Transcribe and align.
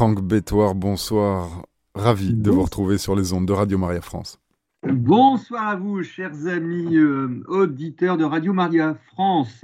Franck 0.00 0.22
Bétoir, 0.22 0.74
bonsoir. 0.74 1.66
Ravi 1.94 2.32
de 2.32 2.50
vous 2.50 2.62
retrouver 2.62 2.96
sur 2.96 3.14
les 3.14 3.34
ondes 3.34 3.44
de 3.44 3.52
Radio 3.52 3.76
Maria 3.76 4.00
France. 4.00 4.40
Bonsoir 4.82 5.68
à 5.68 5.76
vous, 5.76 6.02
chers 6.02 6.46
amis 6.46 6.96
euh, 6.96 7.44
auditeurs 7.48 8.16
de 8.16 8.24
Radio 8.24 8.54
Maria 8.54 8.96
France. 9.12 9.62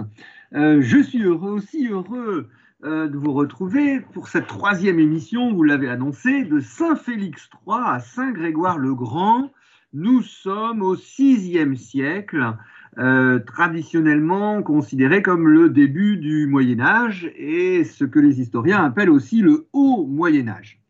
Euh, 0.53 0.83
je 0.83 1.03
suis 1.03 1.23
heureux, 1.23 1.53
aussi 1.53 1.89
heureux 1.89 2.51
euh, 2.85 3.09
de 3.09 3.17
vous 3.17 3.33
retrouver 3.33 4.01
pour 4.13 4.29
cette 4.29 4.47
troisième 4.47 5.01
émission, 5.01 5.55
vous 5.55 5.63
l'avez 5.63 5.89
annoncé, 5.89 6.45
de 6.45 6.61
Saint-Félix 6.61 7.49
III 7.67 7.79
à 7.87 8.01
Saint-Grégoire-le-Grand. 8.01 9.51
Nous 9.95 10.21
sommes 10.21 10.83
au 10.83 10.97
VIe 10.97 11.79
siècle, 11.79 12.59
traditionnellement 12.97 14.63
considéré 14.63 15.23
comme 15.23 15.49
le 15.49 15.69
début 15.69 16.17
du 16.17 16.47
Moyen 16.47 16.81
Âge 16.81 17.31
et 17.37 17.85
ce 17.85 18.05
que 18.05 18.19
les 18.19 18.41
historiens 18.41 18.85
appellent 18.85 19.11
aussi 19.11 19.43
le 19.43 19.67
Haut 19.73 20.07
Moyen 20.07 20.49
Âge. 20.49 20.81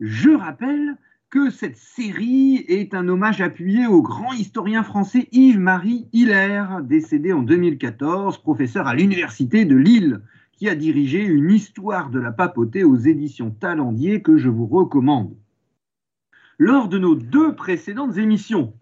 Je 0.00 0.30
rappelle 0.30 0.96
que 1.30 1.50
cette 1.50 1.76
série 1.76 2.64
est 2.68 2.94
un 2.94 3.06
hommage 3.08 3.40
appuyé 3.42 3.86
au 3.86 4.00
grand 4.00 4.32
historien 4.32 4.82
français 4.82 5.28
Yves-Marie 5.32 6.08
Hilaire, 6.12 6.80
décédé 6.82 7.32
en 7.32 7.42
2014, 7.42 8.38
professeur 8.38 8.86
à 8.86 8.94
l'Université 8.94 9.66
de 9.66 9.76
Lille, 9.76 10.22
qui 10.52 10.68
a 10.68 10.74
dirigé 10.74 11.22
une 11.22 11.50
histoire 11.50 12.10
de 12.10 12.18
la 12.18 12.32
papauté 12.32 12.82
aux 12.82 12.96
éditions 12.96 13.50
Talendier 13.50 14.22
que 14.22 14.38
je 14.38 14.48
vous 14.48 14.66
recommande. 14.66 15.36
Lors 16.58 16.88
de 16.88 16.98
nos 16.98 17.14
deux 17.14 17.54
précédentes 17.54 18.16
émissions, 18.16 18.72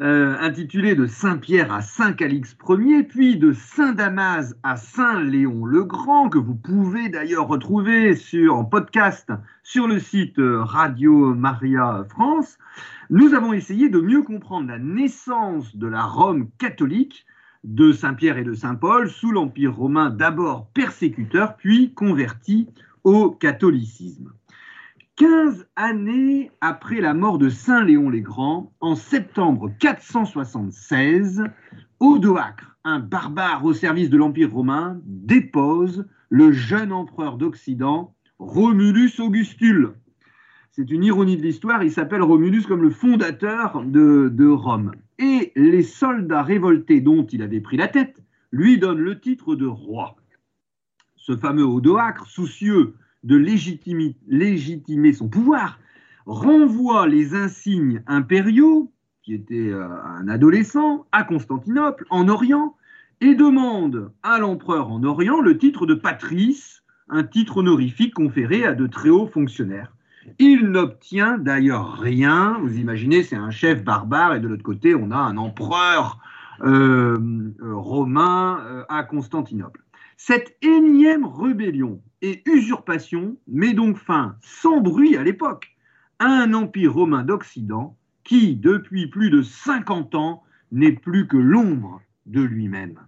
euh, 0.00 0.36
intitulé 0.40 0.94
de 0.94 1.06
Saint-Pierre 1.06 1.72
à 1.72 1.80
Saint-Calix 1.80 2.54
Ier, 2.68 3.02
puis 3.02 3.38
de 3.38 3.52
Saint-Damas 3.52 4.54
à 4.62 4.76
Saint-Léon 4.76 5.64
le 5.64 5.84
Grand, 5.84 6.28
que 6.28 6.36
vous 6.36 6.54
pouvez 6.54 7.08
d'ailleurs 7.08 7.48
retrouver 7.48 8.14
en 8.50 8.64
podcast 8.64 9.32
sur 9.62 9.88
le 9.88 9.98
site 9.98 10.36
Radio 10.38 11.34
Maria 11.34 12.04
France, 12.10 12.58
nous 13.08 13.32
avons 13.32 13.54
essayé 13.54 13.88
de 13.88 14.00
mieux 14.00 14.22
comprendre 14.22 14.68
la 14.68 14.78
naissance 14.78 15.74
de 15.76 15.86
la 15.86 16.02
Rome 16.02 16.50
catholique 16.58 17.24
de 17.64 17.92
Saint-Pierre 17.92 18.36
et 18.36 18.44
de 18.44 18.54
Saint-Paul 18.54 19.08
sous 19.08 19.32
l'Empire 19.32 19.74
romain 19.74 20.10
d'abord 20.10 20.68
persécuteur, 20.74 21.56
puis 21.56 21.94
converti 21.94 22.68
au 23.02 23.30
catholicisme. 23.30 24.32
15 25.16 25.66
années 25.76 26.50
après 26.60 27.00
la 27.00 27.14
mort 27.14 27.38
de 27.38 27.48
Saint 27.48 27.82
Léon 27.82 28.10
les 28.10 28.20
Grands, 28.20 28.74
en 28.80 28.94
septembre 28.94 29.72
476, 29.80 31.42
Odoacre, 32.00 32.76
un 32.84 33.00
barbare 33.00 33.64
au 33.64 33.72
service 33.72 34.10
de 34.10 34.18
l'Empire 34.18 34.52
romain, 34.52 35.00
dépose 35.06 36.06
le 36.28 36.52
jeune 36.52 36.92
empereur 36.92 37.38
d'Occident, 37.38 38.14
Romulus 38.38 39.18
Augustule. 39.18 39.94
C'est 40.70 40.90
une 40.90 41.04
ironie 41.04 41.38
de 41.38 41.42
l'histoire, 41.42 41.82
il 41.82 41.92
s'appelle 41.92 42.22
Romulus 42.22 42.66
comme 42.66 42.82
le 42.82 42.90
fondateur 42.90 43.82
de, 43.86 44.28
de 44.30 44.46
Rome. 44.46 44.92
Et 45.18 45.50
les 45.56 45.82
soldats 45.82 46.42
révoltés 46.42 47.00
dont 47.00 47.24
il 47.24 47.40
avait 47.40 47.60
pris 47.60 47.78
la 47.78 47.88
tête 47.88 48.22
lui 48.52 48.78
donnent 48.78 49.00
le 49.00 49.18
titre 49.18 49.54
de 49.54 49.66
roi. 49.66 50.16
Ce 51.16 51.34
fameux 51.34 51.64
Odoacre, 51.64 52.26
soucieux 52.26 52.94
de 53.26 53.36
légitimer, 53.36 55.12
son 55.12 55.28
pouvoir, 55.28 55.80
renvoie 56.26 57.08
les 57.08 57.34
insignes 57.34 58.02
impériaux, 58.06 58.92
qui 59.22 59.34
était 59.34 59.68
euh, 59.68 59.88
un 60.04 60.28
adolescent, 60.28 61.06
à 61.10 61.24
Constantinople, 61.24 62.06
en 62.10 62.28
Orient, 62.28 62.76
et 63.20 63.34
demande 63.34 64.12
à 64.22 64.38
l'empereur 64.38 64.92
en 64.92 65.02
Orient 65.02 65.40
le 65.40 65.58
titre 65.58 65.86
de 65.86 65.94
patrice, 65.94 66.84
un 67.08 67.24
titre 67.24 67.56
honorifique 67.56 68.14
conféré 68.14 68.64
à 68.64 68.74
de 68.74 68.86
très 68.86 69.08
hauts 69.08 69.26
fonctionnaires. 69.26 69.92
Il 70.38 70.68
n'obtient 70.68 71.38
d'ailleurs 71.38 71.94
rien. 71.94 72.58
Vous 72.60 72.78
imaginez, 72.78 73.22
c'est 73.22 73.36
un 73.36 73.50
chef 73.50 73.82
barbare 73.82 74.34
et 74.34 74.40
de 74.40 74.46
l'autre 74.46 74.62
côté, 74.62 74.94
on 74.94 75.10
a 75.10 75.16
un 75.16 75.36
empereur 75.36 76.20
euh, 76.62 77.16
euh, 77.60 77.74
romain 77.74 78.84
à 78.88 79.02
Constantinople. 79.02 79.82
Cette 80.16 80.56
énième 80.62 81.24
rébellion 81.24 82.00
et 82.22 82.42
usurpation 82.46 83.36
met 83.46 83.74
donc 83.74 83.98
fin 83.98 84.36
sans 84.40 84.80
bruit 84.80 85.16
à 85.16 85.22
l'époque 85.22 85.76
à 86.18 86.26
un 86.26 86.54
empire 86.54 86.94
romain 86.94 87.22
d'Occident 87.22 87.96
qui, 88.24 88.56
depuis 88.56 89.08
plus 89.08 89.30
de 89.30 89.42
50 89.42 90.14
ans, 90.14 90.42
n'est 90.72 90.92
plus 90.92 91.28
que 91.28 91.36
l'ombre 91.36 92.00
de 92.26 92.40
lui-même. 92.40 92.98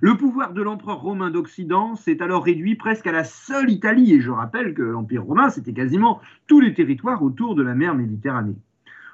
Le 0.00 0.16
pouvoir 0.16 0.52
de 0.52 0.62
l'empereur 0.62 1.00
romain 1.00 1.30
d'Occident 1.30 1.96
s'est 1.96 2.22
alors 2.22 2.44
réduit 2.44 2.76
presque 2.76 3.06
à 3.06 3.12
la 3.12 3.24
seule 3.24 3.70
Italie, 3.70 4.12
et 4.12 4.20
je 4.20 4.30
rappelle 4.30 4.74
que 4.74 4.82
l'empire 4.82 5.24
romain, 5.24 5.50
c'était 5.50 5.72
quasiment 5.72 6.20
tous 6.46 6.60
les 6.60 6.74
territoires 6.74 7.22
autour 7.22 7.54
de 7.54 7.62
la 7.62 7.74
mer 7.74 7.94
Méditerranée. 7.94 8.56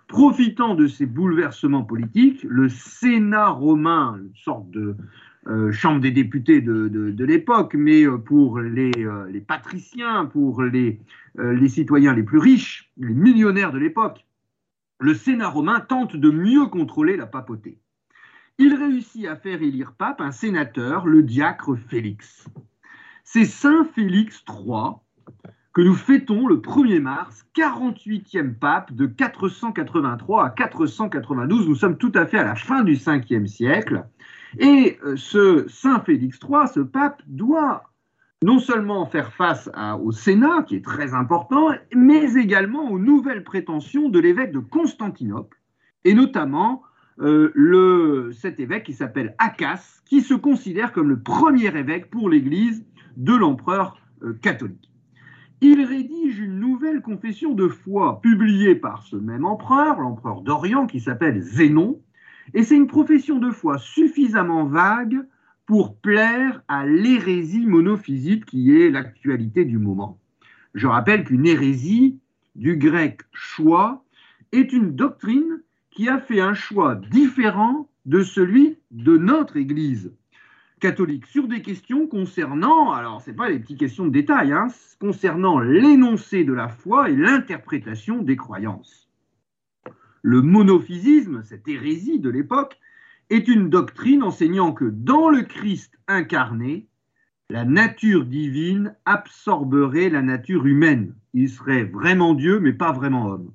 Profitant 0.08 0.74
de 0.74 0.86
ces 0.86 1.06
bouleversements 1.06 1.84
politiques, 1.84 2.44
le 2.46 2.68
Sénat 2.68 3.48
romain, 3.48 4.18
une 4.18 4.34
sorte 4.34 4.70
de, 4.70 4.96
euh, 5.46 5.72
Chambre 5.72 6.00
des 6.00 6.10
députés 6.10 6.60
de, 6.60 7.24
l'époque, 7.24 7.74
mais 7.74 8.06
euh, 8.06 8.16
pour 8.16 8.60
les, 8.60 8.92
euh, 8.98 9.26
les 9.30 9.40
patriciens, 9.40 10.24
pour 10.24 10.62
les, 10.62 11.00
les, 11.36 11.68
citoyens 11.68 12.14
les 12.14 12.22
plus 12.22 12.38
riches, 12.38 12.90
les 12.96 13.12
millionnaires 13.12 13.72
de 13.72 13.78
l'époque, 13.78 14.24
le 15.00 15.12
Sénat 15.12 15.48
romain 15.48 15.80
tente 15.80 16.16
de 16.16 16.30
mieux 16.30 16.66
contrôler 16.66 17.16
la 17.16 17.26
papauté. 17.26 17.78
Il 18.58 18.74
réussit 18.74 19.26
à 19.26 19.36
faire 19.36 19.60
élire 19.60 19.92
pape 19.92 20.20
un 20.20 20.30
sénateur, 20.30 21.06
le 21.06 21.22
diacre 21.22 21.76
Félix. 21.88 22.46
C'est 23.24 23.44
Saint 23.44 23.84
Félix 23.94 24.44
III 24.48 24.94
que 25.74 25.82
nous 25.82 25.94
fêtons 25.94 26.46
le 26.46 26.58
1er 26.58 27.00
mars, 27.00 27.44
48e 27.56 28.54
pape 28.54 28.92
de 28.92 29.06
483 29.06 30.46
à 30.46 30.50
492. 30.50 31.68
Nous 31.68 31.74
sommes 31.74 31.98
tout 31.98 32.12
à 32.14 32.26
fait 32.26 32.38
à 32.38 32.44
la 32.44 32.54
fin 32.54 32.84
du 32.84 32.94
5e 32.94 33.46
siècle. 33.46 34.06
Et 34.58 34.98
euh, 35.04 35.16
ce 35.16 35.66
Saint 35.68 36.00
Félix 36.00 36.38
III, 36.42 36.68
ce 36.72 36.80
pape, 36.80 37.22
doit 37.26 37.84
non 38.42 38.58
seulement 38.58 39.06
faire 39.06 39.32
face 39.32 39.70
au 40.02 40.12
Sénat, 40.12 40.64
qui 40.68 40.76
est 40.76 40.84
très 40.84 41.14
important, 41.14 41.68
mais 41.94 42.34
également 42.34 42.90
aux 42.90 42.98
nouvelles 42.98 43.42
prétentions 43.42 44.10
de 44.10 44.18
l'évêque 44.18 44.52
de 44.52 44.58
Constantinople, 44.58 45.58
et 46.04 46.12
notamment 46.12 46.82
euh, 47.20 48.32
cet 48.32 48.60
évêque 48.60 48.84
qui 48.84 48.92
s'appelle 48.92 49.34
Acas, 49.38 50.02
qui 50.04 50.20
se 50.20 50.34
considère 50.34 50.92
comme 50.92 51.08
le 51.08 51.20
premier 51.20 51.74
évêque 51.76 52.10
pour 52.10 52.28
l'Église 52.28 52.84
de 53.16 53.34
l'empereur 53.34 53.96
euh, 54.22 54.34
catholique. 54.42 54.90
Il 55.60 55.82
rédige 55.84 56.40
une 56.40 56.58
nouvelle 56.58 57.00
confession 57.00 57.54
de 57.54 57.68
foi 57.68 58.20
publiée 58.20 58.74
par 58.74 59.04
ce 59.04 59.16
même 59.16 59.44
empereur, 59.44 60.00
l'empereur 60.00 60.42
d'Orient, 60.42 60.86
qui 60.86 61.00
s'appelle 61.00 61.40
Zénon, 61.40 62.00
et 62.52 62.62
c'est 62.62 62.76
une 62.76 62.86
profession 62.86 63.38
de 63.38 63.50
foi 63.50 63.78
suffisamment 63.78 64.66
vague 64.66 65.26
pour 65.66 65.96
plaire 65.96 66.62
à 66.68 66.84
l'hérésie 66.84 67.64
monophysite 67.64 68.44
qui 68.44 68.76
est 68.76 68.90
l'actualité 68.90 69.64
du 69.64 69.78
moment. 69.78 70.18
Je 70.74 70.86
rappelle 70.86 71.24
qu'une 71.24 71.46
hérésie, 71.46 72.18
du 72.54 72.76
grec 72.76 73.22
choix, 73.32 74.04
est 74.52 74.72
une 74.72 74.94
doctrine 74.94 75.62
qui 75.90 76.08
a 76.08 76.18
fait 76.18 76.40
un 76.40 76.54
choix 76.54 76.96
différent 77.10 77.88
de 78.04 78.22
celui 78.22 78.78
de 78.90 79.16
notre 79.16 79.56
Église 79.56 80.12
catholique 80.80 81.26
sur 81.26 81.48
des 81.48 81.62
questions 81.62 82.06
concernant, 82.06 82.92
alors 82.92 83.22
ce 83.22 83.30
n'est 83.30 83.36
pas 83.36 83.50
des 83.50 83.58
petites 83.58 83.78
questions 83.78 84.04
de 84.04 84.10
détail, 84.10 84.52
hein, 84.52 84.66
concernant 85.00 85.58
l'énoncé 85.58 86.44
de 86.44 86.52
la 86.52 86.68
foi 86.68 87.08
et 87.08 87.16
l'interprétation 87.16 88.22
des 88.22 88.36
croyances. 88.36 89.03
Le 90.26 90.40
monophysisme, 90.40 91.42
cette 91.44 91.68
hérésie 91.68 92.18
de 92.18 92.30
l'époque, 92.30 92.78
est 93.28 93.46
une 93.46 93.68
doctrine 93.68 94.22
enseignant 94.22 94.72
que 94.72 94.86
dans 94.86 95.28
le 95.28 95.42
Christ 95.42 95.98
incarné, 96.08 96.88
la 97.50 97.66
nature 97.66 98.24
divine 98.24 98.96
absorberait 99.04 100.08
la 100.08 100.22
nature 100.22 100.64
humaine. 100.64 101.14
Il 101.34 101.50
serait 101.50 101.84
vraiment 101.84 102.32
Dieu, 102.32 102.58
mais 102.58 102.72
pas 102.72 102.90
vraiment 102.90 103.26
homme. 103.26 103.52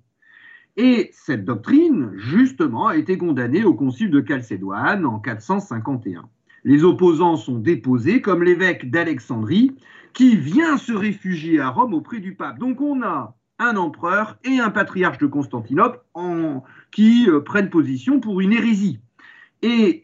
Et 0.78 1.10
cette 1.12 1.44
doctrine, 1.44 2.12
justement, 2.14 2.86
a 2.86 2.98
été 2.98 3.18
condamnée 3.18 3.64
au 3.64 3.74
Concile 3.74 4.12
de 4.12 4.24
Chalcédoine 4.26 5.08
en 5.08 5.18
451. 5.18 6.30
Les 6.66 6.84
opposants 6.84 7.38
sont 7.38 7.58
déposés, 7.58 8.22
comme 8.22 8.44
l'évêque 8.44 8.92
d'Alexandrie, 8.92 9.76
qui 10.14 10.36
vient 10.36 10.78
se 10.78 10.94
réfugier 10.94 11.60
à 11.60 11.70
Rome 11.70 11.96
auprès 11.96 12.20
du 12.20 12.36
pape. 12.36 12.60
Donc 12.60 12.80
on 12.80 13.02
a 13.02 13.39
un 13.60 13.76
empereur 13.76 14.38
et 14.44 14.60
un 14.60 14.70
patriarche 14.70 15.18
de 15.18 15.28
Constantinople 15.28 16.00
qui 16.92 17.30
euh, 17.30 17.42
prennent 17.42 17.70
position 17.70 18.20
pour 18.20 18.42
une 18.42 18.54
hérésie. 18.54 19.00
Et 19.62 20.02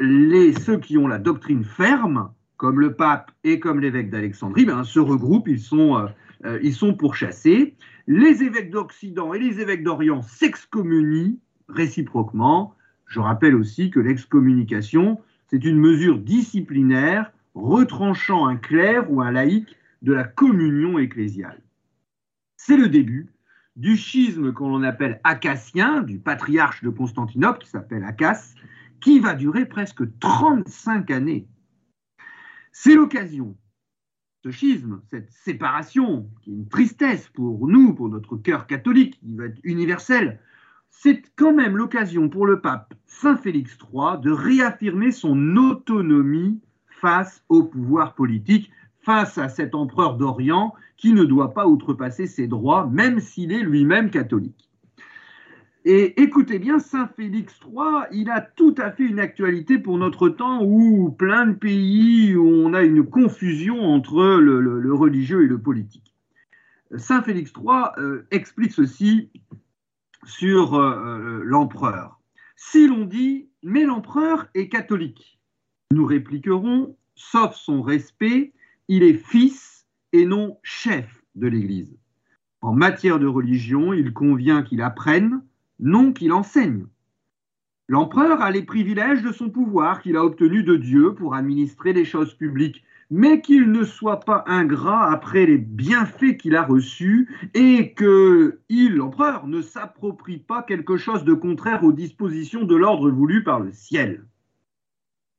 ceux 0.59 0.77
qui 0.77 0.97
ont 0.97 1.07
la 1.07 1.17
doctrine 1.17 1.63
ferme, 1.63 2.29
comme 2.57 2.79
le 2.79 2.93
pape 2.93 3.31
et 3.43 3.59
comme 3.59 3.79
l'évêque 3.79 4.09
d'Alexandrie, 4.09 4.65
ben, 4.65 4.83
se 4.83 4.99
regroupent, 4.99 5.47
ils 5.47 5.59
sont, 5.59 5.97
euh, 5.97 6.07
euh, 6.45 6.59
ils 6.61 6.73
sont 6.73 6.93
pourchassés. 6.93 7.75
Les 8.07 8.43
évêques 8.43 8.69
d'Occident 8.69 9.33
et 9.33 9.39
les 9.39 9.61
évêques 9.61 9.83
d'Orient 9.83 10.21
s'excommunient 10.21 11.39
réciproquement. 11.69 12.75
Je 13.07 13.19
rappelle 13.19 13.55
aussi 13.55 13.89
que 13.89 13.99
l'excommunication, 13.99 15.19
c'est 15.47 15.63
une 15.63 15.77
mesure 15.77 16.19
disciplinaire 16.19 17.31
retranchant 17.53 18.47
un 18.47 18.57
clerc 18.57 19.09
ou 19.09 19.21
un 19.21 19.31
laïc 19.31 19.75
de 20.01 20.13
la 20.13 20.25
communion 20.25 20.99
ecclésiale. 20.99 21.61
C'est 22.57 22.77
le 22.77 22.89
début 22.89 23.29
du 23.75 23.97
schisme 23.97 24.53
qu'on 24.53 24.83
appelle 24.83 25.19
acassien, 25.23 26.01
du 26.01 26.19
patriarche 26.19 26.83
de 26.83 26.89
Constantinople 26.89 27.59
qui 27.59 27.69
s'appelle 27.69 28.03
Acasse, 28.03 28.55
qui 29.01 29.19
va 29.19 29.33
durer 29.33 29.65
presque 29.65 30.03
35 30.19 31.11
années. 31.11 31.47
C'est 32.71 32.95
l'occasion, 32.95 33.55
ce 34.43 34.51
schisme, 34.51 35.01
cette 35.09 35.31
séparation, 35.31 36.29
qui 36.41 36.51
est 36.51 36.55
une 36.55 36.69
tristesse 36.69 37.29
pour 37.29 37.67
nous, 37.67 37.93
pour 37.93 38.09
notre 38.09 38.37
cœur 38.37 38.67
catholique, 38.67 39.19
qui 39.19 39.35
va 39.35 39.45
être 39.45 39.59
universel, 39.63 40.39
c'est 40.89 41.23
quand 41.35 41.53
même 41.53 41.75
l'occasion 41.75 42.29
pour 42.29 42.45
le 42.45 42.61
pape 42.61 42.93
Saint 43.05 43.37
Félix 43.37 43.77
III 43.81 44.19
de 44.21 44.31
réaffirmer 44.31 45.11
son 45.11 45.57
autonomie 45.57 46.61
face 46.87 47.43
au 47.49 47.63
pouvoir 47.63 48.15
politique, 48.15 48.71
face 49.01 49.37
à 49.37 49.49
cet 49.49 49.75
empereur 49.75 50.15
d'Orient 50.15 50.73
qui 50.97 51.13
ne 51.13 51.23
doit 51.23 51.53
pas 51.53 51.67
outrepasser 51.67 52.27
ses 52.27 52.47
droits, 52.47 52.87
même 52.91 53.19
s'il 53.19 53.51
est 53.51 53.63
lui-même 53.63 54.09
catholique. 54.09 54.69
Et 55.87 56.19
écoutez 56.19 56.57
bien, 56.57 56.79
Saint 56.79 57.07
Félix 57.15 57.59
III, 57.63 58.07
il 58.11 58.31
a 58.31 58.41
tout 58.41 58.73
à 58.79 58.91
fait 58.91 59.03
une 59.03 59.19
actualité 59.19 59.77
pour 59.77 59.99
notre 59.99 60.29
temps 60.29 60.63
où 60.63 61.11
plein 61.11 61.45
de 61.45 61.53
pays, 61.53 62.35
où 62.35 62.47
on 62.47 62.73
a 62.73 62.81
une 62.81 63.03
confusion 63.03 63.79
entre 63.81 64.39
le, 64.39 64.93
religieux 64.95 65.43
et 65.43 65.47
le 65.47 65.59
politique. 65.59 66.15
Saint 66.97 67.21
Félix 67.21 67.53
III 67.55 67.91
euh, 67.99 68.25
explique 68.31 68.71
ceci 68.71 69.29
sur 70.23 70.73
euh, 70.73 70.95
euh, 70.95 71.41
l'empereur. 71.43 72.19
Si 72.55 72.87
l'on 72.87 73.05
dit, 73.05 73.49
mais 73.61 73.83
l'empereur 73.83 74.47
est 74.55 74.69
catholique, 74.69 75.39
nous 75.91 76.05
répliquerons, 76.05 76.97
sauf 77.13 77.53
son 77.53 77.83
respect, 77.83 78.53
il 78.87 79.03
est 79.03 79.13
fils 79.13 79.74
et 80.15 80.25
non 80.25 80.57
chef 80.63 81.23
de 81.35 81.47
l'Église. 81.47 81.97
En 82.61 82.73
matière 82.73 83.19
de 83.19 83.27
religion, 83.27 83.93
il 83.93 84.13
convient 84.13 84.63
qu'il 84.63 84.81
apprenne, 84.81 85.41
non 85.79 86.13
qu'il 86.13 86.31
enseigne. 86.31 86.85
L'empereur 87.87 88.41
a 88.41 88.49
les 88.49 88.63
privilèges 88.63 89.21
de 89.21 89.31
son 89.31 89.49
pouvoir 89.49 90.01
qu'il 90.01 90.15
a 90.15 90.23
obtenu 90.23 90.63
de 90.63 90.75
Dieu 90.75 91.13
pour 91.13 91.35
administrer 91.35 91.93
les 91.93 92.05
choses 92.05 92.33
publiques, 92.33 92.83
mais 93.11 93.41
qu'il 93.41 93.71
ne 93.71 93.83
soit 93.83 94.21
pas 94.21 94.43
ingrat 94.47 95.11
après 95.11 95.45
les 95.45 95.59
bienfaits 95.59 96.37
qu'il 96.37 96.55
a 96.55 96.63
reçus 96.63 97.29
et 97.53 97.93
que 97.93 98.59
il, 98.69 98.95
l'empereur, 98.95 99.45
ne 99.45 99.61
s'approprie 99.61 100.39
pas 100.39 100.63
quelque 100.63 100.97
chose 100.97 101.23
de 101.23 101.33
contraire 101.33 101.83
aux 101.83 101.91
dispositions 101.91 102.63
de 102.63 102.75
l'ordre 102.75 103.11
voulu 103.11 103.43
par 103.43 103.59
le 103.59 103.71
ciel. 103.71 104.25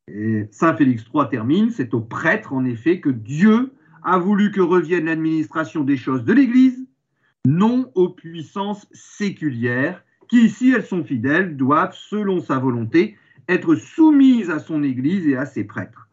Et 0.06 0.46
Saint 0.52 0.76
Félix 0.76 1.04
III 1.12 1.28
termine, 1.28 1.70
c'est 1.70 1.92
au 1.94 2.00
prêtre 2.00 2.52
en 2.52 2.64
effet 2.64 3.00
que 3.00 3.08
Dieu 3.08 3.72
a 4.06 4.18
voulu 4.18 4.52
que 4.52 4.60
revienne 4.60 5.06
l'administration 5.06 5.82
des 5.82 5.96
choses 5.96 6.24
de 6.24 6.32
l'Église, 6.32 6.86
non 7.44 7.90
aux 7.96 8.08
puissances 8.08 8.86
séculières, 8.92 10.04
qui, 10.28 10.48
si 10.48 10.70
elles 10.70 10.86
sont 10.86 11.02
fidèles, 11.02 11.56
doivent, 11.56 11.94
selon 11.94 12.40
sa 12.40 12.60
volonté, 12.60 13.16
être 13.48 13.74
soumises 13.74 14.48
à 14.48 14.60
son 14.60 14.84
Église 14.84 15.26
et 15.26 15.36
à 15.36 15.44
ses 15.44 15.64
prêtres. 15.64 16.08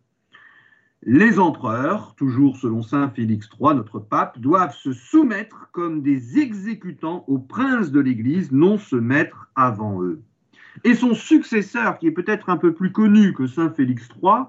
Les 1.04 1.38
empereurs, 1.38 2.16
toujours 2.16 2.58
selon 2.58 2.82
Saint 2.82 3.10
Félix 3.10 3.48
III, 3.60 3.76
notre 3.76 4.00
pape, 4.00 4.40
doivent 4.40 4.76
se 4.76 4.92
soumettre 4.92 5.70
comme 5.72 6.02
des 6.02 6.40
exécutants 6.40 7.24
aux 7.28 7.40
princes 7.40 7.92
de 7.92 8.00
l'Église, 8.00 8.52
non 8.52 8.80
se 8.80 8.96
mettre 8.96 9.52
avant 9.54 10.02
eux. 10.02 10.24
Et 10.84 10.96
son 10.96 11.14
successeur, 11.14 12.00
qui 12.00 12.08
est 12.08 12.12
peut-être 12.12 12.50
un 12.50 12.58
peu 12.58 12.74
plus 12.74 12.92
connu 12.92 13.34
que 13.34 13.46
Saint 13.46 13.70
Félix 13.70 14.10
III, 14.20 14.46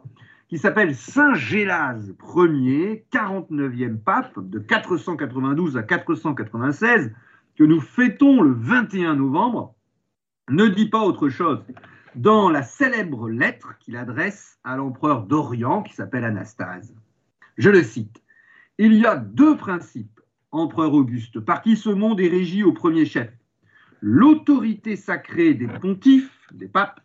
qui 0.49 0.59
s'appelle 0.59 0.95
Saint 0.95 1.35
Gélase 1.35 2.15
Ier, 2.37 3.07
49e 3.13 3.99
pape, 3.99 4.39
de 4.39 4.59
492 4.59 5.77
à 5.77 5.83
496, 5.83 7.13
que 7.57 7.65
nous 7.65 7.81
fêtons 7.81 8.43
le 8.43 8.53
21 8.53 9.17
novembre, 9.17 9.75
ne 10.51 10.67
dit 10.67 10.89
pas 10.89 11.01
autre 11.01 11.29
chose. 11.29 11.65
Dans 12.15 12.51
la 12.51 12.63
célèbre 12.63 13.29
lettre 13.29 13.77
qu'il 13.79 13.97
adresse 13.97 14.59
à 14.65 14.77
l'empereur 14.77 15.23
d'Orient, 15.23 15.83
qui 15.83 15.95
s'appelle 15.95 16.25
Anastase, 16.25 16.95
je 17.57 17.71
le 17.71 17.83
cite, 17.83 18.23
Il 18.79 18.95
y 18.95 19.07
a 19.07 19.17
deux 19.17 19.57
principes, 19.57 20.21
empereur 20.51 20.93
Auguste, 20.95 21.41
par 21.41 21.63
qui 21.63 21.77
ce 21.77 21.91
monde 21.91 22.21
est 22.21 22.29
régi 22.29 22.63
au 22.63 22.73
premier 22.73 23.07
chef 23.07 23.31
l'autorité 24.07 24.97
sacrée 24.97 25.55
des 25.55 25.67
pontifes, 25.67 26.47
des 26.53 26.69
papes, 26.69 27.01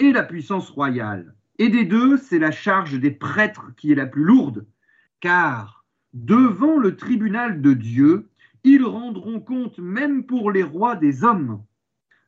et 0.00 0.10
la 0.10 0.24
puissance 0.24 0.70
royale. 0.70 1.36
Et 1.58 1.68
des 1.68 1.84
deux, 1.84 2.16
c'est 2.16 2.38
la 2.38 2.50
charge 2.50 2.98
des 2.98 3.10
prêtres 3.10 3.72
qui 3.76 3.92
est 3.92 3.96
la 3.96 4.06
plus 4.06 4.24
lourde, 4.24 4.66
car 5.20 5.84
devant 6.14 6.78
le 6.78 6.96
tribunal 6.96 7.60
de 7.60 7.72
Dieu, 7.72 8.28
ils 8.64 8.84
rendront 8.84 9.40
compte 9.40 9.78
même 9.78 10.24
pour 10.24 10.50
les 10.50 10.62
rois 10.62 10.96
des 10.96 11.24
hommes. 11.24 11.62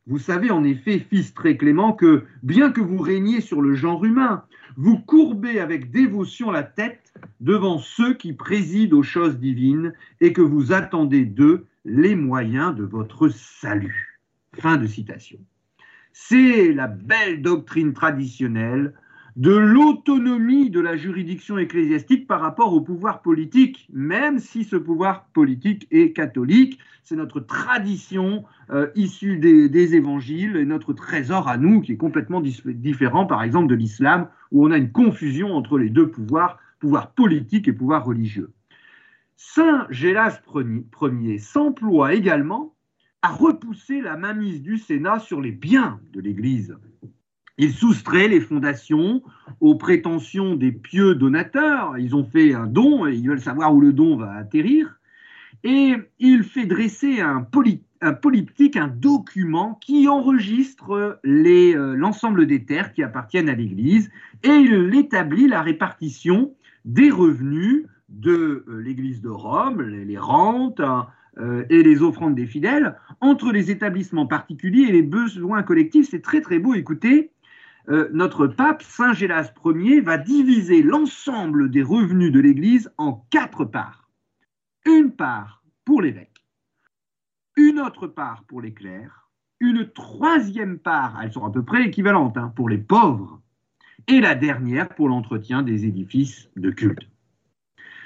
Vous 0.06 0.19
savez 0.19 0.50
en 0.50 0.65
effet, 0.65 0.99
fils 0.99 1.32
très 1.32 1.56
clément, 1.56 1.94
que 1.94 2.25
bien 2.43 2.71
que 2.71 2.82
vous 2.82 2.99
régniez 2.99 3.41
sur 3.41 3.62
le 3.62 3.75
genre 3.75 4.05
humain, 4.05 4.44
vous 4.76 4.99
courbez 4.99 5.61
avec 5.61 5.91
dévotion 5.91 6.50
la 6.50 6.62
tête 6.62 7.15
devant 7.41 7.79
ceux 7.79 8.15
qui 8.15 8.35
président 8.35 8.99
aux 8.99 9.03
choses 9.03 9.38
divines 9.38 9.94
et 10.20 10.32
que 10.32 10.43
vous 10.43 10.73
attendez 10.73 11.25
d'eux 11.25 11.67
les 11.87 12.17
moyens 12.17 12.75
de 12.75 12.85
votre 12.85 13.29
salut. 13.29 14.20
Fin 14.59 14.77
de 14.77 14.87
citation. 14.87 15.38
C'est 16.12 16.73
la 16.73 16.87
belle 16.87 17.43
doctrine 17.43 17.93
traditionnelle 17.93 18.94
de 19.37 19.51
l'autonomie 19.51 20.71
de 20.71 20.81
la 20.81 20.97
juridiction 20.97 21.59
ecclésiastique 21.59 22.27
par 22.27 22.41
rapport 22.41 22.73
au 22.73 22.81
pouvoir 22.81 23.21
politique, 23.21 23.89
même 23.93 24.39
si 24.39 24.63
ce 24.63 24.77
pouvoir 24.77 25.27
politique 25.33 25.89
est 25.91 26.13
catholique. 26.13 26.79
C'est 27.03 27.17
notre 27.17 27.41
tradition 27.41 28.45
euh, 28.71 28.89
issue 28.95 29.39
des, 29.39 29.95
évangiles 29.95 30.57
et 30.57 30.65
notre 30.65 30.93
trésor 30.93 31.49
à 31.49 31.57
nous 31.57 31.81
qui 31.81 31.93
est 31.93 31.97
complètement 31.97 32.41
différent, 32.41 33.27
par 33.27 33.43
exemple, 33.43 33.67
de 33.67 33.75
l'islam, 33.75 34.29
où 34.53 34.67
on 34.67 34.71
a 34.71 34.79
une 34.79 34.93
confusion 34.93 35.55
entre 35.55 35.79
les 35.79 35.91
deux 35.91 36.09
pouvoirs, 36.09 36.59
pouvoir 36.79 37.11
politique 37.11 37.67
et 37.67 37.73
pouvoir 37.73 38.05
religieux. 38.05 38.53
Saint 39.37 39.87
Gélas 39.91 40.41
Ier 41.03 41.39
s'emploie 41.39 42.15
également 42.15 42.75
à 43.21 43.29
repousser 43.29 44.01
la 44.01 44.17
mainmise 44.17 44.63
du 44.63 44.79
Sénat 44.79 45.19
sur 45.19 45.41
les 45.41 45.51
biens 45.51 45.99
de 46.13 46.21
l'Église. 46.21 46.77
Il 47.56 47.73
soustrait 47.73 48.29
les 48.29 48.41
fondations 48.41 49.23
aux 49.61 49.77
prétentions 49.77 50.56
des 50.56 50.73
pieux 50.73 51.15
donateurs. 51.15 51.97
Ils 51.99 52.17
ont 52.17 52.25
fait 52.25 52.53
un 52.53 52.67
don 52.67 53.06
et 53.06 53.15
ils 53.15 53.29
veulent 53.29 53.41
savoir 53.41 53.75
où 53.75 53.81
le 53.81 53.93
don 53.93 54.17
va 54.17 54.33
atterrir. 54.33 54.99
Et 55.62 55.95
il 56.19 56.43
fait 56.43 56.67
dresser 56.67 57.21
un, 57.21 57.43
politique, 57.43 58.77
un 58.77 58.89
document 58.89 59.79
qui 59.81 60.08
enregistre 60.08 61.20
euh, 61.25 61.96
l'ensemble 61.96 62.46
des 62.46 62.65
terres 62.65 62.93
qui 62.93 63.03
appartiennent 63.03 63.49
à 63.49 63.55
l'Église 63.55 64.11
et 64.43 64.49
il 64.49 64.94
établit 64.94 65.49
la 65.49 65.63
répartition 65.63 66.55
des 66.84 67.11
revenus 67.11 67.87
de 68.08 68.65
euh, 68.69 68.81
l'Église 68.82 69.23
de 69.23 69.31
Rome, 69.31 69.81
les, 69.81 70.19
rentes 70.19 70.81
hein, 70.81 71.06
euh, 71.39 71.65
et 71.70 71.82
les 71.82 72.03
offrandes 72.03 72.34
des 72.34 72.46
fidèles, 72.46 72.96
entre 73.20 73.51
les 73.53 73.70
établissements 73.70 74.27
particuliers 74.27 74.89
et 74.89 74.93
les 74.93 75.03
besoins 75.03 75.63
collectifs. 75.63 76.11
C'est 76.11 76.23
très 76.23 76.41
très 76.41 76.58
beau, 76.58 76.75
écoutez. 76.75 77.31
Euh, 77.91 78.08
notre 78.12 78.46
pape, 78.46 78.82
Saint 78.82 79.12
Gélas 79.12 79.53
Ier, 79.64 80.00
va 80.00 80.17
diviser 80.17 80.82
l'ensemble 80.82 81.70
des 81.70 81.82
revenus 81.82 82.32
de 82.32 82.41
l'Église 82.41 82.91
en 82.96 83.26
quatre 83.31 83.64
parts. 83.64 84.08
Une 84.86 85.12
part 85.12 85.62
pour 85.84 86.00
l'évêque, 86.00 86.44
une 87.56 87.81
autre 87.81 88.06
part 88.06 88.44
pour 88.44 88.62
les 88.62 88.72
clercs, 88.72 89.29
une 89.60 89.91
troisième 89.91 90.79
part, 90.79 91.20
elles 91.22 91.32
sont 91.32 91.44
à 91.44 91.50
peu 91.50 91.62
près 91.62 91.84
équivalentes, 91.84 92.36
hein, 92.36 92.53
pour 92.56 92.69
les 92.69 92.79
pauvres, 92.79 93.41
et 94.08 94.20
la 94.20 94.34
dernière 94.34 94.88
pour 94.88 95.08
l'entretien 95.08 95.62
des 95.62 95.86
édifices 95.86 96.50
de 96.56 96.70
culte. 96.70 97.08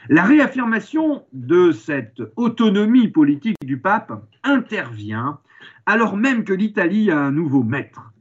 La 0.09 0.25
réaffirmation 0.25 1.25
de 1.33 1.73
cette 1.73 2.23
autonomie 2.37 3.09
politique 3.09 3.59
du 3.65 3.79
pape 3.79 4.25
intervient 4.43 5.39
alors 5.87 6.17
même 6.17 6.45
que 6.45 6.53
l'Italie 6.53 7.11
a 7.11 7.19
un 7.19 7.31
nouveau 7.31 7.63
maître. 7.63 8.13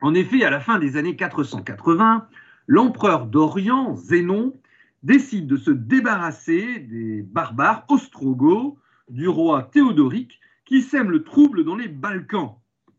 En 0.00 0.14
effet, 0.14 0.44
à 0.44 0.50
la 0.50 0.60
fin 0.60 0.78
des 0.78 0.96
années 0.96 1.16
480, 1.16 2.28
l'empereur 2.68 3.26
d'Orient, 3.26 3.96
Zénon, 3.96 4.54
décide 5.02 5.46
de 5.46 5.56
se 5.56 5.70
débarrasser 5.70 6.78
des 6.78 7.22
barbares 7.22 7.84
ostrogoths 7.88 8.76
du 9.08 9.28
roi 9.28 9.64
Théodoric 9.72 10.40
qui 10.64 10.82
sème 10.82 11.10
le 11.10 11.24
trouble 11.24 11.64
dans 11.64 11.76
les 11.76 11.88
Balkans. 11.88 12.56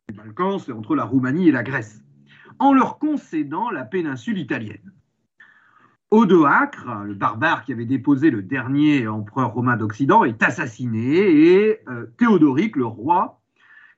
Les 0.10 0.16
Balkans, 0.16 0.60
c'est 0.60 0.72
entre 0.72 0.96
la 0.96 1.06
Roumanie 1.06 1.48
et 1.48 1.52
la 1.52 1.64
Grèce, 1.64 2.04
en 2.58 2.74
leur 2.74 2.98
concédant 3.00 3.70
la 3.70 3.86
péninsule 3.86 4.38
italienne. 4.38 4.92
Odoacre, 6.12 7.04
le 7.06 7.14
barbare 7.14 7.64
qui 7.64 7.72
avait 7.72 7.86
déposé 7.86 8.32
le 8.32 8.42
dernier 8.42 9.08
empereur 9.08 9.54
romain 9.54 9.78
d'Occident, 9.78 10.24
est 10.24 10.42
assassiné 10.42 11.08
et 11.08 11.80
euh, 11.88 12.08
Théodoric, 12.18 12.76
le 12.76 12.88
roi, 12.88 13.39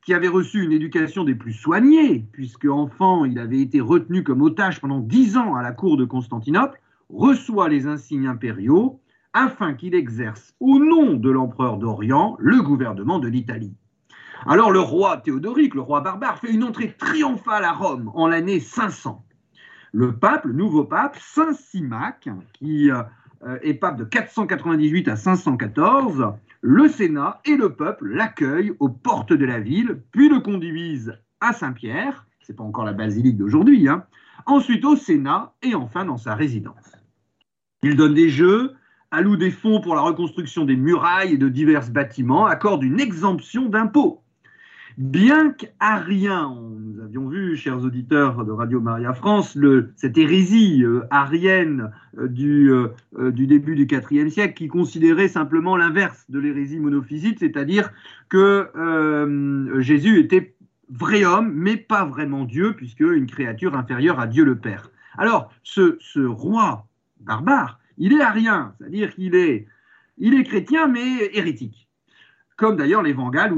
qui 0.06 0.14
avait 0.14 0.28
reçu 0.28 0.64
une 0.64 0.72
éducation 0.72 1.24
des 1.24 1.36
plus 1.36 1.54
soignées, 1.54 2.26
puisque 2.32 2.66
enfant 2.66 3.26
il 3.26 3.38
avait 3.40 3.62
été 3.62 3.80
retenu 3.82 4.24
comme 4.24 4.42
otage 4.42 4.82
pendant 4.82 5.00
dix 5.00 5.38
ans 5.38 5.56
à 5.56 5.62
la 5.62 5.72
cour 5.72 5.98
de 5.98 6.06
Constantinople, 6.06 6.80
reçoit 7.10 7.70
les 7.70 7.88
insignes 7.88 8.28
impériaux, 8.28 9.00
afin 9.34 9.74
qu'il 9.74 9.96
exerce 9.96 10.54
au 10.60 10.80
nom 10.80 11.14
de 11.14 11.30
l'empereur 11.30 11.78
d'Orient 11.78 12.36
le 12.40 12.62
gouvernement 12.62 13.20
de 13.20 13.28
l'Italie. 13.28 13.74
Alors 14.46 14.72
le 14.72 14.80
roi 14.80 15.18
Théodoric, 15.18 15.76
le 15.76 15.82
roi 15.82 16.02
barbare, 16.02 16.40
fait 16.40 16.52
une 16.52 16.64
entrée 16.64 16.96
triomphale 16.98 17.64
à 17.64 17.74
Rome 17.74 18.12
en 18.16 18.28
l'année 18.28 18.60
500. 18.60 19.24
Le 19.94 20.16
pape, 20.16 20.46
le 20.46 20.54
nouveau 20.54 20.84
pape, 20.84 21.18
Saint 21.20 21.54
Simac, 21.54 22.28
qui 22.54 22.90
euh, 22.90 23.04
est 23.62 23.76
pape 23.76 23.98
de 23.98 24.04
498 24.04 25.08
à 25.10 25.16
514, 25.16 26.34
le 26.62 26.88
Sénat 26.88 27.42
et 27.46 27.56
le 27.56 27.74
peuple 27.74 28.08
l'accueillent 28.08 28.74
aux 28.80 28.90
portes 28.90 29.34
de 29.34 29.46
la 29.46 29.60
ville, 29.60 30.02
puis 30.12 30.30
le 30.30 30.40
conduisent 30.40 31.18
à 31.40 31.54
Saint-Pierre, 31.54 32.28
c'est 32.42 32.56
pas 32.56 32.64
encore 32.64 32.86
la 32.86 32.94
basilique 32.94 33.38
d'aujourd'hui, 33.38 33.88
hein, 33.88 34.06
ensuite 34.46 34.86
au 34.86 34.96
Sénat 34.96 35.54
et 35.64 35.76
enfin 35.76 36.06
dans 36.06 36.18
sa 36.18 36.36
résidence. 36.36 36.96
Il 37.82 37.96
donne 37.96 38.14
des 38.14 38.30
jeux, 38.30 38.74
alloue 39.10 39.38
des 39.38 39.52
fonds 39.52 39.82
pour 39.82 39.96
la 39.96 40.02
reconstruction 40.02 40.66
des 40.66 40.76
murailles 40.76 41.34
et 41.34 41.38
de 41.38 41.50
divers 41.50 41.90
bâtiments, 41.90 42.46
accorde 42.46 42.84
une 42.84 43.00
exemption 43.00 43.68
d'impôts. 43.68 44.21
Bien 44.98 45.52
qu'arien, 45.52 46.54
nous 46.54 47.02
avions 47.02 47.30
vu, 47.30 47.56
chers 47.56 47.82
auditeurs 47.82 48.44
de 48.44 48.52
Radio 48.52 48.82
Maria 48.82 49.14
France, 49.14 49.58
cette 49.96 50.18
hérésie 50.18 50.84
euh, 50.84 51.06
arienne 51.10 51.92
euh, 52.18 52.90
euh, 53.18 53.32
du, 53.32 53.48
début 53.48 53.76
du 53.76 53.88
IVe 53.90 54.30
siècle 54.30 54.54
qui 54.54 54.68
considérait 54.68 55.30
simplement 55.30 55.78
l'inverse 55.78 56.26
de 56.30 56.40
l'hérésie 56.40 56.80
monophysite, 56.80 57.40
c'est-à-dire 57.40 57.92
que 58.28 58.68
Jésus 59.80 60.20
était 60.20 60.56
vrai 60.90 61.24
homme, 61.24 61.54
mais 61.54 61.78
pas 61.78 62.06
vraiment 62.06 62.44
Dieu, 62.44 62.74
puisque 62.74 63.00
une 63.00 63.28
créature 63.28 63.76
inférieure 63.76 64.20
à 64.20 64.28
Dieu 64.28 64.44
le 64.44 64.58
Père. 64.58 64.92
Alors, 65.18 65.54
ce, 65.64 65.98
roi 66.26 66.86
barbare, 67.22 67.80
il 67.98 68.14
est 68.14 68.22
arien, 68.22 68.74
c'est-à-dire 68.78 69.14
qu'il 69.14 69.36
est, 69.36 69.68
chrétien, 70.44 70.88
mais 70.88 71.30
hérétique 71.34 71.88
comme 72.62 72.76
d'ailleurs 72.76 73.02
les 73.02 73.14
Vandales, 73.14 73.54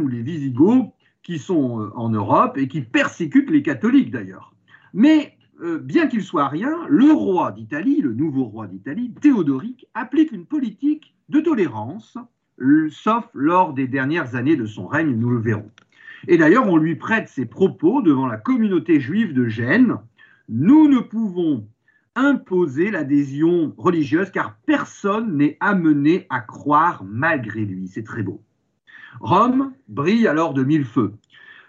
ou 0.00 0.08
les 0.08 0.22
Visigoths 0.22 0.92
qui 1.22 1.38
sont 1.38 1.80
euh, 1.80 1.92
en 1.94 2.10
Europe 2.10 2.58
et 2.58 2.66
qui 2.66 2.80
persécutent 2.80 3.48
les 3.48 3.62
catholiques 3.62 4.10
d'ailleurs. 4.10 4.52
Mais 4.92 5.38
euh, 5.62 5.78
bien 5.78 6.08
qu'il 6.08 6.24
soit 6.24 6.48
rien, 6.48 6.74
le 6.88 7.12
roi 7.12 7.52
d'Italie, 7.52 8.00
le 8.00 8.12
nouveau 8.12 8.46
roi 8.46 8.66
d'Italie, 8.66 9.14
Théodoric, 9.20 9.86
applique 9.94 10.32
une 10.32 10.46
politique 10.46 11.14
de 11.28 11.38
tolérance, 11.38 12.18
sauf 12.90 13.24
lors 13.34 13.72
des 13.72 13.86
dernières 13.86 14.34
années 14.34 14.56
de 14.56 14.66
son 14.66 14.88
règne, 14.88 15.14
nous 15.14 15.30
le 15.30 15.38
verrons. 15.38 15.70
Et 16.26 16.36
d'ailleurs, 16.36 16.66
on 16.66 16.76
lui 16.76 16.96
prête 16.96 17.28
ses 17.28 17.46
propos 17.46 18.02
devant 18.02 18.26
la 18.26 18.36
communauté 18.36 18.98
juive 18.98 19.32
de 19.32 19.46
Gênes. 19.46 19.96
Nous 20.48 20.88
ne 20.88 20.98
pouvons 20.98 21.68
imposer 22.16 22.90
l'adhésion 22.90 23.74
religieuse 23.76 24.30
car 24.30 24.56
personne 24.66 25.36
n'est 25.36 25.56
amené 25.60 26.26
à 26.30 26.40
croire 26.40 27.04
malgré 27.04 27.64
lui. 27.64 27.88
C'est 27.88 28.04
très 28.04 28.22
beau. 28.22 28.42
Rome 29.20 29.72
brille 29.88 30.26
alors 30.26 30.54
de 30.54 30.64
mille 30.64 30.84
feux. 30.84 31.12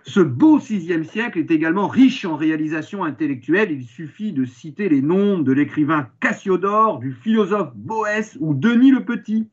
Ce 0.07 0.19
beau 0.19 0.59
VIe 0.59 1.03
siècle 1.03 1.39
est 1.39 1.49
également 1.49 1.87
riche 1.87 2.25
en 2.25 2.35
réalisations 2.35 3.03
intellectuelles. 3.03 3.71
Il 3.71 3.85
suffit 3.85 4.33
de 4.33 4.45
citer 4.45 4.87
les 4.87 5.01
noms 5.01 5.39
de 5.39 5.51
l'écrivain 5.51 6.09
Cassiodore, 6.19 6.99
du 6.99 7.11
philosophe 7.11 7.75
Boès 7.75 8.37
ou 8.39 8.53
Denis 8.53 8.91
le 8.91 9.03
Petit. 9.03 9.49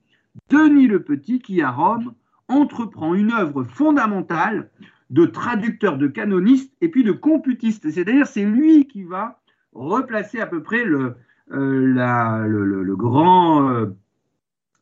Denis 0.50 0.88
le 0.88 1.02
Petit 1.02 1.40
qui, 1.40 1.62
à 1.62 1.70
Rome, 1.70 2.12
entreprend 2.48 3.14
une 3.14 3.32
œuvre 3.32 3.64
fondamentale 3.64 4.70
de 5.08 5.24
traducteur, 5.24 5.96
de 5.96 6.06
canoniste 6.06 6.74
et 6.82 6.88
puis 6.88 7.02
de 7.02 7.12
computiste. 7.12 7.90
C'est-à-dire, 7.90 8.26
c'est 8.26 8.44
lui 8.44 8.86
qui 8.86 9.04
va 9.04 9.41
replacer 9.72 10.40
à 10.40 10.46
peu 10.46 10.62
près 10.62 10.84
euh, 10.86 11.14
euh, 11.52 11.86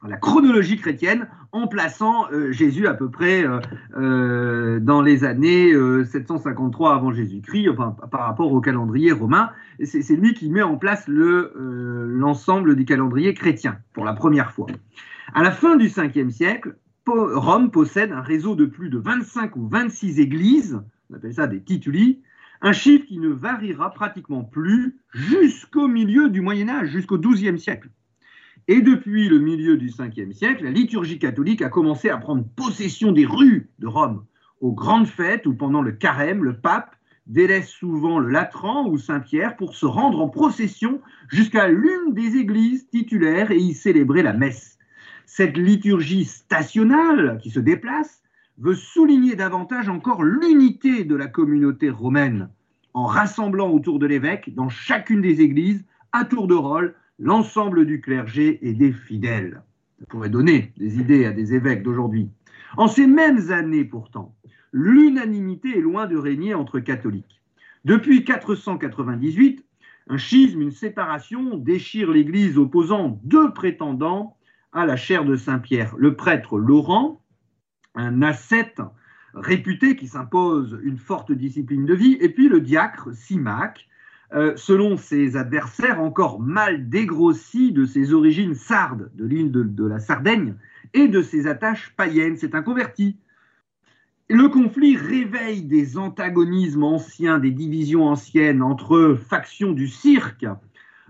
la 0.02 0.16
chronologie 0.16 0.76
chrétienne 0.78 1.28
en 1.52 1.66
plaçant 1.66 2.30
euh, 2.32 2.52
Jésus 2.52 2.86
à 2.86 2.94
peu 2.94 3.10
près 3.10 3.44
dans 3.94 5.02
les 5.02 5.24
années 5.24 5.72
753 6.04 6.94
avant 6.94 7.12
Jésus-Christ, 7.12 7.70
par 8.10 8.20
rapport 8.20 8.52
au 8.52 8.60
calendrier 8.60 9.12
romain. 9.12 9.50
C'est 9.84 10.16
lui 10.16 10.34
qui 10.34 10.50
met 10.50 10.62
en 10.62 10.76
place 10.76 11.04
l'ensemble 11.08 12.76
du 12.76 12.84
calendrier 12.84 13.34
chrétien 13.34 13.78
pour 13.92 14.04
la 14.04 14.12
première 14.12 14.52
fois. 14.52 14.66
À 15.34 15.42
la 15.42 15.50
fin 15.50 15.76
du 15.76 15.88
5e 15.88 16.30
siècle, 16.30 16.76
Rome 17.06 17.70
possède 17.70 18.12
un 18.12 18.20
réseau 18.20 18.54
de 18.54 18.66
plus 18.66 18.88
de 18.88 18.98
25 18.98 19.56
ou 19.56 19.66
26 19.66 20.20
églises, 20.20 20.80
on 21.10 21.16
appelle 21.16 21.34
ça 21.34 21.48
des 21.48 21.60
tituli, 21.60 22.20
un 22.62 22.72
chiffre 22.72 23.06
qui 23.06 23.18
ne 23.18 23.28
variera 23.28 23.92
pratiquement 23.92 24.44
plus 24.44 24.98
jusqu'au 25.12 25.88
milieu 25.88 26.28
du 26.28 26.40
Moyen 26.40 26.68
Âge, 26.68 26.90
jusqu'au 26.90 27.18
XIIe 27.18 27.58
siècle. 27.58 27.88
Et 28.68 28.82
depuis 28.82 29.28
le 29.28 29.38
milieu 29.38 29.76
du 29.76 29.88
Ve 29.88 30.32
siècle, 30.32 30.64
la 30.64 30.70
liturgie 30.70 31.18
catholique 31.18 31.62
a 31.62 31.70
commencé 31.70 32.10
à 32.10 32.18
prendre 32.18 32.44
possession 32.56 33.12
des 33.12 33.26
rues 33.26 33.70
de 33.78 33.86
Rome. 33.86 34.24
Aux 34.60 34.72
grandes 34.72 35.06
fêtes 35.06 35.46
ou 35.46 35.54
pendant 35.54 35.80
le 35.80 35.92
carême, 35.92 36.44
le 36.44 36.56
pape 36.56 36.94
délaisse 37.26 37.68
souvent 37.68 38.18
le 38.18 38.28
Latran 38.28 38.88
ou 38.88 38.98
Saint-Pierre 38.98 39.56
pour 39.56 39.74
se 39.74 39.86
rendre 39.86 40.20
en 40.20 40.28
procession 40.28 41.00
jusqu'à 41.28 41.68
l'une 41.68 42.12
des 42.12 42.36
églises 42.36 42.88
titulaires 42.90 43.50
et 43.50 43.58
y 43.58 43.72
célébrer 43.72 44.22
la 44.22 44.34
messe. 44.34 44.78
Cette 45.26 45.56
liturgie 45.56 46.24
stationnale 46.24 47.38
qui 47.42 47.50
se 47.50 47.60
déplace 47.60 48.19
veut 48.60 48.74
souligner 48.74 49.36
davantage 49.36 49.88
encore 49.88 50.22
l'unité 50.22 51.04
de 51.04 51.16
la 51.16 51.26
communauté 51.26 51.90
romaine 51.90 52.50
en 52.92 53.06
rassemblant 53.06 53.70
autour 53.70 53.98
de 53.98 54.06
l'évêque, 54.06 54.54
dans 54.54 54.68
chacune 54.68 55.22
des 55.22 55.40
églises, 55.40 55.84
à 56.12 56.24
tour 56.24 56.46
de 56.46 56.54
rôle, 56.54 56.94
l'ensemble 57.18 57.86
du 57.86 58.00
clergé 58.00 58.58
et 58.62 58.72
des 58.72 58.92
fidèles. 58.92 59.62
Ça 59.98 60.06
pourrait 60.06 60.30
donner 60.30 60.72
des 60.76 60.98
idées 60.98 61.24
à 61.24 61.32
des 61.32 61.54
évêques 61.54 61.82
d'aujourd'hui. 61.82 62.28
En 62.76 62.88
ces 62.88 63.06
mêmes 63.06 63.50
années, 63.50 63.84
pourtant, 63.84 64.34
l'unanimité 64.72 65.78
est 65.78 65.82
loin 65.82 66.06
de 66.06 66.16
régner 66.16 66.54
entre 66.54 66.80
catholiques. 66.80 67.40
Depuis 67.84 68.24
498, 68.24 69.64
un 70.08 70.18
schisme, 70.18 70.60
une 70.60 70.70
séparation 70.70 71.56
déchire 71.56 72.10
l'Église 72.10 72.58
opposant 72.58 73.20
deux 73.24 73.52
prétendants 73.52 74.36
à 74.72 74.86
la 74.86 74.96
chaire 74.96 75.24
de 75.24 75.36
Saint-Pierre, 75.36 75.94
le 75.96 76.16
prêtre 76.16 76.58
Laurent, 76.58 77.20
un 77.94 78.22
ascète 78.22 78.80
réputé 79.34 79.96
qui 79.96 80.08
s'impose 80.08 80.78
une 80.82 80.98
forte 80.98 81.32
discipline 81.32 81.86
de 81.86 81.94
vie, 81.94 82.16
et 82.20 82.28
puis 82.28 82.48
le 82.48 82.60
diacre 82.60 83.12
Simac, 83.12 83.88
euh, 84.32 84.52
selon 84.56 84.96
ses 84.96 85.36
adversaires 85.36 86.00
encore 86.00 86.40
mal 86.40 86.88
dégrossi 86.88 87.72
de 87.72 87.84
ses 87.84 88.12
origines 88.12 88.54
sardes 88.54 89.10
de 89.14 89.24
l'île 89.24 89.50
de, 89.50 89.86
la 89.86 89.98
Sardaigne 89.98 90.54
et 90.94 91.08
de 91.08 91.20
ses 91.20 91.48
attaches 91.48 91.92
païennes. 91.96 92.36
C'est 92.36 92.54
un 92.54 92.62
converti. 92.62 93.16
Le 94.28 94.48
conflit 94.48 94.96
réveille 94.96 95.62
des 95.62 95.98
antagonismes 95.98 96.84
anciens, 96.84 97.40
des 97.40 97.50
divisions 97.50 98.06
anciennes 98.06 98.62
entre 98.62 99.18
factions 99.28 99.72
du 99.72 99.88
cirque, 99.88 100.46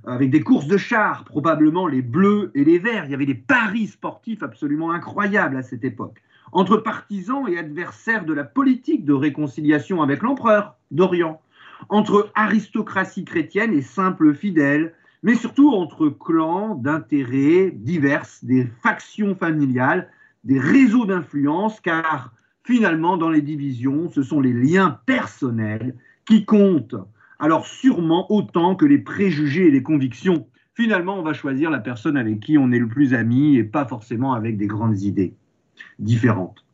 avec 0.07 0.31
des 0.31 0.41
courses 0.41 0.67
de 0.67 0.79
chars, 0.79 1.25
probablement 1.25 1.87
les 1.87 2.01
bleus 2.01 2.51
et 2.55 2.65
les 2.65 2.79
verts. 2.79 3.05
Il 3.05 3.11
y 3.11 3.15
avait 3.15 3.27
des 3.27 3.35
paris 3.35 3.89
sportifs 3.89 4.43
absolument 4.43 4.93
incroyables 4.93 5.59
à 5.59 5.63
cette 5.63 5.85
époque 5.85 6.23
entre 6.53 6.77
partisans 6.77 7.49
et 7.49 7.59
adversaires 7.59 8.25
de 8.25 8.33
la 8.33 8.45
politique 8.45 9.05
de 9.05 9.13
réconciliation 9.13 10.03
avec 10.03 10.23
l'empereur 10.23 10.77
d'Orient, 10.91 11.41
entre 11.89 12.31
aristocratie 12.35 13.25
chrétienne 13.25 13.73
et 13.73 13.83
simples 13.83 14.35
fidèles, 14.35 14.95
mais 15.23 15.35
surtout 15.35 15.71
entre 15.71 16.09
clans 16.09 16.75
d'intérêts 16.75 17.71
divers, 17.75 18.27
des 18.43 18.67
factions 18.83 19.35
familiales, 19.35 20.09
des 20.45 20.59
réseaux 20.59 21.05
d'influence, 21.05 21.81
car 21.81 22.33
finalement, 22.65 23.17
dans 23.17 23.31
les 23.31 23.43
divisions, 23.43 24.09
ce 24.09 24.23
sont 24.23 24.41
les 24.41 24.53
liens 24.53 25.01
personnels 25.07 25.95
qui 26.25 26.45
comptent, 26.45 26.97
alors 27.39 27.67
sûrement 27.67 28.31
autant 28.33 28.75
que 28.75 28.87
les 28.87 28.99
préjugés 28.99 29.69
et 29.69 29.71
les 29.71 29.83
convictions. 29.83 30.47
Finalement, 30.75 31.19
on 31.19 31.23
va 31.23 31.33
choisir 31.33 31.71
la 31.71 31.81
personne 31.81 32.17
avec 32.17 32.41
qui 32.41 32.57
on 32.57 32.73
est 32.73 32.79
le 32.79 32.89
plus 32.89 33.13
ami 33.13 33.57
et 33.57 33.65
pas 33.65 33.85
forcément 33.85 34.33
avec 34.33 34.57
des 34.57 34.67
grandes 34.67 35.03
idées 35.03 35.35
différentes. 35.99 36.65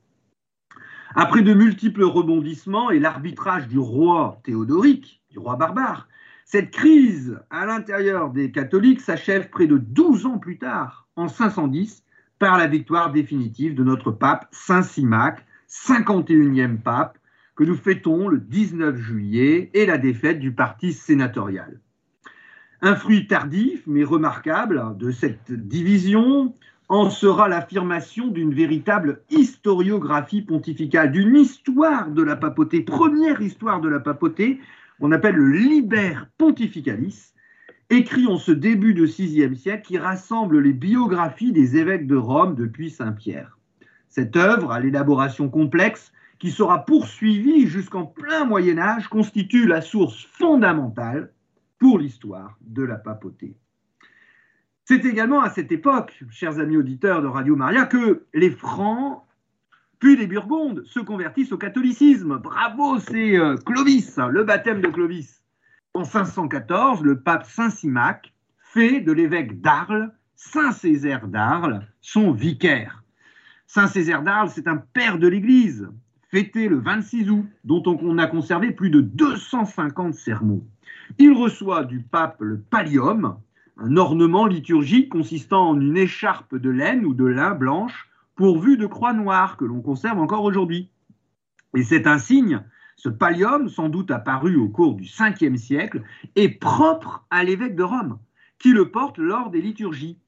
Après 1.15 1.43
de 1.43 1.55
multiples 1.55 2.05
rebondissements 2.05 2.91
et 2.91 2.99
l'arbitrage 2.99 3.69
du 3.69 3.79
roi 3.79 4.41
Théodoric, 4.45 5.23
du 5.31 5.39
roi 5.39 5.57
barbare, 5.57 6.09
cette 6.45 6.71
crise 6.71 7.41
à 7.51 7.67
l'intérieur 7.67 8.31
des 8.31 8.53
catholiques 8.53 9.01
s'achève 9.01 9.51
près 9.51 9.67
de 9.67 9.79
12 9.79 10.27
ans 10.27 10.39
plus 10.39 10.59
tard, 10.59 11.09
en 11.17 11.29
510, 11.29 12.05
par 12.39 12.59
la 12.59 12.67
victoire 12.67 13.13
définitive 13.13 13.75
de 13.75 13.83
notre 13.83 14.13
pape 14.13 14.47
Saint 14.53 14.83
Simac, 14.83 15.45
51e 15.69 16.79
pape, 16.79 17.19
que 17.57 17.65
nous 17.65 17.75
fêtons 17.75 18.29
le 18.29 18.39
19 18.39 18.97
juillet, 18.97 19.71
et 19.75 19.87
la 19.87 19.99
défaite 19.99 20.39
du 20.39 20.53
parti 20.53 20.93
sénatorial. 20.93 21.81
Un 22.83 22.95
fruit 22.95 23.27
tardif 23.27 23.83
mais 23.87 24.05
remarquable 24.05 24.97
de 24.99 25.11
cette 25.11 25.51
division 25.51 26.55
en 26.89 27.11
sera 27.11 27.49
l'affirmation 27.49 28.29
d'une 28.29 28.55
véritable 28.55 29.23
historiographie 29.31 30.43
pontificale, 30.43 31.11
d'une 31.11 31.37
histoire 31.37 32.11
de 32.11 32.23
la 32.23 32.37
papauté, 32.37 32.81
première 32.81 33.41
histoire 33.41 33.81
de 33.81 33.89
la 33.89 34.01
papauté, 34.01 34.61
qu'on 35.01 35.13
appelle 35.13 35.35
le 35.35 35.51
Liber 35.51 36.15
Pontificalis, 36.39 37.33
écrit 37.91 38.27
en 38.27 38.39
ce 38.39 38.53
début 38.53 38.95
de 38.95 39.05
VIe 39.05 39.57
siècle 39.57 39.87
qui 39.87 39.99
rassemble 39.99 40.61
les 40.61 40.73
biographies 40.73 41.53
des 41.53 41.77
évêques 41.77 42.07
de 42.07 42.17
Rome 42.17 42.55
depuis 42.55 42.91
Saint 42.91 43.13
Pierre. 43.13 43.59
Cette 44.09 44.37
œuvre, 44.37 44.73
à 44.73 44.81
l'élaboration 44.81 45.49
complexe, 45.49 46.13
qui 46.39 46.51
sera 46.51 46.85
poursuivie 46.85 47.67
jusqu'en 47.67 48.05
plein 48.05 48.45
Moyen 48.45 48.79
Âge, 48.79 49.09
constitue 49.09 49.67
la 49.67 49.81
source 49.81 50.25
fondamentale 50.25 51.33
pour 51.79 51.99
l'histoire 51.99 52.57
de 52.61 52.83
la 52.83 52.97
papauté. 52.97 53.57
C'est 54.89 55.05
également 55.05 55.41
à 55.41 55.51
cette 55.51 55.73
époque, 55.73 56.23
chers 56.31 56.61
amis 56.61 56.77
auditeurs 56.77 57.21
de 57.21 57.27
Radio 57.27 57.57
Maria, 57.57 57.87
que 57.87 58.23
les 58.33 58.53
Francs, 58.53 59.21
puis 59.99 60.15
les 60.15 60.29
Burgondes, 60.29 60.85
se 60.87 61.01
convertissent 61.01 61.51
au 61.51 61.59
catholicisme. 61.59 62.39
Bravo, 62.39 63.01
c'est 63.01 63.37
euh, 63.37 63.57
Clovis, 63.57 64.17
le 64.31 64.45
baptême 64.45 64.81
de 64.81 64.87
Clovis. 64.87 65.43
En 65.93 66.05
514, 66.05 67.03
le 67.03 67.19
pape 67.19 67.47
Saint 67.47 67.71
Simac 67.71 68.33
fait 68.61 69.01
de 69.01 69.11
l'évêque 69.11 69.61
d'Arles, 69.61 70.13
Saint 70.37 70.71
Césaire 70.71 71.27
d'Arles, 71.27 71.85
son 72.01 72.31
vicaire. 72.31 73.03
Saint 73.67 73.89
Césaire 73.89 74.23
d'Arles, 74.23 74.51
c'est 74.51 74.69
un 74.69 74.77
père 74.77 75.19
de 75.19 75.27
l'Église, 75.27 75.89
fêté 76.31 76.69
le 76.69 76.79
26 76.79 77.29
août, 77.29 77.47
dont 77.65 77.83
on 77.87 78.19
a 78.19 78.29
conservé 78.29 78.71
plus 78.71 78.91
de 78.91 79.01
250 79.01 80.15
sermons. 80.15 80.65
Il 81.19 81.33
reçoit 81.33 81.83
du 81.83 82.03
pape 82.03 82.37
le 82.39 82.61
pallium, 82.61 83.37
un 83.79 83.97
ornement 83.97 84.47
liturgique 84.47 85.09
consistant 85.09 85.71
en 85.71 85.81
une 85.81 85.97
écharpe 85.97 86.57
de 86.57 86.71
laine 86.71 87.05
ou 87.05 87.15
de 87.15 87.25
lin 87.25 87.55
blanche 87.55 88.09
pourvue 88.35 88.77
de 88.77 88.87
croix 88.87 89.13
noires 89.13 89.57
que 89.57 89.65
l'on 89.65 89.81
conserve 89.81 90.19
encore 90.19 90.45
aujourd'hui. 90.45 90.91
Et 91.75 91.83
c'est 91.83 92.07
un 92.07 92.19
signe, 92.19 92.63
ce 92.97 93.09
pallium, 93.09 93.69
sans 93.69 93.89
doute 93.89 94.11
apparu 94.11 94.57
au 94.57 94.69
cours 94.69 94.95
du 94.95 95.05
5e 95.05 95.57
siècle, 95.57 96.03
est 96.37 96.49
propre 96.49 97.27
à 97.31 97.45
l'évêque 97.45 97.77
de 97.77 97.83
Rome, 97.83 98.19
qui 98.59 98.73
le 98.73 98.91
porte 98.91 99.19
lors 99.19 99.51
des 99.51 99.61
liturgies. 99.61 100.19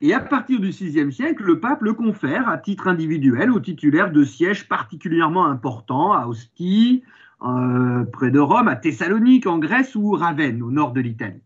Et 0.00 0.14
à 0.14 0.20
partir 0.20 0.60
du 0.60 0.70
VIe 0.70 1.12
siècle, 1.12 1.42
le 1.42 1.58
pape 1.58 1.82
le 1.82 1.92
confère 1.92 2.48
à 2.48 2.56
titre 2.56 2.86
individuel 2.86 3.50
aux 3.50 3.60
titulaires 3.60 4.12
de 4.12 4.22
sièges 4.22 4.68
particulièrement 4.68 5.46
importants 5.46 6.12
à 6.12 6.26
Ostie, 6.26 7.02
euh, 7.42 8.04
près 8.04 8.30
de 8.30 8.38
Rome, 8.38 8.68
à 8.68 8.76
Thessalonique, 8.76 9.46
en 9.46 9.58
Grèce 9.58 9.94
ou 9.94 10.12
Ravenne, 10.12 10.62
au 10.62 10.70
nord 10.70 10.92
de 10.92 11.00
l'Italie. 11.00 11.42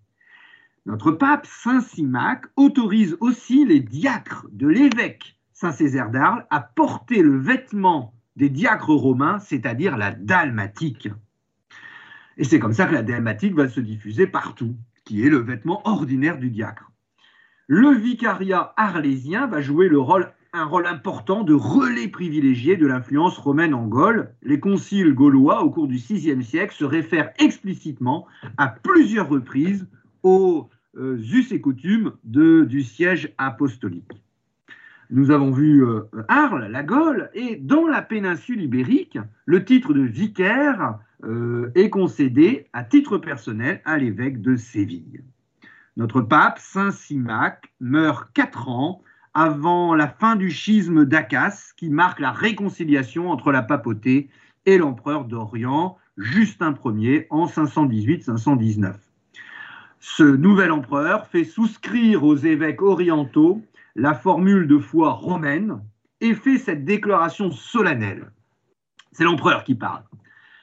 Notre 0.85 1.12
pape 1.12 1.47
Saint 1.47 1.81
Simac 1.81 2.45
autorise 2.57 3.17
aussi 3.21 3.65
les 3.65 3.79
diacres 3.79 4.47
de 4.51 4.67
l'évêque 4.67 5.39
Saint 5.53 5.71
Césaire 5.71 6.11
d'Arles 6.11 6.45
à 6.51 6.61
porter 6.61 7.23
le 7.23 7.39
vêtement 7.39 8.15
des 8.35 8.49
diacres 8.49 8.91
romains, 8.91 9.39
c'est-à-dire 9.39 9.97
la 9.97 10.11
dalmatique. 10.11 11.09
Et 12.37 12.43
c'est 12.43 12.59
comme 12.59 12.73
ça 12.73 12.87
que 12.87 12.95
la 12.95 13.05
dalmatique 13.05 13.55
va 13.55 13.69
se 13.69 13.79
diffuser 13.79 14.27
partout, 14.27 14.75
qui 15.05 15.25
est 15.25 15.31
le 15.31 15.39
vêtement 15.39 15.87
ordinaire 15.87 16.39
du 16.39 16.51
diacre. 16.51 16.91
Le 17.69 17.91
vicariat 17.91 18.73
arlésien 18.77 19.47
va 19.47 19.61
jouer 19.61 19.89
un 20.53 20.65
rôle 20.65 20.87
important 20.87 21.45
de 21.45 21.55
relais 21.55 22.09
privilégié 22.09 22.77
de 22.77 22.89
l'influence 22.89 23.39
romaine 23.39 23.73
en 23.73 23.87
Gaule. 23.87 24.35
Les 24.43 24.59
conciles 24.59 25.15
gaulois, 25.15 25.62
au 25.62 25.71
cours 25.71 25.87
du 25.87 25.97
VIe 25.97 26.43
siècle, 26.43 26.75
se 26.75 26.85
réfèrent 26.85 27.31
explicitement 27.39 28.27
à 28.57 28.67
plusieurs 28.67 29.29
reprises 29.29 29.87
aux 30.23 30.69
euh, 30.97 31.17
us 31.17 31.52
et 31.52 31.61
coutumes 31.61 32.12
du 32.25 32.83
siège 32.83 33.33
apostolique. 33.38 34.23
Nous 35.11 35.31
avons 35.31 35.50
vu 35.50 35.85
euh, 35.85 36.02
Arles, 36.29 36.69
la 36.71 36.83
Gaule, 36.83 37.31
et 37.35 37.57
dans 37.57 37.87
la 37.87 38.02
péninsule 38.02 38.62
ibérique, 38.62 39.19
le 39.45 39.64
titre 39.64 39.93
de 39.93 40.00
vicaire 40.00 40.99
euh, 41.25 41.71
est 41.75 41.91
concédé 41.91 42.69
à 42.73 42.83
titre 42.83 43.19
personnel 43.19 43.83
à 43.85 43.99
l'évêque 43.99 44.41
de 44.41 44.57
Séville. 44.57 45.23
Notre 45.99 46.23
pape, 46.23 46.59
Saint 46.59 46.91
Simac, 46.91 47.73
meurt 47.81 48.33
quatre 48.33 48.69
ans 48.69 49.02
avant 49.35 49.95
la 49.95 50.09
fin 50.09 50.37
du 50.37 50.50
schisme 50.50 51.05
d'Acas, 51.05 51.73
qui 51.76 51.91
marque 51.91 52.21
la 52.21 52.33
réconciliation 52.33 53.31
entre 53.31 53.52
la 53.52 53.62
papauté 53.62 54.31
et 54.64 54.79
l'empereur 54.79 55.26
d'Orient, 55.26 55.99
Justin 56.17 56.75
Ier, 56.85 57.27
en 57.31 57.46
518-519 57.46 58.94
ce 60.05 60.25
nouvel 60.25 60.73
empereur 60.73 61.29
fait 61.29 61.45
souscrire 61.45 62.25
aux 62.25 62.35
évêques 62.35 62.83
orientaux 62.83 63.62
la 63.95 64.15
formule 64.15 64.67
de 64.67 64.77
foi 64.77 65.12
romaine 65.12 65.81
et 66.21 66.35
fait 66.35 66.59
cette 66.59 66.85
déclaration 66.85 67.53
solennelle. 67.53 68.33
C'est 69.12 69.23
l'empereur 69.23 69.62
qui 69.62 69.77
parle. 69.77 70.03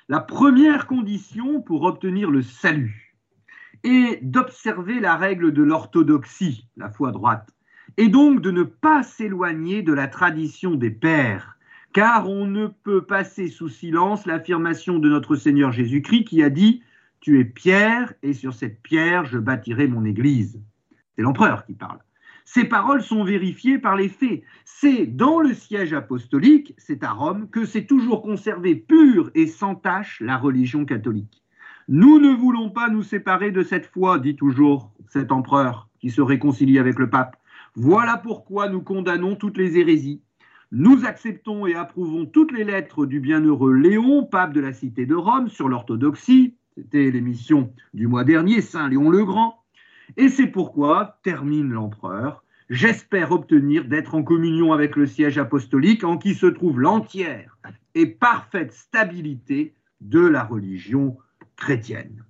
La 0.10 0.20
première 0.20 0.88
condition 0.88 1.62
pour 1.62 1.84
obtenir 1.84 2.30
le 2.30 2.42
salut 2.42 3.16
est 3.86 4.22
d'observer 4.22 5.00
la 5.00 5.16
règle 5.16 5.54
de 5.54 5.64
l'orthodoxie, 5.64 6.68
la 6.76 6.90
foi 6.90 7.14
droite, 7.14 7.50
et 7.96 8.10
donc 8.10 8.42
de 8.42 8.52
ne 8.52 8.64
pas 8.64 9.04
s'éloigner 9.04 9.84
de 9.84 9.94
la 9.94 10.10
tradition 10.10 10.76
des 10.76 10.92
pères, 10.92 11.58
car 11.94 12.30
on 12.30 12.46
ne 12.46 12.68
peut 12.68 13.06
passer 13.06 13.48
sous 13.48 13.70
silence 13.70 14.26
l'affirmation 14.26 15.00
de 15.00 15.08
notre 15.08 15.38
Seigneur 15.38 15.72
Jésus-Christ 15.72 16.26
qui 16.26 16.44
a 16.44 16.50
dit 16.50 16.84
tu 17.20 17.40
es 17.40 17.46
pierre, 17.46 18.14
et 18.24 18.34
sur 18.34 18.54
cette 18.54 18.82
pierre 18.82 19.26
je 19.26 19.38
bâtirai 19.38 19.88
mon 19.88 20.06
église. 20.06 20.62
C'est 21.16 21.22
l'empereur 21.22 21.66
qui 21.66 21.74
parle. 21.74 22.00
Ces 22.46 22.66
paroles 22.66 23.04
sont 23.04 23.24
vérifiées 23.24 23.78
par 23.78 23.96
les 23.96 24.10
faits. 24.10 24.42
C'est 24.66 25.06
dans 25.06 25.40
le 25.40 25.54
siège 25.54 25.94
apostolique, 25.94 26.74
c'est 26.78 27.04
à 27.04 27.12
Rome, 27.12 27.48
que 27.50 27.64
s'est 27.66 27.86
toujours 27.86 28.24
conservé 28.24 28.76
pure 28.76 29.30
et 29.36 29.46
sans 29.46 29.76
tache 29.76 30.20
la 30.20 30.38
religion 30.38 30.84
catholique. 30.86 31.44
Nous 31.88 32.20
ne 32.20 32.34
voulons 32.34 32.70
pas 32.70 32.90
nous 32.90 33.04
séparer 33.04 33.52
de 33.52 33.64
cette 33.64 33.86
foi, 33.86 34.20
dit 34.20 34.36
toujours 34.36 34.92
cet 35.10 35.32
empereur 35.32 35.90
qui 36.00 36.10
se 36.10 36.22
réconcilie 36.22 36.80
avec 36.80 36.98
le 36.98 37.10
pape. 37.10 37.36
Voilà 37.76 38.18
pourquoi 38.18 38.70
nous 38.70 38.82
condamnons 38.82 39.36
toutes 39.36 39.58
les 39.58 39.78
hérésies. 39.78 40.22
Nous 40.72 41.06
acceptons 41.06 41.66
et 41.66 41.74
approuvons 41.74 42.26
toutes 42.26 42.52
les 42.52 42.64
lettres 42.64 43.06
du 43.06 43.20
bienheureux 43.20 43.74
Léon, 43.74 44.24
pape 44.24 44.54
de 44.54 44.60
la 44.60 44.74
cité 44.74 45.06
de 45.06 45.16
Rome, 45.16 45.50
sur 45.50 45.68
l'orthodoxie, 45.68 46.56
c'était 46.80 47.12
l'émission 47.12 47.74
du 47.94 48.08
mois 48.08 48.24
dernier, 48.24 48.62
Saint 48.62 48.88
Léon 48.88 49.10
le 49.10 49.26
Grand. 49.26 49.64
Et 50.16 50.30
c'est 50.30 50.48
pourquoi, 50.48 51.20
termine 51.24 51.72
l'empereur, 51.72 52.44
j'espère 52.70 53.32
obtenir 53.32 53.86
d'être 53.86 54.16
en 54.16 54.24
communion 54.24 54.72
avec 54.72 54.96
le 54.96 55.06
siège 55.06 55.38
apostolique 55.38 56.04
en 56.04 56.18
qui 56.18 56.36
se 56.36 56.46
trouve 56.46 56.80
l'entière 56.80 57.58
et 57.96 58.06
parfaite 58.06 58.72
stabilité 58.72 59.74
de 60.00 60.22
la 60.22 60.44
religion 60.44 61.18
chrétienne. 61.58 62.24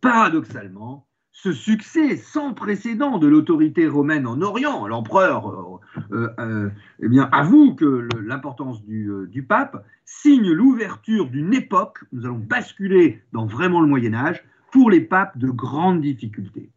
Paradoxalement, 0.00 1.06
ce 1.42 1.52
succès 1.52 2.16
sans 2.16 2.52
précédent 2.52 3.18
de 3.18 3.28
l'autorité 3.28 3.86
romaine 3.86 4.26
en 4.26 4.42
Orient, 4.42 4.88
l'empereur 4.88 5.78
euh, 6.10 6.28
euh, 6.40 6.70
eh 7.00 7.08
bien, 7.08 7.28
avoue 7.30 7.76
que 7.76 8.08
l'importance 8.20 8.84
du, 8.84 9.08
euh, 9.08 9.28
du, 9.28 9.44
pape 9.44 9.84
signe 10.04 10.50
l'ouverture 10.50 11.30
d'une 11.30 11.54
époque, 11.54 12.00
nous 12.10 12.24
allons 12.24 12.38
basculer 12.38 13.22
dans 13.32 13.46
vraiment 13.46 13.80
le 13.80 13.86
Moyen 13.86 14.14
Âge, 14.14 14.42
pour 14.72 14.90
les 14.90 15.00
papes 15.00 15.38
de 15.38 15.48
grandes 15.48 16.00
difficultés. 16.00 16.70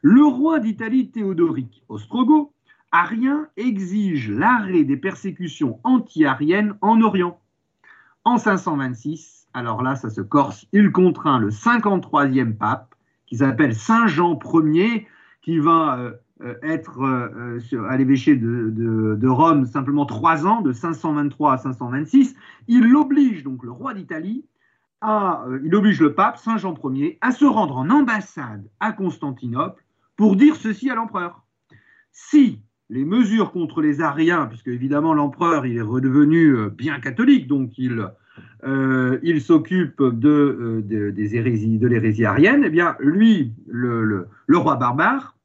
Le 0.00 0.24
roi 0.24 0.60
d'Italie 0.60 1.10
Théodoric 1.10 1.82
Ostrogo, 1.88 2.52
arien, 2.92 3.48
exige 3.56 4.30
l'arrêt 4.30 4.84
des 4.84 4.96
persécutions 4.96 5.80
anti-ariennes 5.82 6.76
en 6.82 7.00
Orient. 7.00 7.40
En 8.24 8.38
526, 8.38 9.48
alors 9.54 9.82
là 9.82 9.96
ça 9.96 10.08
se 10.08 10.20
corse, 10.20 10.66
il 10.72 10.92
contraint 10.92 11.40
le 11.40 11.50
53e 11.50 12.54
pape 12.54 12.93
qui 13.34 13.38
s'appelle 13.38 13.74
Saint 13.74 14.06
Jean 14.06 14.38
Ier, 14.64 15.08
qui 15.42 15.58
va 15.58 15.98
euh, 15.98 16.12
euh, 16.42 16.54
être 16.62 17.02
euh, 17.02 17.88
à 17.88 17.96
l'évêché 17.96 18.36
de, 18.36 19.26
Rome 19.26 19.66
simplement 19.66 20.06
trois 20.06 20.46
ans, 20.46 20.60
de 20.60 20.72
523 20.72 21.54
à 21.54 21.58
526. 21.58 22.36
Il 22.68 22.94
oblige 22.94 23.42
donc 23.42 23.64
le 23.64 23.72
roi 23.72 23.92
d'Italie 23.92 24.44
à, 25.00 25.44
il 25.64 25.74
oblige 25.74 26.00
le 26.00 26.14
pape 26.14 26.38
Saint 26.38 26.58
Jean 26.58 26.76
Ier 26.92 27.18
à 27.22 27.32
se 27.32 27.44
rendre 27.44 27.76
en 27.76 27.90
ambassade 27.90 28.70
à 28.78 28.92
Constantinople 28.92 29.84
pour 30.16 30.36
dire 30.36 30.54
ceci 30.54 30.88
à 30.88 30.94
l'empereur. 30.94 31.42
Si 32.12 32.62
les 32.94 33.04
mesures 33.04 33.50
contre 33.50 33.82
les 33.82 34.00
Ariens, 34.00 34.46
puisque 34.46 34.68
évidemment 34.68 35.14
l'empereur 35.14 35.66
il 35.66 35.76
est 35.76 35.82
redevenu 35.82 36.70
bien 36.70 37.00
catholique, 37.00 37.48
donc 37.48 37.76
il 37.76 38.08
euh, 38.64 39.40
s'occupe 39.40 40.00
de, 40.00 40.28
euh, 40.28 40.82
de 40.82 41.86
l'hérésie 41.86 42.24
arienne, 42.24 42.62
eh 42.64 42.70
bien, 42.70 42.96
lui, 43.00 43.52
le, 43.66 44.28
roi 44.52 44.76
barbare, 44.76 45.36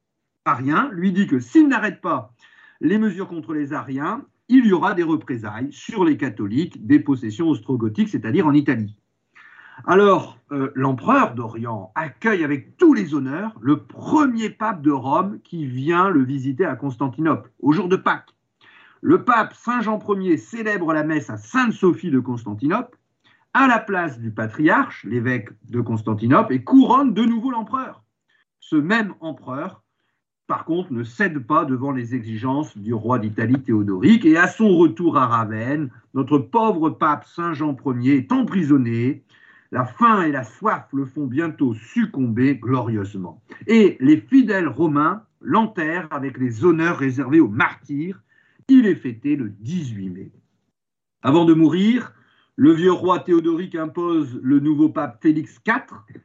arien, 0.44 0.90
lui 0.92 1.12
dit 1.12 1.26
que 1.26 1.40
s'il 1.40 1.68
n'arrête 1.68 2.00
pas 2.00 2.32
les 2.80 2.98
mesures 2.98 3.28
contre 3.28 3.52
les 3.52 3.72
ariens, 3.72 4.24
il 4.48 4.66
y 4.66 4.72
aura 4.72 4.94
des 4.94 5.02
représailles 5.02 5.72
sur 5.72 6.04
les 6.04 6.16
catholiques 6.16 6.86
des 6.86 6.98
possessions 6.98 7.48
ostrogothiques, 7.48 8.08
c'est-à-dire 8.08 8.46
en 8.46 8.54
Italie. 8.54 8.96
Alors, 9.86 10.38
euh, 10.52 10.70
l'empereur 10.74 11.34
d'Orient 11.34 11.92
accueille 11.94 12.44
avec 12.44 12.76
tous 12.76 12.92
les 12.92 13.14
honneurs 13.14 13.54
le 13.60 13.84
premier 13.84 14.50
pape 14.50 14.82
de 14.82 14.90
Rome 14.90 15.38
qui 15.42 15.66
vient 15.66 16.08
le 16.10 16.22
visiter 16.22 16.64
à 16.64 16.76
Constantinople, 16.76 17.50
au 17.60 17.72
jour 17.72 17.88
de 17.88 17.96
Pâques. 17.96 18.34
Le 19.00 19.24
pape 19.24 19.54
Saint 19.54 19.80
Jean 19.80 19.98
Ier 20.08 20.36
célèbre 20.36 20.92
la 20.92 21.04
messe 21.04 21.30
à 21.30 21.36
Sainte-Sophie 21.36 22.10
de 22.10 22.20
Constantinople 22.20 22.98
à 23.54 23.66
la 23.66 23.78
place 23.78 24.18
du 24.20 24.30
patriarche, 24.30 25.04
l'évêque 25.04 25.48
de 25.70 25.80
Constantinople, 25.80 26.52
et 26.52 26.62
couronne 26.62 27.14
de 27.14 27.24
nouveau 27.24 27.50
l'empereur. 27.50 28.02
ce 28.60 28.76
même 28.76 29.14
empereur, 29.20 29.82
par 30.46 30.64
contre, 30.64 30.92
ne 30.92 31.04
cède 31.04 31.38
pas 31.46 31.64
devant 31.64 31.92
les 31.92 32.14
exigences 32.14 32.76
du 32.76 32.92
roi 32.92 33.18
d'Italie 33.20 33.62
Théodoric. 33.62 34.24
Et 34.24 34.36
à 34.36 34.48
son 34.48 34.76
retour 34.76 35.16
à 35.16 35.26
Ravenne, 35.26 35.90
notre 36.12 36.38
pauvre 36.38 36.90
pape 36.90 37.24
Saint 37.24 37.52
Jean 37.54 37.76
Ier 37.86 38.16
est 38.16 38.32
emprisonné. 38.32 39.24
La 39.72 39.84
faim 39.84 40.22
et 40.22 40.32
la 40.32 40.44
soif 40.44 40.88
le 40.92 41.04
font 41.04 41.26
bientôt 41.26 41.74
succomber 41.74 42.56
glorieusement. 42.56 43.42
Et 43.66 43.96
les 44.00 44.20
fidèles 44.20 44.68
romains 44.68 45.24
l'enterrent 45.40 46.08
avec 46.10 46.38
les 46.38 46.64
honneurs 46.64 46.98
réservés 46.98 47.40
aux 47.40 47.48
martyrs. 47.48 48.20
Il 48.68 48.86
est 48.86 48.96
fêté 48.96 49.36
le 49.36 49.48
18 49.48 50.10
mai. 50.10 50.32
Avant 51.22 51.44
de 51.44 51.54
mourir, 51.54 52.12
le 52.56 52.72
vieux 52.72 52.92
roi 52.92 53.20
Théodoric 53.20 53.74
impose 53.74 54.40
le 54.42 54.58
nouveau 54.58 54.88
pape 54.88 55.22
Félix 55.22 55.60
IV 55.66 56.20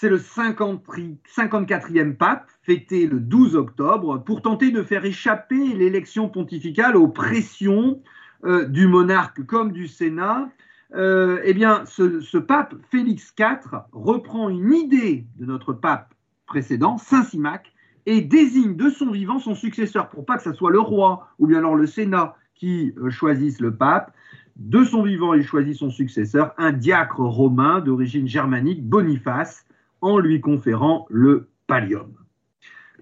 c'est 0.00 0.08
le 0.08 0.16
54e 0.16 2.16
pape, 2.16 2.50
fêté 2.62 3.06
le 3.06 3.20
12 3.20 3.54
octobre, 3.54 4.24
pour 4.24 4.40
tenter 4.40 4.70
de 4.70 4.82
faire 4.82 5.04
échapper 5.04 5.74
l'élection 5.74 6.30
pontificale 6.30 6.96
aux 6.96 7.08
pressions 7.08 8.02
euh, 8.44 8.64
du 8.64 8.86
monarque 8.86 9.44
comme 9.44 9.72
du 9.72 9.88
Sénat. 9.88 10.48
Euh, 10.94 11.40
eh 11.44 11.54
bien, 11.54 11.84
ce, 11.86 12.38
pape 12.38 12.74
Félix 12.90 13.32
IV 13.38 13.82
reprend 13.92 14.48
une 14.48 14.72
idée 14.72 15.26
de 15.36 15.46
notre 15.46 15.72
pape 15.72 16.14
précédent, 16.46 16.98
Saint 16.98 17.22
Simac, 17.22 17.72
et 18.06 18.22
désigne 18.22 18.74
de 18.76 18.90
son 18.90 19.10
vivant 19.10 19.38
son 19.38 19.54
successeur, 19.54 20.08
pour 20.08 20.24
pas 20.24 20.36
que 20.36 20.42
ce 20.42 20.52
soit 20.52 20.70
le 20.70 20.80
roi 20.80 21.28
ou 21.38 21.46
bien 21.46 21.58
alors 21.58 21.76
le 21.76 21.86
Sénat 21.86 22.34
qui 22.54 22.92
euh, 22.98 23.10
choisisse 23.10 23.60
le 23.60 23.74
pape. 23.74 24.12
De 24.56 24.84
son 24.84 25.02
vivant, 25.02 25.32
il 25.32 25.44
choisit 25.44 25.76
son 25.76 25.90
successeur, 25.90 26.52
un 26.58 26.72
diacre 26.72 27.20
romain 27.20 27.80
d'origine 27.80 28.26
germanique, 28.26 28.84
Boniface, 28.84 29.64
en 30.00 30.18
lui 30.18 30.40
conférant 30.40 31.06
le 31.08 31.48
pallium. 31.66 32.12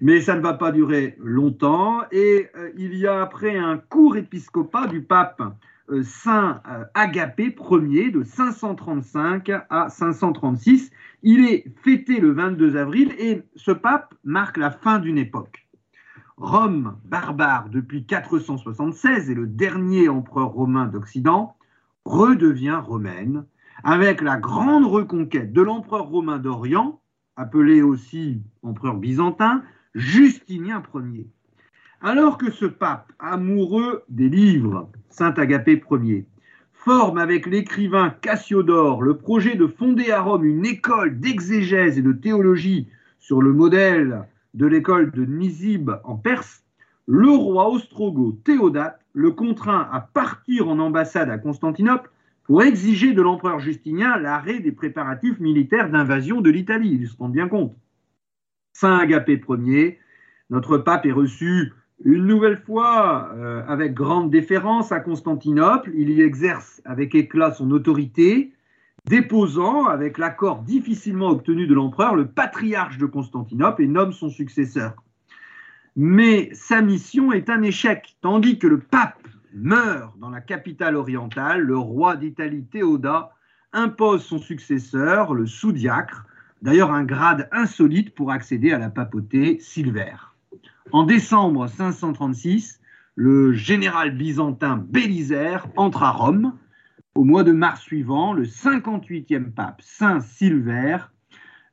Mais 0.01 0.20
ça 0.20 0.37
ne 0.37 0.40
va 0.40 0.55
pas 0.55 0.70
durer 0.70 1.16
longtemps 1.18 2.03
et 2.12 2.48
euh, 2.57 2.70
il 2.77 2.94
y 2.94 3.07
a 3.07 3.22
après 3.22 3.57
un 3.57 3.79
court 3.79 4.16
épiscopat 4.16 4.87
du 4.87 5.03
pape 5.03 5.42
Saint 6.03 6.61
euh, 6.68 6.85
Agapé 6.94 7.55
Ier 7.70 8.11
de 8.11 8.22
535 8.22 9.51
à 9.70 9.88
536. 9.88 10.90
Il 11.22 11.46
est 11.46 11.64
fêté 11.83 12.20
le 12.20 12.33
22 12.33 12.77
avril 12.77 13.14
et 13.18 13.42
ce 13.57 13.70
pape 13.70 14.14
marque 14.24 14.57
la 14.57 14.70
fin 14.70 14.98
d'une 14.98 15.18
époque. 15.18 15.66
Rome, 16.37 16.96
barbare 17.05 17.68
depuis 17.68 18.05
476 18.05 19.31
et 19.31 19.35
le 19.35 19.46
dernier 19.46 20.09
empereur 20.09 20.51
romain 20.51 20.87
d'Occident, 20.87 21.57
redevient 22.05 22.81
romaine 22.83 23.44
avec 23.83 24.20
la 24.20 24.37
grande 24.37 24.87
reconquête 24.87 25.53
de 25.53 25.62
l'empereur 25.62 26.09
romain 26.09 26.38
d'Orient, 26.38 27.01
appelé 27.37 27.83
aussi 27.83 28.42
empereur 28.62 28.96
byzantin, 28.96 29.62
Justinien 29.94 30.83
Ier. 30.94 31.29
Alors 32.01 32.39
que 32.39 32.53
ce 32.53 32.65
pape, 32.65 33.13
amoureux 33.19 34.05
des 34.09 34.29
livres, 34.29 34.89
Saint 35.11 35.35
Agapé 35.35 35.83
Ier, 35.91 36.27
forme 36.73 37.19
avec 37.19 37.47
l'écrivain 37.47 38.11
Cassiodore 38.21 39.03
le 39.03 39.17
projet 39.17 39.57
de 39.57 39.67
fonder 39.67 40.13
à 40.13 40.21
Rome 40.21 40.45
une 40.45 40.65
école 40.65 41.19
d'exégèse 41.19 41.99
et 41.99 42.03
de 42.03 42.13
théologie 42.13 42.89
sur 43.19 43.43
le 43.43 43.53
modèle 43.53 44.29
de 44.55 44.67
l'école 44.67 45.11
de 45.11 45.25
Nisib 45.25 45.91
en 46.05 46.15
Perse, 46.15 46.63
le 47.07 47.31
roi 47.31 47.69
ostrogoth 47.69 48.45
Théodate 48.45 49.01
le 49.13 49.33
contraint 49.33 49.89
à 49.93 50.01
partir 50.01 50.69
en 50.69 50.79
ambassade 50.79 51.31
à 51.31 51.39
Constantinople 51.39 52.13
pour 52.45 52.63
exiger 52.63 53.13
de 53.13 53.23
l'empereur 53.23 53.59
Justinien 53.59 54.17
l'arrêt 54.19 54.61
des 54.61 54.73
préparatifs 54.73 55.41
militaires 55.41 55.91
d'invasion 55.91 56.41
de 56.43 56.51
l'Italie. 56.51 56.97
Ils 57.01 57.09
se 57.09 57.17
rendent 57.17 57.33
bien 57.33 57.49
compte. 57.49 57.77
Saint 58.73 58.99
Agapé 58.99 59.43
Ier, 59.49 59.99
notre 60.49 60.79
pape 60.79 61.05
est 61.05 61.13
reçu 61.13 61.73
une 62.05 62.27
nouvelle 62.27 62.59
fois 62.59 63.31
euh, 63.35 63.63
avec 63.67 63.95
grande 63.95 64.31
déférence 64.31 64.93
à 64.93 65.01
Constantinople. 65.01 65.91
Il 65.95 66.11
y 66.11 66.23
exerce 66.23 66.81
avec 66.85 67.15
éclat 67.15 67.53
son 67.53 67.71
autorité, 67.71 68.53
déposant, 69.07 69.87
avec 69.87 70.19
l'accord 70.19 70.63
difficilement 70.63 71.31
obtenu 71.31 71.67
de 71.67 71.75
l'empereur, 71.75 72.15
le 72.15 72.27
patriarche 72.27 72.99
de 72.99 73.07
Constantinople 73.07 73.83
et 73.83 73.89
nomme 73.89 74.13
son 74.13 74.29
successeur. 74.29 74.95
Mais 75.97 76.51
sa 76.53 76.81
mission 76.81 77.33
est 77.33 77.51
un 77.51 77.63
échec, 77.63 78.17
tandis 78.21 78.59
que 78.59 78.69
le 78.69 78.79
pape 78.79 79.27
meurt 79.53 80.17
dans 80.19 80.31
la 80.31 80.41
capitale 80.41 80.95
orientale, 80.95 81.63
le 81.63 81.77
roi 81.77 82.17
d'Italie 82.17 82.65
Théoda 82.65 83.33
impose 83.73 84.25
son 84.25 84.39
successeur, 84.39 85.35
le 85.35 85.47
sous-diacre, 85.47 86.27
d'ailleurs 86.63 86.93
un 86.93 87.05
grade 87.05 87.49
insolite 87.51 88.15
pour 88.15 88.31
accéder 88.31 88.73
à 88.73 88.79
la 88.79 88.91
papauté 88.91 89.59
Silvère. 89.61 90.28
En 90.92 91.03
décembre 91.03 91.66
536, 91.66 92.81
le 93.14 93.53
général 93.53 94.16
byzantin 94.16 94.79
Bélisaire 94.79 95.66
entre 95.77 96.03
à 96.03 96.11
Rome. 96.11 96.57
Au 97.14 97.24
mois 97.24 97.44
de 97.44 97.53
mars 97.53 97.83
suivant, 97.83 98.33
le 98.33 98.44
58e 98.44 99.51
pape 99.53 99.83
Saint 99.83 100.20
Silvère, 100.20 101.12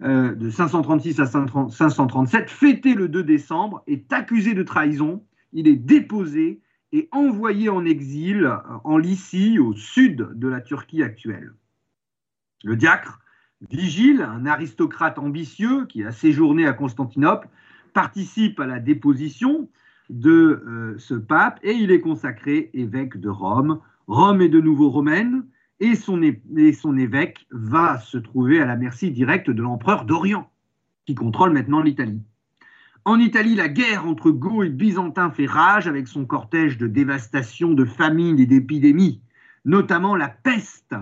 euh, 0.01 0.35
de 0.35 0.49
536 0.49 1.21
à 1.21 1.25
537, 1.27 2.49
fêté 2.49 2.93
le 2.93 3.07
2 3.07 3.23
décembre, 3.23 3.83
est 3.87 4.11
accusé 4.11 4.53
de 4.53 4.63
trahison. 4.63 5.23
Il 5.53 5.67
est 5.67 5.77
déposé 5.77 6.61
et 6.91 7.07
envoyé 7.11 7.69
en 7.69 7.85
exil 7.85 8.51
en 8.83 8.97
Lycie, 8.97 9.59
au 9.59 9.73
sud 9.73 10.27
de 10.33 10.47
la 10.47 10.59
Turquie 10.59 11.03
actuelle. 11.03 11.53
Le 12.63 12.75
diacre, 12.75 13.19
Vigile, 13.69 14.21
un 14.21 14.45
aristocrate 14.45 15.17
ambitieux 15.17 15.85
qui 15.85 16.03
a 16.03 16.11
séjourné 16.11 16.67
à 16.67 16.73
Constantinople, 16.73 17.47
participe 17.95 18.59
à 18.59 18.67
la 18.67 18.79
déposition 18.79 19.69
de 20.09 20.29
euh, 20.67 20.95
ce 20.99 21.15
pape 21.15 21.59
et 21.63 21.71
il 21.71 21.91
est 21.91 22.01
consacré 22.01 22.69
évêque 22.73 23.17
de 23.17 23.29
Rome. 23.29 23.79
Rome 24.07 24.41
est 24.41 24.49
de 24.49 24.59
nouveau 24.59 24.89
romaine 24.89 25.45
et 25.79 25.95
son, 25.95 26.21
évêque 26.21 27.47
va 27.51 27.99
se 27.99 28.17
trouver 28.17 28.61
à 28.61 28.65
la 28.65 28.75
merci 28.75 29.11
directe 29.11 29.49
de 29.49 29.61
l'empereur 29.61 30.03
d'Orient, 30.05 30.51
qui 31.05 31.15
contrôle 31.15 31.53
maintenant 31.53 31.81
l'Italie. 31.81 32.21
En 33.05 33.17
Italie, 33.17 33.55
la 33.55 33.69
guerre 33.69 34.05
entre 34.05 34.29
Goths 34.29 34.65
et 34.65 34.69
Byzantins 34.69 35.31
fait 35.31 35.45
rage 35.45 35.87
avec 35.87 36.07
son 36.07 36.25
cortège 36.25 36.77
de 36.77 36.87
dévastation, 36.87 37.73
de 37.73 37.85
famine 37.85 38.39
et 38.39 38.45
d'épidémies, 38.45 39.21
notamment 39.63 40.15
la 40.15 40.27
peste 40.27 40.95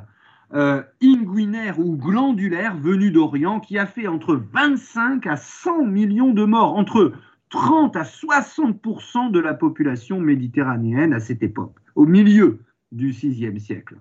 euh, 0.54 0.84
inguinaire 1.02 1.80
ou 1.80 1.96
glandulaire 1.96 2.78
venue 2.78 3.12
d'Orient 3.12 3.60
qui 3.60 3.78
a 3.78 3.86
fait 3.86 4.08
entre 4.08 4.36
25 4.36 5.26
à 5.28 5.36
100 5.38 5.86
millions 5.86 6.34
de 6.34 6.46
morts, 6.46 6.76
entre 6.76 7.13
30 7.50 7.96
à 7.96 8.04
60% 8.04 9.32
de 9.32 9.39
la 9.39 9.54
population 9.54 10.20
méditerranéenne 10.20 11.13
à 11.13 11.20
cette 11.20 11.44
époque, 11.44 11.76
au 11.96 12.06
milieu 12.06 12.60
du 12.92 13.12
VIe 13.12 13.60
siècle 13.60 13.96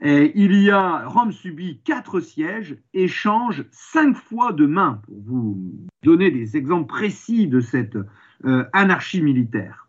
il 0.00 0.54
y 0.62 0.70
a, 0.70 1.08
Rome 1.08 1.32
subit 1.32 1.80
quatre 1.84 2.20
sièges 2.20 2.76
et 2.94 3.08
change 3.08 3.64
cinq 3.70 4.16
fois 4.16 4.52
de 4.52 4.66
main, 4.66 5.00
pour 5.04 5.16
vous 5.20 5.72
donner 6.04 6.30
des 6.30 6.56
exemples 6.56 6.86
précis 6.86 7.46
de 7.48 7.60
cette 7.60 7.98
euh, 8.44 8.64
anarchie 8.72 9.22
militaire. 9.22 9.87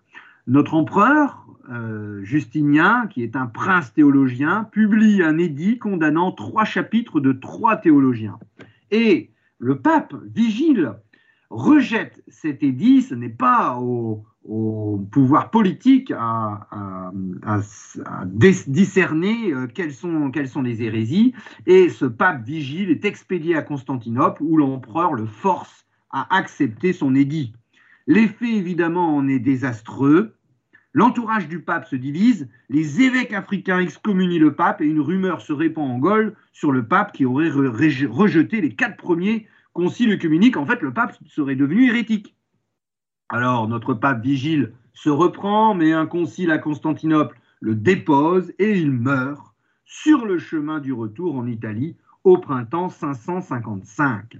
Notre 0.50 0.74
empereur, 0.74 1.46
euh, 1.70 2.24
Justinien, 2.24 3.06
qui 3.12 3.22
est 3.22 3.36
un 3.36 3.46
prince 3.46 3.94
théologien, 3.94 4.64
publie 4.64 5.22
un 5.22 5.38
édit 5.38 5.78
condamnant 5.78 6.32
trois 6.32 6.66
chapitres 6.66 7.20
de 7.20 7.34
trois 7.34 7.78
théologiens. 7.78 8.40
Et 8.90 9.30
le 9.60 9.78
pape, 9.78 10.16
Vigile, 10.34 10.96
rejette 11.52 12.24
cet 12.28 12.64
édit, 12.64 13.04
ce 13.04 13.14
n'est 13.14 13.30
pas 13.30 13.78
au, 13.80 14.26
pouvoir 15.12 15.52
politique 15.52 16.12
à, 16.18 17.12
discerner 18.26 19.54
euh, 19.54 19.68
quelles 19.68 19.94
sont, 19.94 20.32
quelles 20.32 20.50
sont 20.50 20.64
les 20.64 20.82
hérésies. 20.82 21.36
Et 21.68 21.90
ce 21.90 22.06
pape 22.06 22.44
vigile 22.44 22.90
est 22.90 23.06
expédié 23.06 23.56
à 23.56 23.62
Constantinople 23.62 24.42
où 24.42 24.58
l'empereur 24.58 25.14
le 25.14 25.28
force 25.28 25.86
à 26.10 26.36
accepter 26.36 26.92
son 26.92 27.14
édit. 27.14 27.54
L'effet, 28.08 28.56
évidemment, 28.56 29.16
en 29.16 29.28
est 29.28 29.38
désastreux. 29.38 30.34
L'entourage 30.93 31.47
du 31.47 31.62
pape 31.62 31.88
se 31.88 31.95
divise, 31.95 32.49
les 32.69 33.02
évêques 33.02 33.34
africains 33.34 33.80
excommunient 33.80 34.39
le 34.39 34.56
pape 34.56 34.82
et 34.82 34.86
une 34.86 35.02
rumeur 35.02 35.41
se 35.41 35.54
répand 35.54 35.89
en 35.89 35.99
Gaule 35.99 36.36
sur 36.52 36.71
le 36.71 36.88
pape 36.88 37.12
qui 37.12 37.25
aurait 37.25 37.49
rejeté 37.49 38.62
les 38.62 38.75
quatre 38.75 38.97
premiers 38.97 39.47
conciles 39.73 40.12
œcuméniques. 40.12 40.58
En 40.58 40.65
fait, 40.65 40.82
le 40.82 40.91
pape 40.91 41.15
serait 41.28 41.56
devenu 41.56 41.88
hérétique. 41.88 42.36
Alors 43.30 43.67
notre 43.67 43.93
pape 43.93 44.23
Vigile 44.23 44.73
se 44.93 45.10
reprend, 45.10 45.75
mais 45.75 45.93
un 45.93 46.08
concile 46.08 46.49
à 46.49 46.58
Constantinople 46.58 47.39
le 47.62 47.75
dépose 47.75 48.52
et 48.58 48.78
il 48.80 48.91
meurt 48.91 49.54
sur 49.86 50.25
le 50.25 50.39
chemin 50.39 50.80
du 50.80 50.93
retour 50.93 51.36
en 51.36 51.45
Italie 51.45 51.95
au 52.23 52.38
printemps 52.38 52.89
555. 52.89 54.38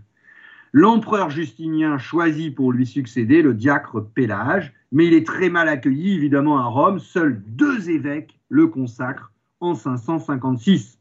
L'empereur 0.72 1.30
Justinien 1.30 1.98
choisit 1.98 2.54
pour 2.56 2.72
lui 2.72 2.86
succéder 2.86 3.42
le 3.42 3.54
diacre 3.54 4.02
Pélage, 4.02 4.74
mais 4.92 5.08
il 5.08 5.14
est 5.14 5.26
très 5.26 5.50
mal 5.50 5.68
accueilli 5.68 6.14
évidemment 6.14 6.60
à 6.60 6.66
Rome. 6.66 7.00
Seuls 7.00 7.42
deux 7.48 7.90
évêques 7.90 8.40
le 8.50 8.68
consacrent 8.68 9.32
en 9.60 9.76
556. 9.76 11.00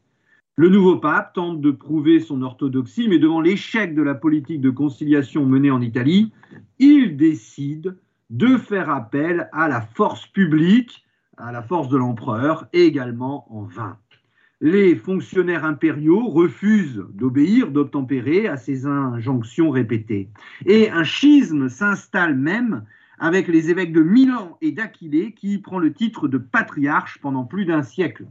Le 0.55 0.67
nouveau 0.67 0.97
pape 0.97 1.33
tente 1.33 1.61
de 1.61 1.71
prouver 1.71 2.19
son 2.19 2.41
orthodoxie, 2.41 3.07
mais 3.07 3.17
devant 3.17 3.39
l'échec 3.39 3.95
de 3.95 4.01
la 4.01 4.13
politique 4.13 4.59
de 4.59 4.69
conciliation 4.69 5.45
menée 5.45 5.71
en 5.71 5.81
Italie, 5.81 6.33
il 6.79 7.15
décide 7.15 7.95
de 8.29 8.57
faire 8.57 8.89
appel 8.89 9.49
à 9.53 9.69
la 9.69 9.79
force 9.79 10.27
publique, 10.27 11.05
à 11.37 11.51
la 11.51 11.61
force 11.61 11.87
de 11.87 11.97
l'empereur, 11.97 12.67
également 12.73 13.47
en 13.55 13.63
vain. 13.63 13.97
Les 14.61 14.97
fonctionnaires 14.97 15.63
impériaux 15.63 16.27
refusent 16.27 17.05
d'obéir, 17.13 17.71
d'obtempérer 17.71 18.49
à 18.49 18.57
ces 18.57 18.85
injonctions 18.85 19.69
répétées. 19.69 20.29
Et 20.65 20.89
un 20.91 21.05
schisme 21.05 21.69
s'installe 21.69 22.35
même 22.35 22.83
avec 23.19 23.47
les 23.47 23.69
évêques 23.69 23.93
de 23.93 24.01
Milan 24.01 24.57
et 24.61 24.71
d'Aquilée, 24.71 25.33
qui 25.33 25.57
prend 25.57 25.79
le 25.79 25.93
titre 25.93 26.27
de 26.27 26.37
patriarche 26.37 27.19
pendant 27.21 27.43
plus 27.43 27.65
d'un 27.65 27.83
siècle. 27.83 28.25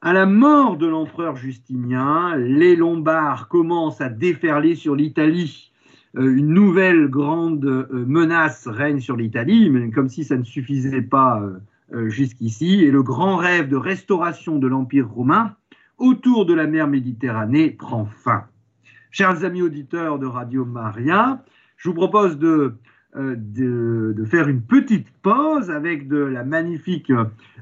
À 0.00 0.12
la 0.12 0.26
mort 0.26 0.76
de 0.76 0.86
l'empereur 0.86 1.36
Justinien, 1.36 2.36
les 2.36 2.76
Lombards 2.76 3.48
commencent 3.48 4.00
à 4.00 4.08
déferler 4.08 4.74
sur 4.74 4.96
l'Italie 4.96 5.72
euh, 6.16 6.36
une 6.36 6.48
nouvelle 6.48 7.08
grande 7.08 7.64
euh, 7.64 8.04
menace 8.06 8.66
règne 8.66 9.00
sur 9.00 9.16
l'Italie, 9.16 9.72
comme 9.94 10.08
si 10.08 10.24
ça 10.24 10.36
ne 10.36 10.42
suffisait 10.42 11.02
pas 11.02 11.40
euh, 11.92 12.08
jusqu'ici, 12.08 12.82
et 12.82 12.90
le 12.90 13.02
grand 13.02 13.36
rêve 13.36 13.68
de 13.68 13.76
restauration 13.76 14.58
de 14.58 14.66
l'Empire 14.66 15.08
romain 15.08 15.56
autour 15.98 16.46
de 16.46 16.54
la 16.54 16.66
mer 16.66 16.88
Méditerranée 16.88 17.70
prend 17.70 18.04
fin. 18.04 18.44
Chers 19.10 19.44
amis 19.44 19.62
auditeurs 19.62 20.18
de 20.18 20.26
Radio 20.26 20.64
Maria, 20.64 21.44
je 21.76 21.88
vous 21.88 21.94
propose 21.94 22.38
de, 22.38 22.74
de, 23.14 24.24
faire 24.24 24.48
une 24.48 24.62
petite 24.62 25.08
pause 25.22 25.70
avec 25.70 26.08
de 26.08 26.16
la 26.16 26.44
magnifique 26.44 27.12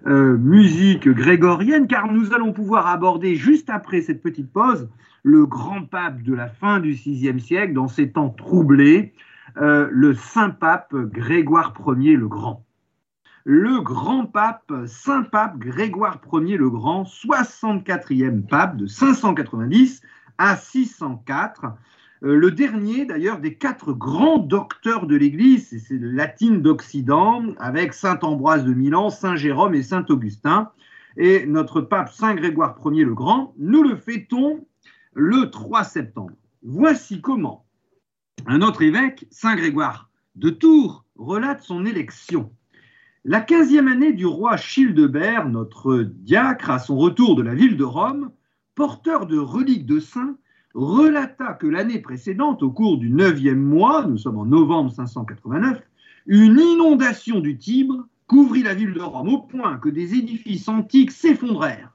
musique 0.07 1.09
grégorienne, 1.09 1.87
car 1.89 2.13
nous 2.13 2.33
allons 2.33 2.53
pouvoir 2.53 2.87
aborder 2.87 3.35
juste 3.35 3.69
après 3.69 4.01
cette 4.01 4.23
petite 4.23 4.53
pause 4.53 4.89
le 5.23 5.47
grand 5.47 5.85
pape 5.85 6.23
de 6.23 6.35
la 6.35 6.49
fin 6.49 6.81
du 6.81 6.93
VIe 6.93 7.41
siècle, 7.41 7.73
dans 7.73 7.89
ces 7.89 8.11
temps 8.13 8.31
troublés, 8.31 9.13
euh, 9.57 9.89
le 9.91 10.15
saint 10.15 10.51
pape 10.51 10.95
Grégoire 10.95 11.75
Ier 11.99 12.17
le 12.17 12.29
Grand. 12.29 12.65
Le 13.45 13.81
grand 13.81 14.27
pape, 14.27 14.73
saint 14.87 15.23
pape 15.23 15.59
Grégoire 15.59 16.21
Ier 16.33 16.57
le 16.57 16.71
Grand, 16.71 17.05
64e 17.05 18.47
pape 18.47 18.77
de 18.77 18.87
590 18.87 20.03
à 20.39 20.57
604, 20.57 21.65
euh, 21.65 21.69
le 22.23 22.51
dernier 22.51 23.07
d'ailleurs 23.07 23.41
des 23.41 23.55
quatre 23.55 23.93
grands 23.95 24.39
docteurs 24.39 25.07
de 25.07 25.17
l'Église, 25.17 25.83
c'est 25.87 25.99
latine 25.99 26.61
d'Occident, 26.61 27.45
avec 27.59 27.95
saint 27.95 28.19
Ambroise 28.21 28.65
de 28.65 28.75
Milan, 28.75 29.09
saint 29.09 29.37
Jérôme 29.37 29.75
et 29.75 29.83
saint 29.83 30.05
Augustin. 30.09 30.71
Et 31.17 31.47
notre 31.47 31.81
pape 31.81 32.13
Saint 32.13 32.35
Grégoire 32.35 32.79
Ier 32.85 33.05
le 33.05 33.15
Grand, 33.15 33.55
nous 33.59 33.83
le 33.83 33.97
fêtons 33.97 34.67
le 35.15 35.51
3 35.51 35.85
septembre. 35.85 36.33
Voici 36.63 37.21
comment 37.21 37.65
un 38.47 38.63
autre 38.63 38.83
évêque, 38.83 39.27
Saint 39.31 39.57
Grégoire 39.57 40.11
de 40.37 40.51
Tours, 40.51 41.05
relate 41.17 41.63
son 41.63 41.85
élection. 41.85 42.53
La 43.25 43.41
quinzième 43.41 43.89
année 43.89 44.13
du 44.13 44.25
roi 44.25 44.57
Childebert, 44.57 45.49
notre 45.49 46.03
diacre, 46.03 46.71
à 46.71 46.79
son 46.79 46.97
retour 46.97 47.37
de 47.37 47.43
la 47.43 47.55
ville 47.55 47.77
de 47.77 47.85
Rome, 47.85 48.31
porteur 48.75 49.27
de 49.27 49.39
reliques 49.39 49.87
de 49.87 50.01
saints, 50.01 50.37
relata 50.75 51.55
que 51.55 51.67
l'année 51.67 51.99
précédente, 51.99 52.63
au 52.63 52.71
cours 52.71 52.99
du 52.99 53.11
neuvième 53.11 53.63
mois, 53.63 54.07
nous 54.07 54.19
sommes 54.19 54.39
en 54.39 54.47
novembre 54.47 54.93
589, 54.93 55.81
une 56.27 56.61
inondation 56.61 57.41
du 57.41 57.59
Tibre 57.59 58.07
couvrit 58.27 58.63
la 58.63 58.75
ville 58.75 58.93
de 58.93 59.01
Rome 59.01 59.29
au 59.29 59.39
point 59.39 59.79
que 59.79 59.89
des 59.89 60.15
édifices 60.15 60.69
antiques 60.69 61.11
s'effondrèrent 61.11 61.93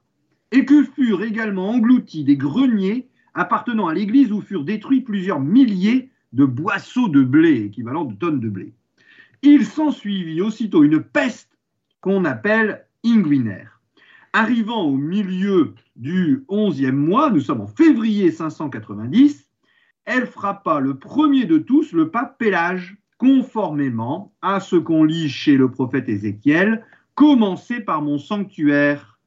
et 0.52 0.64
que 0.64 0.82
furent 0.82 1.22
également 1.22 1.70
engloutis 1.70 2.24
des 2.24 2.36
greniers 2.36 3.08
appartenant 3.34 3.86
à 3.86 3.94
l'église 3.94 4.32
où 4.32 4.40
furent 4.40 4.64
détruits 4.64 5.00
plusieurs 5.00 5.40
milliers 5.40 6.10
de 6.32 6.44
boisseaux 6.44 7.08
de 7.08 7.22
blé, 7.22 7.64
équivalent 7.66 8.04
de 8.04 8.14
tonnes 8.14 8.40
de 8.40 8.48
blé. 8.48 8.74
Il 9.42 9.64
s'ensuivit 9.64 10.40
aussitôt 10.40 10.84
une 10.84 11.02
peste 11.02 11.50
qu'on 12.00 12.24
appelle 12.24 12.86
inguinaire. 13.04 13.75
Arrivant 14.38 14.82
au 14.82 14.98
milieu 14.98 15.72
du 15.96 16.44
onzième 16.48 16.98
mois, 16.98 17.30
nous 17.30 17.40
sommes 17.40 17.62
en 17.62 17.66
février 17.66 18.30
590, 18.30 19.48
elle 20.04 20.26
frappa 20.26 20.78
le 20.78 20.98
premier 20.98 21.46
de 21.46 21.56
tous, 21.56 21.92
le 21.92 22.10
pape 22.10 22.36
Pélage, 22.36 22.98
conformément 23.16 24.34
à 24.42 24.60
ce 24.60 24.76
qu'on 24.76 25.04
lit 25.04 25.30
chez 25.30 25.56
le 25.56 25.70
prophète 25.70 26.10
Ézéchiel, 26.10 26.84
commencez 27.14 27.80
par 27.80 28.02
mon 28.02 28.18
sanctuaire 28.18 29.18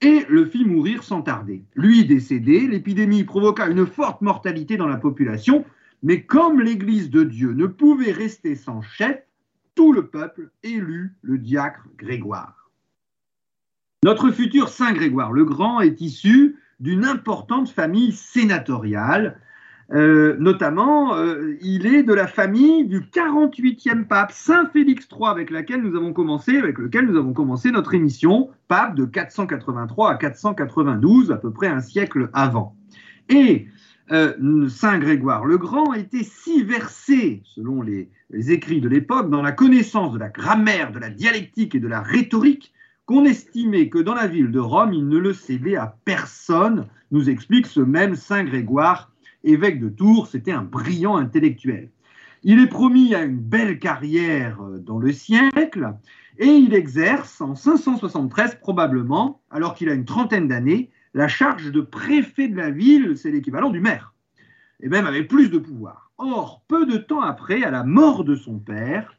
et 0.00 0.26
le 0.28 0.44
fit 0.44 0.64
mourir 0.64 1.04
sans 1.04 1.22
tarder. 1.22 1.62
Lui 1.76 2.04
décédé, 2.04 2.66
l'épidémie 2.66 3.22
provoqua 3.22 3.68
une 3.68 3.86
forte 3.86 4.20
mortalité 4.20 4.76
dans 4.76 4.88
la 4.88 4.96
population, 4.96 5.64
mais 6.02 6.24
comme 6.24 6.60
l'Église 6.60 7.08
de 7.08 7.22
Dieu 7.22 7.52
ne 7.52 7.66
pouvait 7.66 8.10
rester 8.10 8.56
sans 8.56 8.82
chef, 8.82 9.16
tout 9.76 9.92
le 9.92 10.08
peuple 10.08 10.50
élut 10.64 11.14
le 11.22 11.38
diacre 11.38 11.86
Grégoire. 11.96 12.65
Notre 14.06 14.30
futur 14.30 14.68
Saint 14.68 14.92
Grégoire 14.92 15.32
le 15.32 15.44
Grand 15.44 15.80
est 15.80 16.00
issu 16.00 16.60
d'une 16.78 17.04
importante 17.04 17.68
famille 17.68 18.12
sénatoriale 18.12 19.40
euh, 19.92 20.36
notamment, 20.38 21.16
euh, 21.16 21.56
il 21.60 21.86
est 21.86 22.04
de 22.04 22.14
la 22.14 22.28
famille 22.28 22.84
du 22.86 23.00
48e 23.00 24.04
pape, 24.04 24.30
Saint 24.30 24.70
Félix 24.72 25.08
III, 25.10 25.30
avec, 25.30 25.50
lequel 25.50 25.82
nous 25.82 25.96
avons 25.96 26.12
commencé 26.12 27.70
notre 27.72 27.94
émission, 27.94 28.50
pape 28.68 28.94
de 28.94 29.06
483 29.06 30.12
à 30.12 30.14
492, 30.14 31.32
à 31.32 31.36
peu 31.36 31.52
près 31.52 31.66
un 31.66 31.80
siècle 31.80 32.30
avant. 32.32 32.76
Et 33.28 33.66
euh, 34.12 34.68
Saint 34.68 34.98
Grégoire 35.00 35.44
le 35.44 35.58
Grand 35.58 35.94
était 35.94 36.22
si 36.22 36.62
versé, 36.62 37.42
selon 37.44 37.82
les 37.82 38.08
écrits 38.30 38.80
de 38.80 38.88
l'époque, 38.88 39.30
dans 39.30 39.42
la 39.42 39.50
connaissance 39.50 40.12
de 40.12 40.18
la 40.20 40.28
grammaire, 40.28 40.92
de 40.92 41.00
la 41.00 41.10
dialectique 41.10 41.74
et 41.74 41.80
de 41.80 41.88
la 41.88 42.02
rhétorique, 42.02 42.72
qu'on 43.06 43.24
estimait 43.24 43.88
que 43.88 43.98
dans 43.98 44.14
la 44.14 44.26
ville 44.26 44.50
de 44.50 44.58
Rome, 44.58 44.92
il 44.92 45.08
ne 45.08 45.16
le 45.18 45.32
cédait 45.32 45.76
à 45.76 45.96
personne, 46.04 46.86
nous 47.12 47.30
explique 47.30 47.66
ce 47.66 47.80
même 47.80 48.16
Saint 48.16 48.44
Grégoire 48.44 49.12
évêque 49.44 49.80
de 49.80 49.88
Tours, 49.88 50.26
c'était 50.26 50.52
un 50.52 50.62
brillant 50.62 51.16
intellectuel. 51.16 51.90
Il 52.42 52.60
est 52.60 52.66
promis 52.66 53.14
à 53.14 53.22
une 53.22 53.38
belle 53.38 53.78
carrière 53.78 54.60
euh, 54.60 54.78
dans 54.78 54.98
le 54.98 55.12
siècle 55.12 55.94
et 56.38 56.46
il 56.46 56.74
exerce 56.74 57.40
en 57.40 57.54
573 57.54 58.56
probablement, 58.56 59.40
alors 59.50 59.74
qu'il 59.74 59.88
a 59.88 59.94
une 59.94 60.04
trentaine 60.04 60.48
d'années, 60.48 60.90
la 61.14 61.28
charge 61.28 61.72
de 61.72 61.80
préfet 61.80 62.48
de 62.48 62.56
la 62.56 62.70
ville, 62.70 63.16
c'est 63.16 63.30
l'équivalent 63.30 63.70
du 63.70 63.80
maire, 63.80 64.12
et 64.80 64.88
même 64.88 65.06
avec 65.06 65.28
plus 65.28 65.48
de 65.48 65.58
pouvoir. 65.58 66.10
Or, 66.18 66.62
peu 66.68 66.84
de 66.86 66.98
temps 66.98 67.22
après, 67.22 67.62
à 67.62 67.70
la 67.70 67.84
mort 67.84 68.24
de 68.24 68.34
son 68.34 68.58
père, 68.58 69.16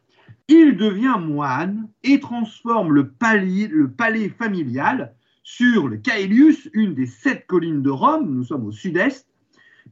il 0.47 0.77
devient 0.77 1.17
moine 1.19 1.89
et 2.03 2.19
transforme 2.19 2.93
le 2.93 3.10
palais, 3.10 4.29
familial 4.29 5.13
sur 5.43 5.88
le 5.88 5.97
Caelius, 5.97 6.69
une 6.73 6.93
des 6.93 7.05
sept 7.05 7.45
collines 7.47 7.81
de 7.81 7.89
Rome, 7.89 8.29
nous 8.29 8.43
sommes 8.43 8.65
au 8.65 8.71
sud-est, 8.71 9.27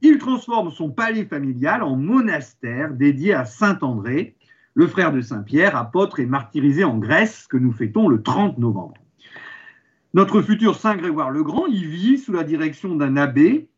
il 0.02 0.18
transforme 0.18 0.72
son 0.72 0.90
palais 0.90 1.26
familial 1.26 1.84
en 1.84 1.96
monastère 1.96 2.94
dédié 2.94 3.34
à 3.34 3.46
Saint 3.46 3.78
André, 3.82 4.36
le 4.74 4.88
frère 4.88 5.14
de 5.14 5.22
Saint 5.22 5.42
Pierre, 5.42 5.78
apôtre 5.78 6.20
et 6.20 6.26
martyrisé 6.26 6.84
en 6.84 6.98
Grèce, 6.98 7.48
que 7.48 7.58
nous 7.58 7.72
fêtons 7.72 8.10
le 8.10 8.22
30 8.22 8.58
novembre. 8.58 8.96
Notre 10.14 10.42
futur 10.42 10.76
Saint 10.76 10.98
Grégoire 10.98 11.32
le 11.32 11.44
Grand 11.44 11.68
y 11.68 11.84
vit 11.84 12.18
sous 12.18 12.34
la 12.34 12.44
direction 12.44 12.96
d'un 12.96 13.16
abbé 13.16 13.70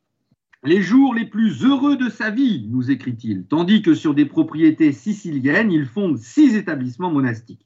les 0.63 0.81
jours 0.81 1.13
les 1.13 1.25
plus 1.25 1.63
heureux 1.63 1.97
de 1.97 2.09
sa 2.09 2.29
vie, 2.29 2.67
nous 2.69 2.89
écrit-il, 2.91 3.45
tandis 3.45 3.81
que 3.81 3.93
sur 3.93 4.13
des 4.13 4.25
propriétés 4.25 4.91
siciliennes, 4.91 5.71
il 5.71 5.85
fonde 5.85 6.17
six 6.17 6.55
établissements 6.55 7.11
monastiques. 7.11 7.65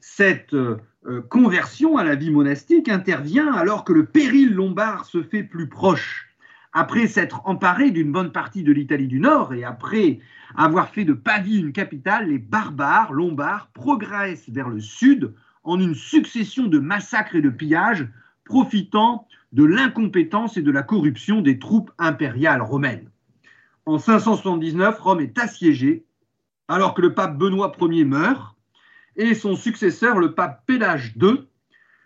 Cette 0.00 0.54
euh, 0.54 0.78
conversion 1.28 1.96
à 1.96 2.04
la 2.04 2.14
vie 2.14 2.30
monastique 2.30 2.88
intervient 2.88 3.52
alors 3.52 3.84
que 3.84 3.92
le 3.92 4.06
péril 4.06 4.52
lombard 4.52 5.04
se 5.04 5.22
fait 5.22 5.42
plus 5.42 5.68
proche 5.68 6.28
après 6.72 7.06
s'être 7.06 7.42
emparé 7.44 7.90
d'une 7.90 8.12
bonne 8.12 8.32
partie 8.32 8.62
de 8.62 8.72
l'Italie 8.72 9.08
du 9.08 9.20
Nord 9.20 9.54
et 9.54 9.64
après 9.64 10.20
avoir 10.56 10.90
fait 10.90 11.04
de 11.04 11.12
Pavie 11.12 11.58
une 11.58 11.72
capitale, 11.72 12.28
les 12.28 12.38
barbares 12.38 13.12
lombards 13.12 13.70
progressent 13.72 14.48
vers 14.48 14.68
le 14.68 14.80
sud 14.80 15.34
en 15.64 15.80
une 15.80 15.94
succession 15.94 16.66
de 16.66 16.78
massacres 16.78 17.36
et 17.36 17.42
de 17.42 17.50
pillages, 17.50 18.06
profitant 18.44 19.26
de 19.52 19.64
l'incompétence 19.64 20.56
et 20.56 20.62
de 20.62 20.70
la 20.70 20.82
corruption 20.82 21.40
des 21.40 21.58
troupes 21.58 21.90
impériales 21.98 22.62
romaines. 22.62 23.10
En 23.86 23.98
579, 23.98 25.00
Rome 25.00 25.20
est 25.20 25.38
assiégée, 25.38 26.04
alors 26.68 26.94
que 26.94 27.00
le 27.00 27.14
pape 27.14 27.38
Benoît 27.38 27.72
Ier 27.80 28.04
meurt, 28.04 28.56
et 29.16 29.34
son 29.34 29.56
successeur, 29.56 30.18
le 30.18 30.34
pape 30.34 30.64
Pélage 30.66 31.14
II, 31.20 31.48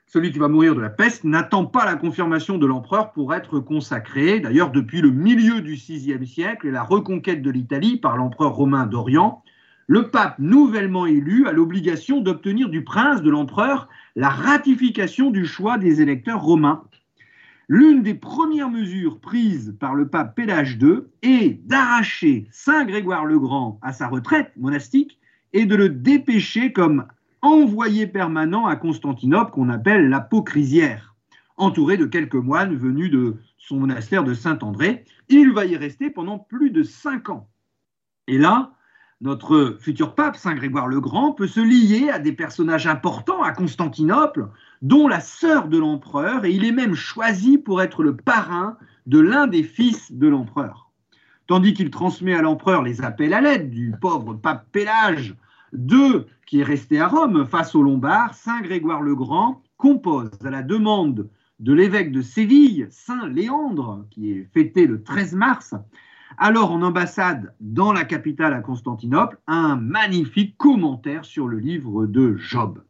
celui 0.07 0.31
qui 0.31 0.39
va 0.39 0.49
mourir 0.49 0.75
de 0.75 0.81
la 0.81 0.91
peste, 0.91 1.25
n'attend 1.25 1.65
pas 1.65 1.87
la 1.87 1.97
confirmation 1.97 2.59
de 2.59 2.67
l'empereur 2.67 3.13
pour 3.13 3.35
être 3.35 3.61
consacré. 3.61 4.41
D'ailleurs, 4.41 4.71
depuis 4.71 5.01
le 5.01 5.11
milieu 5.11 5.63
du 5.63 5.73
VIe 5.73 6.27
siècle 6.27 6.67
et 6.67 6.71
la 6.71 6.83
reconquête 6.83 7.41
de 7.41 7.51
l'Italie 7.51 7.97
par 7.97 8.17
l'empereur 8.17 8.53
romain 8.53 8.87
d'Orient, 8.87 9.43
le 9.87 10.11
pape 10.11 10.39
nouvellement 10.39 11.07
élu 11.07 11.47
a 11.47 11.53
l'obligation 11.53 12.21
d'obtenir 12.21 12.69
du 12.69 12.85
prince 12.85 13.23
de 13.23 13.31
l'empereur 13.31 13.89
la 14.15 14.29
ratification 14.29 15.31
du 15.31 15.47
choix 15.47 15.79
des 15.79 16.01
électeurs 16.01 16.43
romains. 16.43 16.85
L'une 17.69 18.03
des 18.03 18.15
premières 18.15 18.71
mesures 18.71 19.21
prises 19.21 19.77
par 19.79 19.95
le 19.95 20.09
pape 20.09 20.35
Pélage 20.35 20.79
II 20.81 21.03
est 21.23 21.65
d'arracher 21.67 22.47
Saint 22.51 22.85
Grégoire 22.85 23.25
le 23.25 23.39
Grand 23.39 23.79
à 23.83 23.93
sa 23.93 24.09
retraite 24.09 24.53
monastique 24.57 25.19
et 25.53 25.65
de 25.65 25.77
le 25.77 25.89
dépêcher 25.89 26.73
comme 26.73 27.07
envoyé 27.41 28.07
permanent 28.07 28.67
à 28.67 28.77
Constantinople 28.77 29.53
qu'on 29.53 29.69
appelle 29.69 30.09
l'apocrisière, 30.09 31.15
entouré 31.57 31.97
de 31.97 32.07
quelques 32.07 32.35
moines 32.35 32.77
venus 32.77 33.11
de 33.11 33.37
son 33.59 33.77
monastère 33.77 34.25
de 34.25 34.35
Saint-André. 34.35 35.05
Il 35.29 35.53
va 35.53 35.65
y 35.65 35.77
rester 35.77 36.11
pendant 36.11 36.39
plus 36.39 36.71
de 36.71 36.83
cinq 36.83 37.29
ans. 37.31 37.49
Et 38.27 38.39
là, 38.39 38.73
notre 39.23 39.77
futur 39.81 40.17
pape, 40.17 40.37
Saint 40.37 40.55
Grégoire 40.55 40.89
le 40.89 41.01
Grand, 41.01 41.33
peut 41.33 41.47
se 41.47 41.61
lier 41.61 42.11
à 42.11 42.19
des 42.19 42.33
personnages 42.33 42.89
importants 42.89 43.43
à 43.43 43.53
Constantinople, 43.53 44.49
dont 44.83 45.07
la 45.07 45.21
sœur 45.21 45.69
de 45.69 45.79
l'empereur, 45.79 46.45
et 46.45 46.51
il 46.51 46.65
est 46.65 46.73
même 46.73 46.95
choisi 46.95 47.57
pour 47.57 47.81
être 47.83 48.03
le 48.03 48.17
parrain 48.17 48.77
de 49.07 49.21
l'un 49.21 49.47
des 49.47 49.63
fils 49.63 50.13
de 50.13 50.27
l'empereur. 50.27 50.91
Tandis 51.47 51.73
qu'il 51.73 51.91
transmet 51.91 52.35
à 52.35 52.43
l'empereur 52.43 52.83
les 52.83 53.03
appels 53.03 53.33
à 53.33 53.41
l'aide 53.41 53.71
du 53.71 53.95
pauvre 54.01 54.35
pape 54.35 54.67
Pélage 54.73 55.37
II, 55.73 56.25
qui 56.47 56.61
est 56.61 56.65
resté 56.65 57.01
à 57.01 57.07
Rome 57.07 57.47
face 57.47 57.77
aux 57.77 57.83
Lombards, 57.83 58.35
Saint 58.35 58.61
Grégoire 58.61 59.03
le 59.03 59.15
Grand 59.15 59.63
compose 59.77 60.31
à 60.45 60.51
la 60.51 60.63
demande 60.63 61.29
de 61.61 61.73
l'évêque 61.73 62.11
de 62.11 62.23
Séville, 62.23 62.89
Saint 62.91 63.29
Léandre, 63.29 64.05
qui 64.11 64.33
est 64.33 64.49
fêté 64.53 64.87
le 64.87 65.03
13 65.03 65.35
mars, 65.35 65.75
alors 66.39 66.73
en 66.73 66.83
ambassade 66.83 67.55
dans 67.61 67.93
la 67.93 68.05
capitale 68.05 68.55
à 68.55 68.61
Constantinople, 68.61 69.39
un 69.47 69.77
magnifique 69.77 70.57
commentaire 70.57 71.25
sur 71.25 71.49
le 71.49 71.59
livre 71.59 72.07
de 72.07 72.37
Job. 72.37 72.83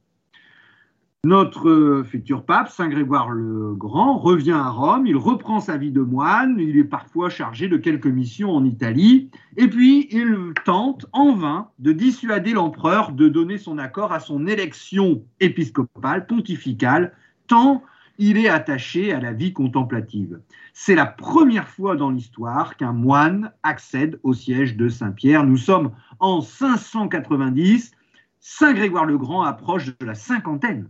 Notre 1.25 2.03
futur 2.05 2.45
pape, 2.45 2.69
Saint 2.69 2.89
Grégoire 2.89 3.31
le 3.31 3.75
Grand, 3.75 4.19
revient 4.19 4.51
à 4.51 4.69
Rome, 4.69 5.07
il 5.07 5.17
reprend 5.17 5.61
sa 5.61 5.77
vie 5.77 5.93
de 5.93 6.01
moine, 6.01 6.57
il 6.59 6.77
est 6.77 6.83
parfois 6.83 7.31
chargé 7.31 7.69
de 7.69 7.77
quelques 7.77 8.09
missions 8.09 8.51
en 8.51 8.65
Italie, 8.65 9.31
et 9.57 9.69
puis 9.69 10.09
il 10.11 10.53
tente 10.65 11.07
en 11.13 11.37
vain 11.37 11.69
de 11.79 11.93
dissuader 11.93 12.55
l'empereur 12.55 13.13
de 13.13 13.29
donner 13.29 13.57
son 13.57 13.79
accord 13.79 14.13
à 14.13 14.19
son 14.19 14.49
élection 14.49 15.23
épiscopale, 15.39 16.27
pontificale, 16.27 17.13
tant 17.47 17.85
il 18.23 18.39
est 18.39 18.49
attaché 18.49 19.13
à 19.13 19.19
la 19.19 19.33
vie 19.33 19.53
contemplative. 19.53 20.39
C'est 20.73 20.95
la 20.95 21.07
première 21.07 21.67
fois 21.67 21.97
dans 21.97 22.11
l'histoire 22.11 22.77
qu'un 22.77 22.93
moine 22.93 23.51
accède 23.65 24.21
au 24.23 24.33
siège 24.33 24.77
de 24.77 24.89
Saint-Pierre. 24.89 25.45
Nous 25.45 25.57
sommes 25.57 25.91
en 26.21 26.41
590. 26.41 27.91
Saint 28.39 28.75
Grégoire 28.75 29.07
le 29.07 29.19
Grand 29.19 29.43
approche 29.43 29.87
de 29.87 30.07
la 30.07 30.15
cinquantaine. 30.15 30.89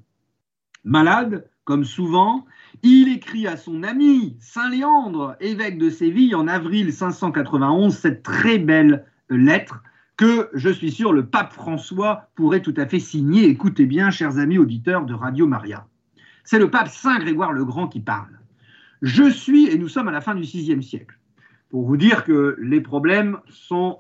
Malade, 0.85 1.49
comme 1.65 1.85
souvent, 1.85 2.45
il 2.83 3.09
écrit 3.09 3.47
à 3.47 3.57
son 3.57 3.83
ami 3.83 4.37
Saint 4.39 4.69
Léandre, 4.69 5.35
évêque 5.41 5.79
de 5.79 5.89
Séville, 5.89 6.35
en 6.35 6.49
avril 6.49 6.93
591, 6.93 7.97
cette 7.97 8.23
très 8.23 8.59
belle 8.59 9.07
lettre 9.31 9.83
que 10.19 10.51
je 10.53 10.69
suis 10.69 10.91
sûr 10.91 11.15
le 11.15 11.25
pape 11.25 11.55
François 11.55 12.29
pourrait 12.35 12.61
tout 12.61 12.75
à 12.77 12.87
fait 12.87 13.01
signer. 13.01 13.47
Écoutez 13.47 13.87
bien, 13.87 14.11
chers 14.11 14.39
amis 14.39 14.59
auditeurs 14.59 15.07
de 15.07 15.15
Radio 15.15 15.47
Maria. 15.47 15.87
C'est 16.45 16.59
le 16.59 16.71
pape 16.71 16.89
Saint 16.89 17.19
Grégoire 17.19 17.53
le 17.53 17.65
Grand 17.65 17.89
qui 17.89 18.01
parle. 18.01 18.39
Je 19.03 19.29
suis, 19.29 19.69
et 19.69 19.79
nous 19.79 19.89
sommes 19.89 20.09
à 20.09 20.13
la 20.13 20.21
fin 20.21 20.35
du 20.35 20.43
VIe 20.43 20.83
siècle, 20.83 21.19
pour 21.71 21.87
vous 21.87 21.97
dire 21.97 22.25
que 22.25 22.57
les 22.61 22.81
problèmes 22.81 23.39
sont 23.49 23.99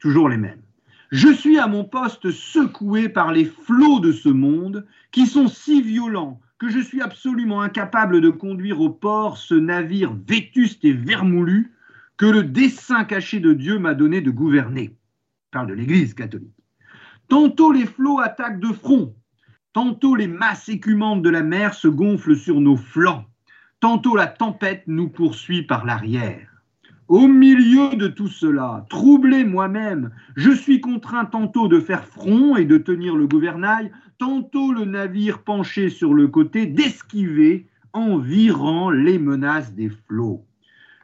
toujours 0.00 0.28
les 0.28 0.36
mêmes. 0.36 0.62
Je 1.10 1.28
suis 1.28 1.58
à 1.58 1.66
mon 1.66 1.84
poste 1.84 2.30
secoué 2.30 3.08
par 3.08 3.32
les 3.32 3.44
flots 3.44 4.00
de 4.00 4.12
ce 4.12 4.28
monde 4.28 4.86
qui 5.10 5.26
sont 5.26 5.48
si 5.48 5.82
violents 5.82 6.40
que 6.58 6.68
je 6.68 6.78
suis 6.78 7.00
absolument 7.00 7.62
incapable 7.62 8.20
de 8.20 8.28
conduire 8.28 8.80
au 8.80 8.90
port 8.90 9.36
ce 9.38 9.54
navire 9.54 10.14
vétuste 10.28 10.84
et 10.84 10.92
vermoulu 10.92 11.72
que 12.16 12.26
le 12.26 12.42
dessein 12.42 13.04
caché 13.04 13.40
de 13.40 13.54
Dieu 13.54 13.78
m'a 13.78 13.94
donné 13.94 14.20
de 14.20 14.30
gouverner. 14.30 14.94
Je 15.46 15.50
parle 15.52 15.68
de 15.68 15.74
l'Église 15.74 16.14
catholique. 16.14 16.54
Tantôt 17.28 17.72
les 17.72 17.86
flots 17.86 18.20
attaquent 18.20 18.60
de 18.60 18.72
front, 18.72 19.14
tantôt 19.72 20.14
les 20.14 20.26
masses 20.26 20.68
écumantes 20.68 21.22
de 21.22 21.30
la 21.30 21.42
mer 21.42 21.74
se 21.74 21.88
gonflent 21.88 22.36
sur 22.36 22.60
nos 22.60 22.76
flancs, 22.76 23.24
tantôt 23.80 24.16
la 24.16 24.26
tempête 24.26 24.84
nous 24.86 25.08
poursuit 25.08 25.62
par 25.62 25.84
l'arrière. 25.84 26.48
Au 27.08 27.26
milieu 27.26 27.96
de 27.96 28.06
tout 28.06 28.28
cela, 28.28 28.86
troublé 28.88 29.44
moi-même, 29.44 30.12
je 30.36 30.52
suis 30.52 30.80
contraint 30.80 31.24
tantôt 31.24 31.66
de 31.66 31.80
faire 31.80 32.04
front 32.04 32.54
et 32.54 32.64
de 32.64 32.78
tenir 32.78 33.16
le 33.16 33.26
gouvernail, 33.26 33.90
tantôt 34.18 34.72
le 34.72 34.84
navire 34.84 35.42
penché 35.42 35.90
sur 35.90 36.14
le 36.14 36.28
côté 36.28 36.66
d'esquiver 36.66 37.66
en 37.92 38.18
virant 38.18 38.90
les 38.90 39.18
menaces 39.18 39.74
des 39.74 39.90
flots. 40.06 40.44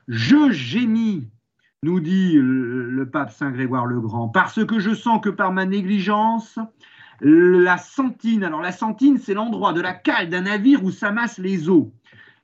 Je 0.06 0.52
gémis, 0.52 1.26
nous 1.82 1.98
dit 1.98 2.34
le 2.36 3.08
pape 3.10 3.32
Saint 3.32 3.50
Grégoire 3.50 3.86
le 3.86 4.00
Grand, 4.00 4.28
parce 4.28 4.64
que 4.64 4.78
je 4.78 4.94
sens 4.94 5.20
que 5.20 5.30
par 5.30 5.52
ma 5.52 5.66
négligence, 5.66 6.60
la 7.20 7.78
sentine, 7.78 8.44
alors 8.44 8.62
la 8.62 8.72
sentine, 8.72 9.18
c'est 9.18 9.34
l'endroit 9.34 9.72
de 9.72 9.80
la 9.80 9.94
cale 9.94 10.28
d'un 10.28 10.42
navire 10.42 10.84
où 10.84 10.90
s'amassent 10.90 11.38
les 11.38 11.68
eaux. 11.68 11.92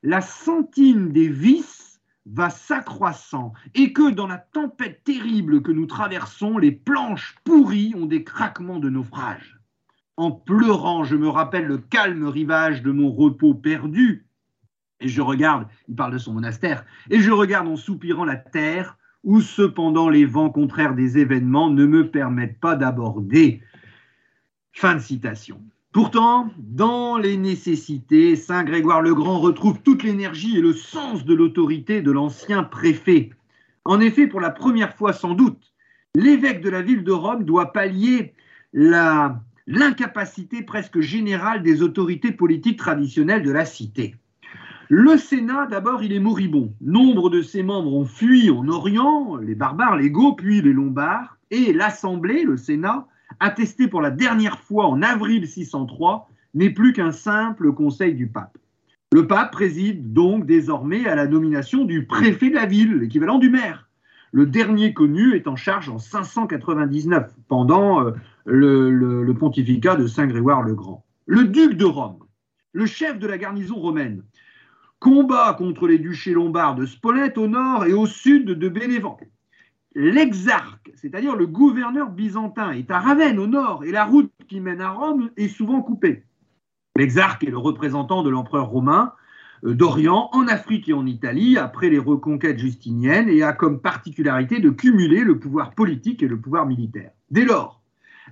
La 0.03 0.21
sentine 0.21 1.13
des 1.13 1.29
vices 1.29 2.01
va 2.27 2.51
s'accroissant 2.51 3.53
et 3.75 3.93
que 3.93 4.11
dans 4.11 4.27
la 4.27 4.39
tempête 4.39 5.03
terrible 5.05 5.63
que 5.63 5.73
nous 5.73 5.87
traversons, 5.87 6.59
les 6.59 6.73
planches 6.73 7.37
pourries 7.45 7.95
ont 7.97 8.07
des 8.07 8.25
craquements 8.25 8.79
de 8.79 8.89
naufrage. 8.91 9.59
En 10.17 10.31
pleurant, 10.31 11.05
je 11.05 11.17
me 11.17 11.29
rappelle 11.29 11.67
le 11.67 11.79
calme 11.79 12.27
rivage 12.27 12.83
de 12.83 12.93
mon 12.93 13.11
repos 13.11 13.55
perdu. 13.55 14.27
Et 15.01 15.09
je 15.09 15.21
regarde, 15.21 15.67
il 15.89 15.97
parle 15.97 16.13
de 16.13 16.19
son 16.19 16.33
monastère, 16.33 16.85
et 17.11 17.21
je 17.21 17.31
regarde 17.33 17.67
en 17.67 17.77
soupirant 17.77 18.25
la 18.25 18.37
terre 18.37 18.99
où 19.25 19.41
cependant 19.41 20.09
les 20.09 20.25
vents 20.25 20.51
contraires 20.51 20.95
des 20.95 21.19
événements 21.19 21.71
ne 21.71 21.87
me 21.87 22.11
permettent 22.11 22.61
pas 22.61 22.77
d'aborder. 22.77 23.63
Fin 24.73 24.95
de 24.95 25.01
citation. 25.01 25.61
Pourtant, 25.93 26.51
dans 26.59 27.19
les 27.19 27.37
nécessités, 27.37 28.35
Saint 28.35 28.65
Grégoire 28.65 29.03
le 29.03 29.15
Grand 29.15 29.39
retrouve 29.39 29.81
toute 29.83 30.03
l'énergie 30.03 30.57
et 30.57 30.63
le 30.63 30.73
sens 30.73 31.27
de 31.27 31.35
l'autorité 31.35 32.01
de 32.01 32.11
l'ancien 32.11 32.63
préfet. 32.63 33.31
En 33.85 34.01
effet, 34.01 34.27
pour 34.27 34.41
la 34.41 34.51
première 34.51 34.95
fois 34.95 35.13
sans 35.13 35.35
doute, 35.35 35.73
l'évêque 36.15 36.63
de 36.63 36.71
la 36.71 36.81
ville 36.81 37.05
de 37.05 37.13
Rome 37.13 37.45
doit 37.45 37.73
pallier 37.73 38.33
l'incapacité 38.73 40.63
presque 40.63 41.01
générale 41.01 41.63
des 41.63 41.83
autorités 41.83 42.33
politiques 42.33 42.79
traditionnelles 42.79 43.43
de 43.43 43.53
la 43.53 43.67
cité. 43.67 44.17
Le 44.89 45.19
Sénat, 45.19 45.67
d'abord, 45.67 46.03
il 46.03 46.13
est 46.13 46.21
moribond. 46.21 46.73
Nombre 46.81 47.29
de 47.29 47.43
ses 47.43 47.63
membres 47.63 47.95
ont 47.95 48.07
fui 48.07 48.51
en 48.51 48.67
Orient, 48.69 49.37
les 49.37 49.55
barbares, 49.55 49.97
les 49.97 50.11
Goths, 50.11 50.39
puis 50.39 50.63
les 50.63 50.73
Lombards, 50.73 51.37
et 51.51 51.75
l'Assemblée, 51.75 52.45
le 52.45 52.57
Sénat, 52.57 53.07
attesté 53.43 53.89
pour 53.89 54.01
la 54.01 54.11
dernière 54.11 54.59
fois 54.61 54.87
en 54.87 55.03
avril 55.03 55.47
603, 55.47 56.29
n'est 56.55 56.71
plus 56.71 56.93
qu'un 56.93 57.13
simple 57.13 57.73
conseil 57.73 58.15
du 58.15 58.29
pape. 58.29 58.57
Le 59.13 59.27
pape 59.27 59.53
préside 59.53 60.13
donc 60.13 60.47
désormais 60.47 61.07
à 61.07 61.15
la 61.15 61.27
nomination 61.27 61.85
du 61.85 62.07
préfet 62.07 62.51
de 62.51 62.55
la 62.55 62.67
ville, 62.67 62.95
l'équivalent 62.95 63.39
du 63.39 63.51
maire. 63.51 63.89
Le 64.33 64.47
dernier 64.47 64.95
connu 64.95 65.35
est 65.35 65.47
en 65.47 65.57
charge 65.57 65.91
en 65.91 65.99
599, 65.99 67.35
pendant 67.49 68.07
euh, 68.07 68.13
le, 68.47 69.23
le 69.23 69.35
pontificat 69.35 69.97
de 69.97 70.07
Saint 70.07 70.27
Grégoire 70.27 70.63
le 70.63 70.75
Grand. 70.75 71.05
Le 71.27 71.45
duc 71.45 71.75
de 71.77 71.85
Rome, 71.85 72.19
le 72.73 72.87
chef 72.87 73.19
de 73.19 73.27
la 73.27 73.37
garnison 73.37 73.77
romaine, 73.77 74.23
combat 74.99 75.55
contre 75.59 75.87
les 75.87 75.99
duchés 75.99 76.33
lombards 76.33 76.77
de 76.77 76.87
Spolète 76.87 77.37
au 77.37 77.49
nord 77.49 77.85
et 77.85 77.93
au 77.93 78.07
sud 78.07 78.47
de 78.47 78.69
Bénévent 78.69 79.19
l'exarque, 79.95 80.93
c'est-à-dire 80.95 81.37
le 81.37 81.47
gouverneur 81.47 82.11
byzantin, 82.11 82.73
est 82.73 82.91
à 82.91 82.99
Ravenne 83.01 83.39
au 83.39 83.47
nord 83.47 83.85
et 83.85 83.91
la 83.91 84.05
route 84.05 84.31
qui 84.49 84.61
mène 84.61 84.81
à 84.81 84.91
Rome 84.91 85.31
est 85.37 85.49
souvent 85.49 85.83
coupée. 85.83 86.25
L'exarque 86.97 87.45
est 87.45 87.51
le 87.51 87.59
représentant 87.59 88.23
de 88.23 88.31
l'empereur 88.31 88.69
romain 88.69 89.13
euh, 89.65 89.75
d'Orient 89.75 90.29
en 90.33 90.47
Afrique 90.47 90.89
et 90.89 90.93
en 90.93 91.07
Italie 91.07 91.57
après 91.57 91.89
les 91.89 91.99
reconquêtes 91.99 92.59
justiniennes 92.59 93.29
et 93.29 93.43
a 93.43 93.53
comme 93.53 93.81
particularité 93.81 94.61
de 94.61 94.71
cumuler 94.71 95.21
le 95.21 95.39
pouvoir 95.39 95.75
politique 95.75 96.23
et 96.23 96.29
le 96.29 96.39
pouvoir 96.39 96.67
militaire. 96.67 97.11
Dès 97.31 97.45
lors, 97.45 97.83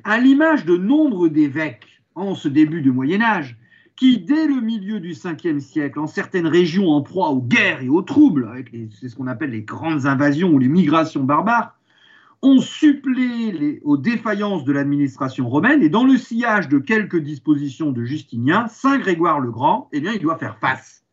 à 0.04 0.18
l'image 0.18 0.64
de 0.64 0.76
nombre 0.76 1.28
d'évêques 1.28 2.02
en 2.14 2.34
ce 2.34 2.48
début 2.48 2.82
du 2.82 2.92
Moyen 2.92 3.22
Âge, 3.22 3.56
qui, 3.96 4.18
dès 4.18 4.46
le 4.46 4.60
milieu 4.60 5.00
du 5.00 5.12
5e 5.12 5.60
siècle, 5.60 5.98
en 5.98 6.06
certaines 6.06 6.46
régions 6.46 6.88
en 6.88 7.02
proie 7.02 7.30
aux 7.30 7.42
guerres 7.42 7.82
et 7.82 7.88
aux 7.88 8.02
troubles, 8.02 8.48
c'est 8.98 9.08
ce 9.08 9.16
qu'on 9.16 9.26
appelle 9.26 9.50
les 9.50 9.62
grandes 9.62 10.06
invasions 10.06 10.50
ou 10.50 10.58
les 10.58 10.68
migrations 10.68 11.24
barbares, 11.24 11.76
ont 12.42 12.60
supplé 12.60 13.80
aux 13.84 13.98
défaillances 13.98 14.64
de 14.64 14.72
l'administration 14.72 15.48
romaine 15.48 15.82
et 15.82 15.90
dans 15.90 16.04
le 16.04 16.16
sillage 16.16 16.68
de 16.68 16.78
quelques 16.78 17.20
dispositions 17.20 17.92
de 17.92 18.04
Justinien, 18.04 18.66
Saint 18.68 18.98
Grégoire 18.98 19.40
le 19.40 19.50
Grand, 19.50 19.88
eh 19.92 20.00
bien, 20.00 20.12
il 20.12 20.20
doit 20.20 20.38
faire 20.38 20.58
face. 20.58 21.04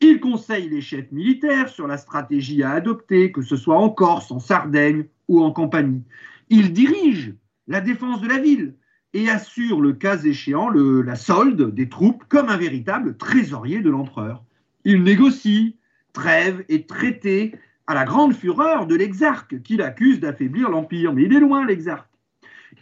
Il 0.00 0.20
conseille 0.20 0.68
les 0.68 0.82
chefs 0.82 1.10
militaires 1.10 1.70
sur 1.70 1.86
la 1.86 1.96
stratégie 1.96 2.62
à 2.62 2.72
adopter, 2.72 3.32
que 3.32 3.40
ce 3.40 3.56
soit 3.56 3.78
en 3.78 3.88
Corse, 3.88 4.30
en 4.30 4.38
Sardaigne 4.38 5.06
ou 5.28 5.42
en 5.42 5.52
Campanie. 5.52 6.02
Il 6.50 6.74
dirige 6.74 7.34
la 7.66 7.80
défense 7.80 8.20
de 8.20 8.28
la 8.28 8.38
ville, 8.38 8.74
et 9.16 9.30
assure 9.30 9.80
le 9.80 9.94
cas 9.94 10.18
échéant 10.18 10.68
la 10.68 11.16
solde 11.16 11.74
des 11.74 11.88
troupes 11.88 12.24
comme 12.28 12.50
un 12.50 12.58
véritable 12.58 13.16
trésorier 13.16 13.80
de 13.80 13.88
l'empereur. 13.88 14.44
Il 14.84 15.02
négocie, 15.02 15.76
trêve 16.12 16.62
et 16.68 16.84
traité 16.84 17.54
à 17.86 17.94
la 17.94 18.04
grande 18.04 18.34
fureur 18.34 18.86
de 18.86 18.94
l'exarque, 18.94 19.62
qui 19.62 19.78
l'accuse 19.78 20.20
d'affaiblir 20.20 20.68
l'Empire. 20.68 21.14
Mais 21.14 21.22
il 21.22 21.34
est 21.34 21.40
loin, 21.40 21.64
l'exarque. 21.64 22.10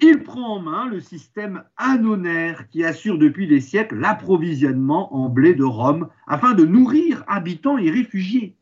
Il 0.01 0.25
prend 0.25 0.57
en 0.57 0.61
main 0.61 0.89
le 0.89 0.99
système 0.99 1.63
anonaire 1.77 2.69
qui 2.69 2.83
assure 2.83 3.17
depuis 3.17 3.47
des 3.47 3.61
siècles 3.61 4.01
l'approvisionnement 4.01 5.15
en 5.15 5.29
blé 5.29 5.55
de 5.55 5.63
Rome 5.63 6.09
afin 6.27 6.53
de 6.55 6.65
nourrir 6.65 7.23
habitants 7.29 7.79
et 7.79 7.93
réfugiés. 7.93 8.57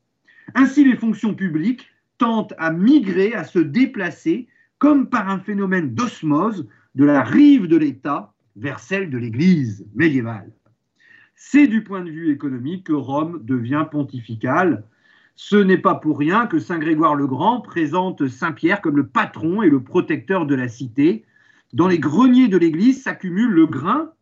Ainsi, 0.54 0.84
les 0.84 0.96
fonctions 0.96 1.32
publiques 1.32 1.88
tentent 2.18 2.52
à 2.58 2.70
migrer, 2.70 3.32
à 3.32 3.44
se 3.44 3.60
déplacer, 3.60 4.46
comme 4.78 5.08
par 5.08 5.30
un 5.30 5.38
phénomène 5.38 5.94
d'osmose, 5.94 6.68
de 6.94 7.04
la 7.04 7.22
rive 7.22 7.66
de 7.66 7.76
l'État 7.76 8.34
vers 8.56 8.80
celle 8.80 9.10
de 9.10 9.18
l'Église 9.18 9.86
médiévale. 9.94 10.52
C'est 11.34 11.66
du 11.66 11.82
point 11.82 12.02
de 12.02 12.10
vue 12.10 12.30
économique 12.30 12.86
que 12.86 12.92
Rome 12.92 13.40
devient 13.44 13.86
pontificale. 13.90 14.84
Ce 15.34 15.56
n'est 15.56 15.78
pas 15.78 15.94
pour 15.94 16.18
rien 16.18 16.46
que 16.46 16.58
Saint 16.58 16.78
Grégoire 16.78 17.14
le 17.14 17.26
Grand 17.26 17.60
présente 17.60 18.28
Saint 18.28 18.52
Pierre 18.52 18.80
comme 18.80 18.96
le 18.96 19.06
patron 19.06 19.62
et 19.62 19.70
le 19.70 19.82
protecteur 19.82 20.46
de 20.46 20.54
la 20.54 20.68
cité. 20.68 21.24
Dans 21.72 21.88
les 21.88 21.98
greniers 21.98 22.48
de 22.48 22.58
l'Église 22.58 23.02
s'accumule 23.02 23.50
le 23.50 23.66
grain 23.66 24.12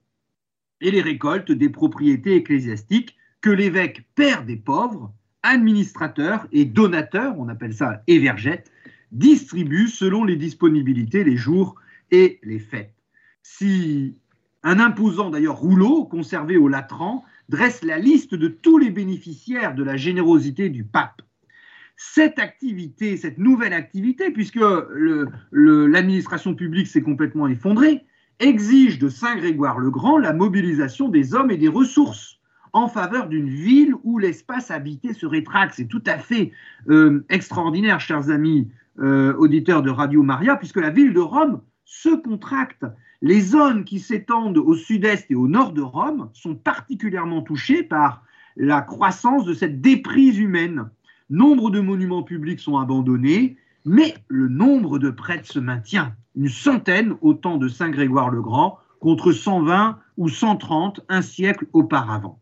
et 0.81 0.91
les 0.91 1.03
récoltes 1.03 1.53
des 1.53 1.69
propriétés 1.69 2.37
ecclésiastiques 2.37 3.17
que 3.41 3.51
l'évêque 3.51 4.07
père 4.15 4.45
des 4.45 4.57
pauvres, 4.57 5.13
administrateur 5.43 6.47
et 6.53 6.65
donateur, 6.65 7.39
on 7.39 7.49
appelle 7.49 7.75
ça 7.75 8.03
évergette, 8.07 8.71
distribue 9.13 9.89
selon 9.89 10.25
les 10.25 10.37
disponibilités, 10.37 11.25
les 11.25 11.37
jours 11.37 11.75
et 12.11 12.39
les 12.43 12.59
fêtes. 12.59 12.95
Si 13.43 14.17
un 14.63 14.79
imposant 14.79 15.31
d'ailleurs 15.31 15.59
rouleau 15.59 16.05
conservé 16.05 16.57
au 16.57 16.69
Latran 16.69 17.25
dresse 17.49 17.83
la 17.83 17.99
liste 17.99 18.35
de 18.35 18.49
tous 18.49 18.79
les 18.79 18.91
bénéficiaires 18.91 19.75
de 19.75 19.83
la 19.83 19.97
générosité 19.97 20.69
du 20.69 20.85
pape. 20.85 21.23
Cette 21.97 22.39
activité, 22.39 23.17
cette 23.17 23.39
nouvelle 23.39 23.73
activité, 23.73 24.31
puisque 24.31 24.61
l'administration 25.53 26.55
publique 26.55 26.87
s'est 26.87 27.03
complètement 27.03 27.47
effondrée, 27.49 28.05
exige 28.39 28.99
de 28.99 29.09
Saint 29.09 29.37
Grégoire 29.37 29.79
le 29.79 29.91
Grand 29.91 30.17
la 30.17 30.33
mobilisation 30.33 31.09
des 31.09 31.35
hommes 31.35 31.51
et 31.51 31.59
des 31.59 31.69
ressources 31.69 32.39
en 32.73 32.89
faveur 32.89 33.29
d'une 33.29 33.49
ville 33.49 33.95
où 34.05 34.19
l'espace 34.19 34.71
habité 34.71 35.13
se 35.13 35.27
rétracte. 35.27 35.75
C'est 35.77 35.89
tout 35.89 36.03
à 36.07 36.19
fait 36.19 36.53
euh, 36.89 37.25
extraordinaire, 37.29 38.01
chers 38.01 38.31
amis 38.31 38.69
euh, 39.01 39.35
auditeurs 39.35 39.83
de 39.83 39.91
Radio 39.91 40.23
Maria, 40.23 40.57
puisque 40.57 40.81
la 40.81 40.91
ville 40.91 41.13
de 41.13 41.21
Rome 41.21 41.61
se 41.91 42.09
contracte. 42.15 42.87
Les 43.21 43.41
zones 43.41 43.85
qui 43.85 43.99
s'étendent 43.99 44.59
au 44.59 44.75
sud-est 44.75 45.29
et 45.29 45.35
au 45.35 45.49
nord 45.49 45.73
de 45.73 45.83
Rome 45.83 46.31
sont 46.33 46.55
particulièrement 46.55 47.43
touchées 47.43 47.83
par 47.83 48.23
la 48.57 48.81
croissance 48.81 49.45
de 49.45 49.55
cette 49.55 49.81
déprise 49.81 50.39
humaine. 50.39 50.89
Nombre 51.31 51.69
de 51.71 51.81
monuments 51.81 52.23
publics 52.23 52.61
sont 52.61 52.79
abandonnés, 52.79 53.57
mais 53.85 54.15
le 54.29 54.47
nombre 54.49 55.01
de 55.01 55.11
prêtres 55.11 55.51
se 55.51 55.59
maintient. 55.59 56.15
Une 56.37 56.49
centaine 56.49 57.17
au 57.23 57.35
temps 57.35 57.59
de 57.59 57.67
Saint 57.67 57.91
Grégoire 57.91 58.31
le 58.31 58.41
Grand 58.41 58.79
contre 59.01 59.33
120 59.33 59.99
ou 60.17 60.29
130 60.29 61.01
un 61.09 61.23
siècle 61.23 61.67
auparavant 61.73 62.39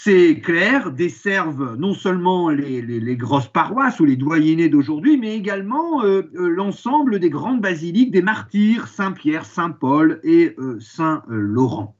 ces 0.00 0.38
clercs 0.38 0.92
desservent 0.92 1.74
non 1.76 1.92
seulement 1.92 2.50
les, 2.50 3.16
grosses 3.16 3.48
paroisses 3.48 3.98
ou 3.98 4.04
les 4.04 4.14
doyennés 4.14 4.68
d'aujourd'hui, 4.68 5.18
mais 5.18 5.34
également 5.34 6.04
euh, 6.04 6.22
euh, 6.36 6.48
l'ensemble 6.48 7.18
des 7.18 7.30
grandes 7.30 7.60
basiliques 7.60 8.12
des 8.12 8.22
martyrs, 8.22 8.86
Saint-Pierre, 8.86 9.44
Saint-Paul 9.44 10.20
et 10.22 10.54
euh, 10.60 10.78
Saint-Laurent. 10.78 11.96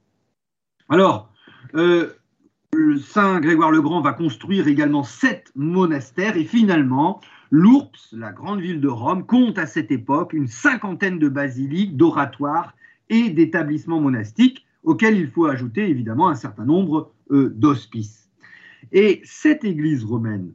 Alors, 0.87 1.29
Saint 1.73 3.41
Grégoire 3.41 3.71
le 3.71 3.81
Grand 3.81 3.99
va 3.99 4.13
construire 4.13 4.69
également 4.69 5.03
sept 5.03 5.51
monastères 5.55 6.37
et 6.37 6.45
finalement, 6.45 7.19
l'Ourps, 7.51 7.91
la 8.13 8.31
grande 8.31 8.61
ville 8.61 8.79
de 8.79 8.87
Rome, 8.87 9.25
compte 9.25 9.57
à 9.57 9.67
cette 9.67 9.91
époque 9.91 10.31
une 10.31 10.47
cinquantaine 10.47 11.19
de 11.19 11.27
basiliques, 11.27 11.97
d'oratoires 11.97 12.73
et 13.09 13.29
d'établissements 13.29 13.99
monastiques 13.99 14.65
auxquels 14.83 15.17
il 15.17 15.29
faut 15.29 15.47
ajouter 15.47 15.89
évidemment 15.89 16.29
un 16.29 16.35
certain 16.35 16.63
nombre 16.63 17.11
d'hospices. 17.29 18.29
Et 18.91 19.21
cette 19.23 19.63
église 19.63 20.03
romaine, 20.03 20.51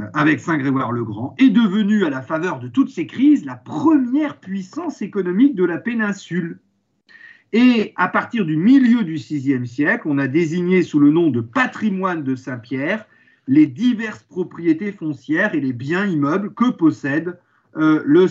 euh, 0.00 0.06
avec 0.14 0.40
Saint 0.40 0.58
Grégoire 0.58 0.92
le 0.92 1.04
Grand, 1.04 1.34
est 1.38 1.50
devenue, 1.50 2.04
à 2.04 2.10
la 2.10 2.22
faveur 2.22 2.58
de 2.58 2.68
toutes 2.68 2.90
ces 2.90 3.06
crises, 3.06 3.44
la 3.44 3.56
première 3.56 4.40
puissance 4.40 5.02
économique 5.02 5.54
de 5.54 5.64
la 5.64 5.78
péninsule. 5.78 6.60
Et 7.52 7.92
à 7.96 8.08
partir 8.08 8.44
du 8.44 8.56
milieu 8.56 9.04
du 9.04 9.14
VIe 9.14 9.66
siècle, 9.66 10.06
on 10.06 10.18
a 10.18 10.26
désigné 10.26 10.82
sous 10.82 10.98
le 10.98 11.10
nom 11.10 11.30
de 11.30 11.40
patrimoine 11.40 12.24
de 12.24 12.34
Saint-Pierre 12.34 13.06
les 13.48 13.66
diverses 13.66 14.24
propriétés 14.24 14.90
foncières 14.90 15.54
et 15.54 15.60
les 15.60 15.72
biens 15.72 16.04
immeubles 16.04 16.52
que 16.52 16.70
possède 16.70 17.38
euh, 17.76 18.02
le, 18.04 18.26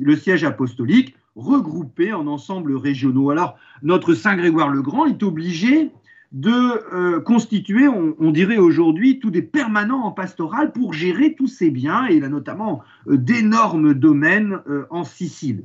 le, 0.00 0.16
siège 0.16 0.44
apostolique, 0.44 1.14
regroupés 1.36 2.14
en 2.14 2.26
ensembles 2.26 2.74
régionaux. 2.76 3.30
Alors, 3.30 3.58
notre 3.82 4.14
Saint 4.14 4.36
Grégoire 4.36 4.70
le 4.70 4.80
Grand 4.80 5.06
est 5.06 5.22
obligé 5.22 5.90
de 6.32 6.94
euh, 6.94 7.20
constituer, 7.20 7.88
on, 7.88 8.30
dirait 8.30 8.58
aujourd'hui, 8.58 9.18
tous 9.18 9.30
des 9.30 9.42
permanents 9.42 10.04
en 10.04 10.12
pastoral 10.12 10.72
pour 10.72 10.92
gérer 10.92 11.34
tous 11.34 11.48
ces 11.48 11.70
biens, 11.70 12.06
et 12.08 12.16
il 12.16 12.24
a 12.24 12.28
notamment 12.28 12.82
euh, 13.08 13.16
d'énormes 13.16 13.94
domaines 13.94 14.60
euh, 14.68 14.86
en 14.90 15.02
Sicile. 15.02 15.64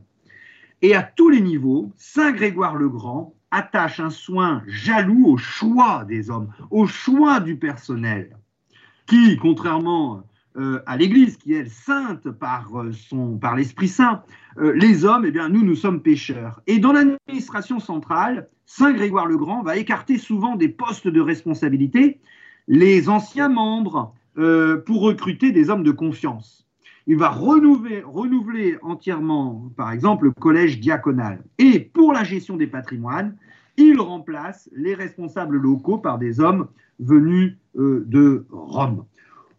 Et 0.82 0.96
à 0.96 1.04
tous 1.04 1.30
les 1.30 1.42
niveaux, 1.42 1.92
Saint 1.98 2.32
Grégoire 2.32 2.76
le 2.76 2.90
Grand 2.90 3.36
attache 3.52 4.00
un 4.00 4.10
soin 4.10 4.64
jaloux 4.68 5.28
au 5.28 5.38
choix 5.38 6.04
des 6.06 6.30
hommes, 6.32 6.50
au 6.72 6.88
choix 6.88 7.40
du 7.40 7.58
personnel, 7.58 8.36
qui, 9.06 9.38
contrairement 9.38 10.24
euh, 10.58 10.80
à 10.86 10.96
l'Église, 10.96 11.36
qui 11.36 11.54
est 11.54 11.68
sainte 11.68 12.32
par, 12.32 12.72
euh, 12.76 13.38
par 13.42 13.58
l'Esprit 13.58 13.90
Saint. 13.90 14.24
Euh, 14.58 14.72
les 14.74 15.04
hommes, 15.04 15.26
eh 15.26 15.32
bien, 15.32 15.50
nous, 15.50 15.66
nous 15.66 15.76
sommes 15.76 16.02
pécheurs. 16.02 16.62
Et 16.66 16.80
dans 16.80 16.94
l'administration 16.94 17.82
centrale, 17.82 18.48
Saint 18.66 18.94
Grégoire 18.94 19.26
le 19.26 19.38
Grand 19.38 19.64
va 19.64 19.76
écarter 19.76 20.18
souvent 20.18 20.56
des 20.56 20.70
postes 20.70 21.10
de 21.10 21.20
responsabilité 21.20 22.22
les 22.70 23.10
anciens 23.10 23.50
membres 23.50 24.16
pour 24.86 25.02
recruter 25.02 25.52
des 25.54 25.70
hommes 25.70 25.84
de 25.84 25.92
confiance. 25.92 26.68
Il 27.08 27.16
va 27.16 27.30
renouveler 27.30 28.76
entièrement, 28.82 29.72
par 29.78 29.92
exemple, 29.92 30.26
le 30.26 30.32
collège 30.32 30.82
diaconal. 30.82 31.44
Et 31.58 31.80
pour 31.80 32.12
la 32.12 32.26
gestion 32.26 32.58
des 32.58 32.68
patrimoines, 32.68 33.38
il 33.78 33.98
remplace 34.02 34.70
les 34.74 34.94
responsables 34.94 35.56
locaux 35.56 36.00
par 36.00 36.18
des 36.18 36.42
hommes 36.42 36.68
venus 37.00 37.56
de 37.76 38.46
Rome 38.50 39.06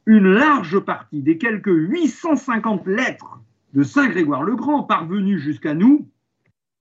une 0.07 0.33
large 0.33 0.79
partie 0.81 1.21
des 1.21 1.37
quelques 1.37 1.67
850 1.67 2.87
lettres 2.87 3.41
de 3.75 3.83
Saint 3.83 4.09
Grégoire 4.09 4.45
le 4.45 4.55
Grand 4.55 4.85
parvenues 4.85 5.39
jusqu'à 5.39 5.75
nous 5.75 6.09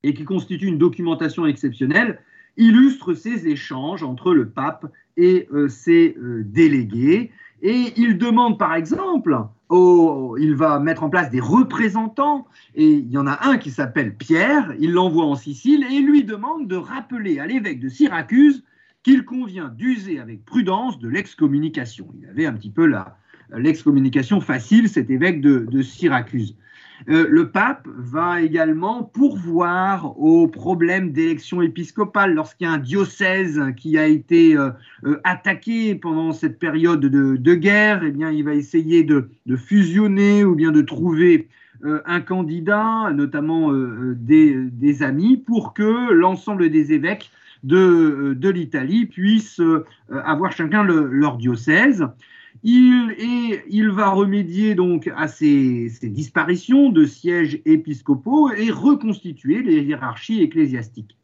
et 0.03 0.13
qui 0.13 0.23
constituent 0.23 0.67
une 0.67 0.77
documentation 0.77 1.47
exceptionnelle 1.47 2.19
illustrent 2.57 3.15
ces 3.15 3.47
échanges 3.47 4.03
entre 4.03 4.33
le 4.33 4.47
pape 4.47 4.85
et 5.17 5.47
euh, 5.51 5.67
ses 5.67 6.15
euh, 6.17 6.43
délégués. 6.45 7.31
Et 7.61 7.93
il 7.97 8.17
demande 8.17 8.59
par 8.59 8.75
exemple, 8.75 9.35
il 9.71 10.55
va 10.55 10.79
mettre 10.79 11.03
en 11.03 11.09
place 11.09 11.31
des 11.31 11.39
représentants, 11.39 12.45
et 12.75 12.87
il 12.87 13.09
y 13.09 13.17
en 13.17 13.25
a 13.25 13.47
un 13.47 13.57
qui 13.57 13.71
s'appelle 13.71 14.15
Pierre, 14.15 14.75
il 14.79 14.91
l'envoie 14.91 15.25
en 15.25 15.35
Sicile, 15.35 15.83
et 15.89 15.99
lui 16.01 16.23
demande 16.23 16.67
de 16.67 16.75
rappeler 16.75 17.39
à 17.39 17.47
l'évêque 17.47 17.79
de 17.79 17.89
Syracuse 17.89 18.63
qu'il 19.05 19.23
convient 19.23 19.69
d'user 19.69 20.19
avec 20.19 20.43
prudence 20.45 20.97
de 20.97 21.07
l'excommunication. 21.07 22.07
Il 22.19 22.27
avait 22.27 22.47
un 22.47 22.53
petit 22.53 22.71
peu 22.71 22.91
l'excommunication 23.55 24.41
facile, 24.41 24.89
cet 24.89 25.11
évêque 25.11 25.41
de, 25.41 25.81
Syracuse. 25.83 26.57
Euh, 27.09 27.27
le 27.29 27.51
pape 27.51 27.87
va 27.95 28.41
également 28.41 29.03
pourvoir 29.03 30.19
aux 30.19 30.47
problèmes 30.47 31.11
d'élection 31.11 31.61
épiscopale 31.61 32.33
lorsqu'il 32.33 32.65
y 32.65 32.67
a 32.67 32.73
un 32.73 32.79
diocèse 32.79 33.61
qui 33.77 33.99
a 33.99 34.07
été 34.07 34.57
euh, 34.57 34.71
euh, 35.03 35.19
attaqué 35.23 35.93
pendant 35.93 36.31
cette 36.31 36.57
période 36.57 37.01
de, 37.01 37.53
guerre. 37.53 38.01
Eh 38.03 38.11
bien, 38.11 38.31
il 38.31 38.43
va 38.43 38.55
essayer 38.55 39.03
de, 39.03 39.29
fusionner 39.55 40.43
ou 40.43 40.55
bien 40.55 40.71
de 40.71 40.81
trouver 40.81 41.47
un 41.83 42.21
candidat, 42.21 43.11
notamment 43.13 43.71
des, 43.71 44.55
des, 44.55 45.03
amis, 45.03 45.37
pour 45.37 45.75
que 45.75 46.11
l'ensemble 46.11 46.71
des 46.71 46.93
évêques 46.93 47.29
de, 47.65 48.35
de 48.37 48.49
l'Italie 48.49 49.07
puissent 49.07 49.59
euh, 49.59 49.85
avoir 50.09 50.51
chacun 50.51 50.83
leur 50.83 51.37
diocèse. 51.37 52.07
Il 52.63 53.89
va 53.91 54.09
remédier 54.09 54.75
donc 54.75 55.11
à 55.15 55.27
ces, 55.27 55.89
ces, 55.89 56.09
disparitions 56.09 56.89
de 56.89 57.05
sièges 57.05 57.59
épiscopaux 57.65 58.51
et 58.51 58.71
reconstituer 58.71 59.61
les 59.61 59.81
hiérarchies 59.81 60.41
ecclésiastiques. 60.41 61.17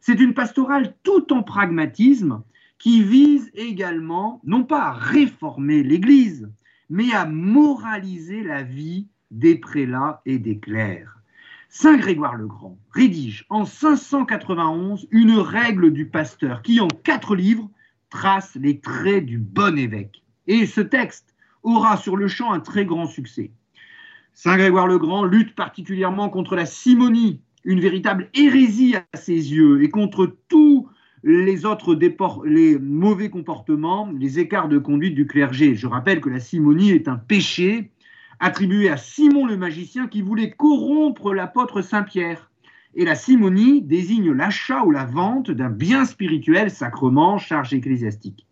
C'est 0.00 0.20
une 0.20 0.34
pastorale 0.34 0.94
tout 1.02 1.32
en 1.32 1.42
pragmatisme 1.42 2.42
qui 2.78 3.02
vise 3.02 3.50
également 3.54 4.40
non 4.44 4.64
pas 4.64 4.88
à 4.88 4.92
réformer 4.92 5.82
l'Église, 5.82 6.50
mais 6.90 7.12
à 7.12 7.24
moraliser 7.24 8.42
la 8.42 8.62
vie 8.62 9.06
des 9.30 9.54
prélats 9.54 10.20
et 10.26 10.38
des 10.38 10.58
clercs. 10.58 11.18
Saint 11.76 11.96
Grégoire 11.96 12.36
le 12.36 12.46
Grand 12.46 12.78
rédige 12.92 13.46
en 13.50 13.64
591 13.64 15.08
une 15.10 15.32
règle 15.38 15.92
du 15.92 16.06
pasteur 16.06 16.62
qui, 16.62 16.78
en 16.78 16.86
quatre 16.86 17.34
livres, 17.34 17.68
trace 18.10 18.54
les 18.54 18.78
traits 18.78 19.26
du 19.26 19.38
bon 19.38 19.76
évêque. 19.76 20.22
Et 20.46 20.66
ce 20.66 20.80
texte 20.80 21.34
aura 21.64 21.96
sur 21.96 22.16
le 22.16 22.28
champ 22.28 22.52
un 22.52 22.60
très 22.60 22.84
grand 22.84 23.06
succès. 23.06 23.50
Saint 24.34 24.56
Grégoire 24.56 24.86
le 24.86 24.98
Grand 24.98 25.24
lutte 25.24 25.56
particulièrement 25.56 26.28
contre 26.28 26.54
la 26.54 26.64
simonie, 26.64 27.40
une 27.64 27.80
véritable 27.80 28.30
hérésie 28.34 28.94
à 28.94 29.16
ses 29.16 29.32
yeux, 29.32 29.82
et 29.82 29.88
contre 29.88 30.32
tous 30.48 30.88
les 31.24 31.66
autres 31.66 31.98
mauvais 32.80 33.30
comportements, 33.30 34.12
les 34.16 34.38
écarts 34.38 34.68
de 34.68 34.78
conduite 34.78 35.16
du 35.16 35.26
clergé. 35.26 35.74
Je 35.74 35.88
rappelle 35.88 36.20
que 36.20 36.30
la 36.30 36.38
simonie 36.38 36.92
est 36.92 37.08
un 37.08 37.16
péché 37.16 37.90
attribué 38.40 38.88
à 38.88 38.96
Simon 38.96 39.46
le 39.46 39.56
magicien 39.56 40.06
qui 40.06 40.22
voulait 40.22 40.50
corrompre 40.50 41.34
l'apôtre 41.34 41.82
Saint 41.82 42.02
Pierre. 42.02 42.50
Et 42.94 43.04
la 43.04 43.16
simonie 43.16 43.82
désigne 43.82 44.32
l'achat 44.32 44.84
ou 44.84 44.90
la 44.90 45.04
vente 45.04 45.50
d'un 45.50 45.70
bien 45.70 46.04
spirituel, 46.04 46.70
sacrement, 46.70 47.38
charge 47.38 47.74
ecclésiastique. 47.74 48.46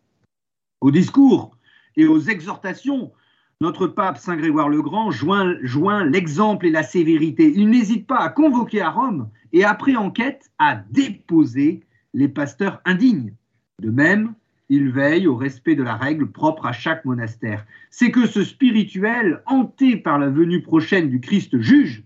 Au 0.81 0.91
discours 0.91 1.57
et 1.97 2.07
aux 2.07 2.19
exhortations, 2.19 3.13
notre 3.61 3.87
pape 3.87 4.19
Saint 4.19 4.37
Grégoire 4.37 4.69
le 4.69 4.83
Grand 4.83 5.13
joint, 5.13 5.55
joint 5.63 6.05
l'exemple 6.05 6.67
et 6.67 6.71
la 6.71 6.83
sévérité. 6.83 7.53
Il 7.55 7.71
n'hésite 7.71 8.09
pas 8.09 8.19
à 8.19 8.29
convoquer 8.29 8.81
à 8.81 8.91
Rome 8.91 9.31
et 9.53 9.65
après 9.65 9.95
enquête 9.95 10.51
à 10.59 10.75
déposer 10.75 11.85
les 12.13 12.29
pasteurs 12.29 12.81
indignes. 12.85 13.35
De 13.81 13.91
même, 13.91 14.35
il 14.73 14.91
veille 14.91 15.27
au 15.27 15.37
respect 15.37 15.75
de 15.75 15.83
la 15.83 15.97
règle 15.97 16.31
propre 16.31 16.65
à 16.65 16.73
chaque 16.73 17.05
monastère. 17.05 17.67
C'est 17.91 18.11
que 18.11 18.27
ce 18.27 18.43
spirituel, 18.43 19.43
hanté 19.45 19.99
par 19.99 20.19
la 20.19 20.31
venue 20.31 20.63
prochaine 20.63 21.11
du 21.11 21.21
Christ 21.21 21.61
juge, 21.61 22.03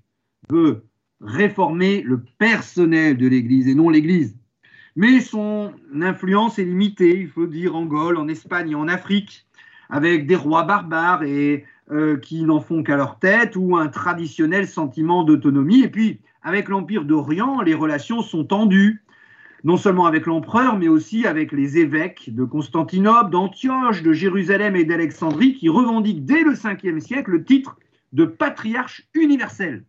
veut 0.51 0.83
réformer 1.21 2.03
le 2.03 2.25
personnel 2.39 3.17
de 3.19 3.29
l'Église 3.29 3.69
et 3.69 3.77
non 3.77 3.89
l'Église. 3.89 4.37
Mais 4.97 5.21
son 5.21 5.75
influence 5.95 6.59
est 6.59 6.65
limitée, 6.65 7.21
il 7.21 7.29
faut 7.29 7.47
dire, 7.47 7.77
en 7.77 7.87
Gaule, 7.87 8.17
en 8.17 8.27
Espagne 8.27 8.73
et 8.73 8.75
en 8.75 8.89
Afrique, 8.89 9.47
avec 9.89 10.27
des 10.27 10.35
rois 10.35 10.65
barbares 10.65 11.23
et 11.23 11.65
euh, 11.93 12.17
qui 12.17 12.43
n'en 12.43 12.61
font 12.61 12.83
qu'à 12.83 12.97
leur 12.97 13.21
tête, 13.21 13.55
ou 13.55 13.77
un 13.77 13.87
traditionnel 13.87 14.67
sentiment 14.67 15.23
d'autonomie. 15.23 15.85
Et 15.85 15.89
puis, 15.89 16.19
avec 16.43 16.69
l'Empire 16.69 17.05
d'Orient, 17.05 17.61
les 17.61 17.75
relations 17.75 18.23
sont 18.23 18.43
tendues 18.43 19.05
non 19.65 19.77
seulement 19.77 20.07
avec 20.07 20.27
l'empereur, 20.27 20.79
mais 20.79 20.89
aussi 20.89 21.27
avec 21.27 21.53
les 21.53 21.79
évêques 21.79 22.35
de 22.35 22.45
Constantinople, 22.45 23.31
d'Antioche, 23.31 24.03
de 24.03 24.13
Jérusalem 24.13 24.77
et 24.77 24.85
d'Alexandrie, 24.85 25.55
qui 25.55 25.69
revendiquent 25.69 26.25
dès 26.25 26.43
le 26.43 26.53
5e 26.53 27.01
siècle 27.01 27.33
le 27.33 27.45
titre 27.45 27.77
de 28.13 28.25
patriarche 28.25 29.09
universel. 29.15 29.85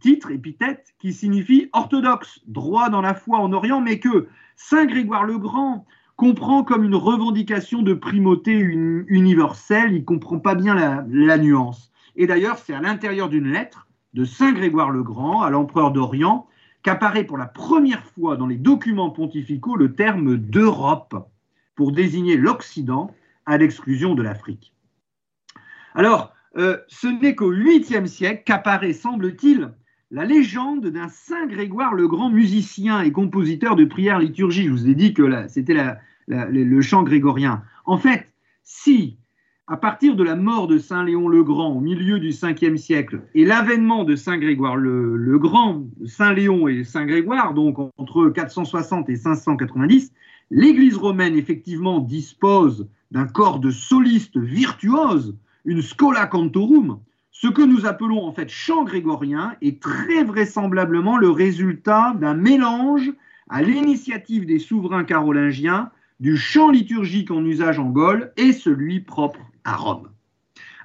titre, 0.00 0.30
épithète, 0.30 0.94
qui 0.98 1.12
signifie 1.12 1.68
orthodoxe, 1.72 2.40
droit 2.46 2.88
dans 2.88 3.02
la 3.02 3.14
foi 3.14 3.38
en 3.38 3.52
Orient, 3.52 3.80
mais 3.80 3.98
que 3.98 4.26
Saint 4.56 4.86
Grégoire 4.86 5.24
le 5.24 5.38
Grand 5.38 5.86
comprend 6.16 6.64
comme 6.64 6.84
une 6.84 6.94
revendication 6.94 7.82
de 7.82 7.92
primauté 7.92 8.52
universelle, 8.52 9.92
il 9.92 10.00
ne 10.00 10.04
comprend 10.04 10.38
pas 10.38 10.54
bien 10.54 10.74
la, 10.74 11.04
la 11.10 11.36
nuance. 11.36 11.92
Et 12.16 12.26
d'ailleurs, 12.26 12.56
c'est 12.56 12.72
à 12.72 12.80
l'intérieur 12.80 13.28
d'une 13.28 13.52
lettre 13.52 13.86
de 14.14 14.24
Saint 14.24 14.52
Grégoire 14.52 14.90
le 14.90 15.02
Grand 15.02 15.42
à 15.42 15.50
l'empereur 15.50 15.92
d'Orient 15.92 16.48
qu'apparaît 16.86 17.24
pour 17.24 17.36
la 17.36 17.46
première 17.46 18.04
fois 18.04 18.36
dans 18.36 18.46
les 18.46 18.56
documents 18.56 19.10
pontificaux 19.10 19.74
le 19.74 19.96
terme 19.96 20.36
d'Europe 20.36 21.28
pour 21.74 21.90
désigner 21.90 22.36
l'Occident 22.36 23.12
à 23.44 23.58
l'exclusion 23.58 24.14
de 24.14 24.22
l'Afrique. 24.22 24.72
Alors, 25.96 26.32
euh, 26.56 26.78
ce 26.86 27.08
n'est 27.08 27.34
qu'au 27.34 27.52
8e 27.52 28.06
siècle 28.06 28.44
qu'apparaît, 28.46 28.92
semble-t-il, 28.92 29.72
la 30.12 30.24
légende 30.24 30.86
d'un 30.86 31.08
Saint 31.08 31.48
Grégoire 31.48 31.92
le 31.92 32.06
grand 32.06 32.30
musicien 32.30 33.00
et 33.00 33.10
compositeur 33.10 33.74
de 33.74 33.84
prières 33.84 34.20
liturgiques. 34.20 34.68
Je 34.68 34.72
vous 34.72 34.88
ai 34.88 34.94
dit 34.94 35.12
que 35.12 35.48
c'était 35.48 35.74
le 36.28 36.82
chant 36.82 37.02
grégorien. 37.02 37.64
En 37.84 37.98
fait, 37.98 38.28
si 38.62 39.16
à 39.68 39.76
partir 39.76 40.14
de 40.14 40.22
la 40.22 40.36
mort 40.36 40.68
de 40.68 40.78
Saint 40.78 41.02
Léon 41.02 41.26
le 41.26 41.42
Grand 41.42 41.72
au 41.72 41.80
milieu 41.80 42.20
du 42.20 42.30
5e 42.30 42.76
siècle 42.76 43.22
et 43.34 43.44
l'avènement 43.44 44.04
de 44.04 44.14
Saint 44.14 44.38
Grégoire 44.38 44.76
le, 44.76 45.38
Grand, 45.38 45.84
Saint 46.04 46.32
Léon 46.32 46.68
et 46.68 46.84
Saint 46.84 47.04
Grégoire, 47.04 47.52
donc 47.52 47.76
entre 47.98 48.28
460 48.28 49.08
et 49.08 49.16
590, 49.16 50.12
l'Église 50.52 50.96
romaine 50.96 51.36
effectivement 51.36 51.98
dispose 51.98 52.88
d'un 53.10 53.26
corps 53.26 53.58
de 53.58 53.70
solistes 53.70 54.38
virtuoses, 54.38 55.36
une 55.64 55.82
scola 55.82 56.26
cantorum, 56.26 57.00
ce 57.32 57.48
que 57.48 57.62
nous 57.62 57.86
appelons 57.86 58.24
en 58.24 58.32
fait 58.32 58.48
chant 58.48 58.84
grégorien 58.84 59.56
est 59.62 59.82
très 59.82 60.22
vraisemblablement 60.22 61.18
le 61.18 61.30
résultat 61.30 62.14
d'un 62.20 62.34
mélange 62.34 63.12
à 63.50 63.62
l'initiative 63.62 64.46
des 64.46 64.60
souverains 64.60 65.04
carolingiens 65.04 65.90
du 66.20 66.36
chant 66.36 66.70
liturgique 66.70 67.32
en 67.32 67.44
usage 67.44 67.80
en 67.80 67.90
Gaule 67.90 68.32
et 68.36 68.52
celui 68.52 69.00
propre 69.00 69.40
à 69.66 69.74
Rome. 69.74 70.08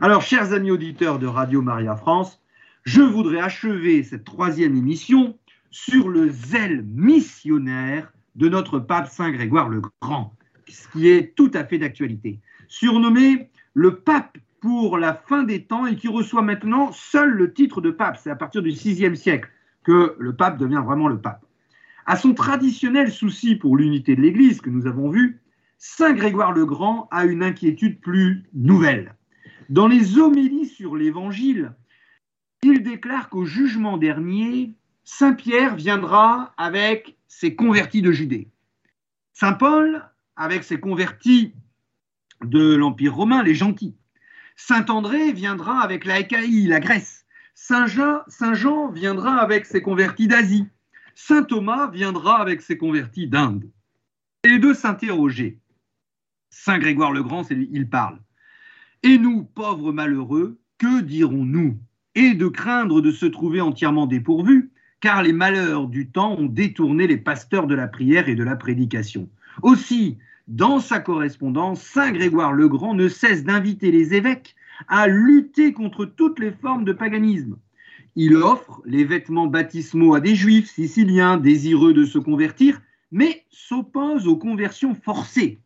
Alors, 0.01 0.23
chers 0.23 0.53
amis 0.53 0.71
auditeurs 0.71 1.19
de 1.19 1.27
Radio 1.27 1.61
Maria 1.61 1.95
France, 1.95 2.41
je 2.83 3.01
voudrais 3.01 3.39
achever 3.39 4.03
cette 4.03 4.23
troisième 4.23 4.75
émission 4.75 5.37
sur 5.69 6.09
le 6.09 6.29
zèle 6.29 6.83
missionnaire 6.83 8.11
de 8.35 8.49
notre 8.49 8.79
pape 8.79 9.07
Saint 9.07 9.31
Grégoire 9.31 9.69
le 9.69 9.81
Grand, 10.01 10.33
ce 10.67 10.87
qui 10.89 11.09
est 11.09 11.35
tout 11.35 11.51
à 11.53 11.63
fait 11.63 11.77
d'actualité. 11.77 12.39
Surnommé 12.67 13.49
le 13.75 13.97
pape 13.97 14.37
pour 14.61 14.97
la 14.97 15.13
fin 15.13 15.43
des 15.43 15.63
temps 15.63 15.85
et 15.85 15.95
qui 15.95 16.07
reçoit 16.07 16.41
maintenant 16.41 16.91
seul 16.91 17.29
le 17.29 17.53
titre 17.53 17.81
de 17.81 17.91
pape. 17.91 18.17
C'est 18.17 18.31
à 18.31 18.35
partir 18.35 18.63
du 18.63 18.71
VIe 18.71 19.15
siècle 19.15 19.49
que 19.83 20.15
le 20.17 20.35
pape 20.35 20.57
devient 20.57 20.81
vraiment 20.83 21.07
le 21.07 21.19
pape. 21.19 21.45
À 22.07 22.15
son 22.15 22.33
traditionnel 22.33 23.11
souci 23.11 23.55
pour 23.55 23.77
l'unité 23.77 24.15
de 24.15 24.21
l'Église 24.21 24.59
que 24.59 24.71
nous 24.71 24.87
avons 24.87 25.09
vu, 25.11 25.40
Saint 25.83 26.13
Grégoire 26.13 26.51
le 26.51 26.67
Grand 26.67 27.07
a 27.09 27.25
une 27.25 27.41
inquiétude 27.41 28.01
plus 28.01 28.43
nouvelle. 28.53 29.15
Dans 29.69 29.87
les 29.87 30.19
homélies 30.19 30.67
sur 30.67 30.95
l'Évangile, 30.95 31.73
il 32.61 32.83
déclare 32.83 33.29
qu'au 33.29 33.45
jugement 33.45 33.97
dernier, 33.97 34.75
Saint 35.03 35.33
Pierre 35.33 35.75
viendra 35.75 36.53
avec 36.57 37.17
ses 37.27 37.55
convertis 37.55 38.03
de 38.03 38.11
Judée. 38.11 38.47
Saint 39.33 39.53
Paul 39.53 40.07
avec 40.35 40.63
ses 40.63 40.79
convertis 40.79 41.55
de 42.43 42.75
l'Empire 42.75 43.15
romain, 43.15 43.41
les 43.41 43.55
gentils. 43.55 43.95
Saint 44.55 44.85
André 44.85 45.31
viendra 45.31 45.79
avec 45.81 46.05
la 46.05 46.19
Écaïe, 46.19 46.67
la 46.67 46.79
Grèce. 46.79 47.25
Saint 47.55 47.87
Jean, 47.87 48.19
Saint 48.27 48.53
Jean 48.53 48.91
viendra 48.91 49.37
avec 49.37 49.65
ses 49.65 49.81
convertis 49.81 50.27
d'Asie. 50.27 50.67
Saint 51.15 51.41
Thomas 51.41 51.89
viendra 51.89 52.39
avec 52.39 52.61
ses 52.61 52.77
convertis 52.77 53.27
d'Inde. 53.27 53.67
Et 54.43 54.59
de 54.59 54.73
s'interroger. 54.73 55.60
Saint 56.51 56.77
Grégoire 56.77 57.11
le 57.11 57.23
Grand, 57.23 57.43
il 57.49 57.89
parle. 57.89 58.19
Et 59.01 59.17
nous, 59.17 59.43
pauvres 59.43 59.91
malheureux, 59.91 60.59
que 60.77 61.01
dirons-nous? 61.01 61.79
Et 62.13 62.33
de 62.35 62.47
craindre 62.47 63.01
de 63.01 63.11
se 63.11 63.25
trouver 63.25 63.61
entièrement 63.61 64.05
dépourvus, 64.05 64.71
car 64.99 65.23
les 65.23 65.33
malheurs 65.33 65.87
du 65.87 66.09
temps 66.09 66.37
ont 66.37 66.45
détourné 66.45 67.07
les 67.07 67.17
pasteurs 67.17 67.65
de 67.65 67.73
la 67.73 67.87
prière 67.87 68.29
et 68.29 68.35
de 68.35 68.43
la 68.43 68.55
prédication. 68.55 69.29
Aussi, 69.63 70.19
dans 70.47 70.79
sa 70.79 70.99
correspondance, 70.99 71.81
Saint 71.81 72.11
Grégoire 72.11 72.53
le 72.53 72.67
Grand 72.67 72.93
ne 72.93 73.07
cesse 73.07 73.43
d'inviter 73.43 73.91
les 73.91 74.13
évêques 74.13 74.55
à 74.87 75.07
lutter 75.07 75.73
contre 75.73 76.05
toutes 76.05 76.39
les 76.39 76.51
formes 76.51 76.85
de 76.85 76.93
paganisme, 76.93 77.57
il 78.15 78.35
offre 78.35 78.81
les 78.85 79.05
vêtements 79.05 79.47
baptismaux 79.47 80.15
à 80.15 80.19
des 80.19 80.35
juifs 80.35 80.69
siciliens 80.69 81.37
désireux 81.37 81.93
de 81.93 82.03
se 82.03 82.19
convertir, 82.19 82.81
mais 83.11 83.45
s'oppose 83.49 84.27
aux 84.27 84.35
conversions 84.35 84.95
forcées. 84.95 85.59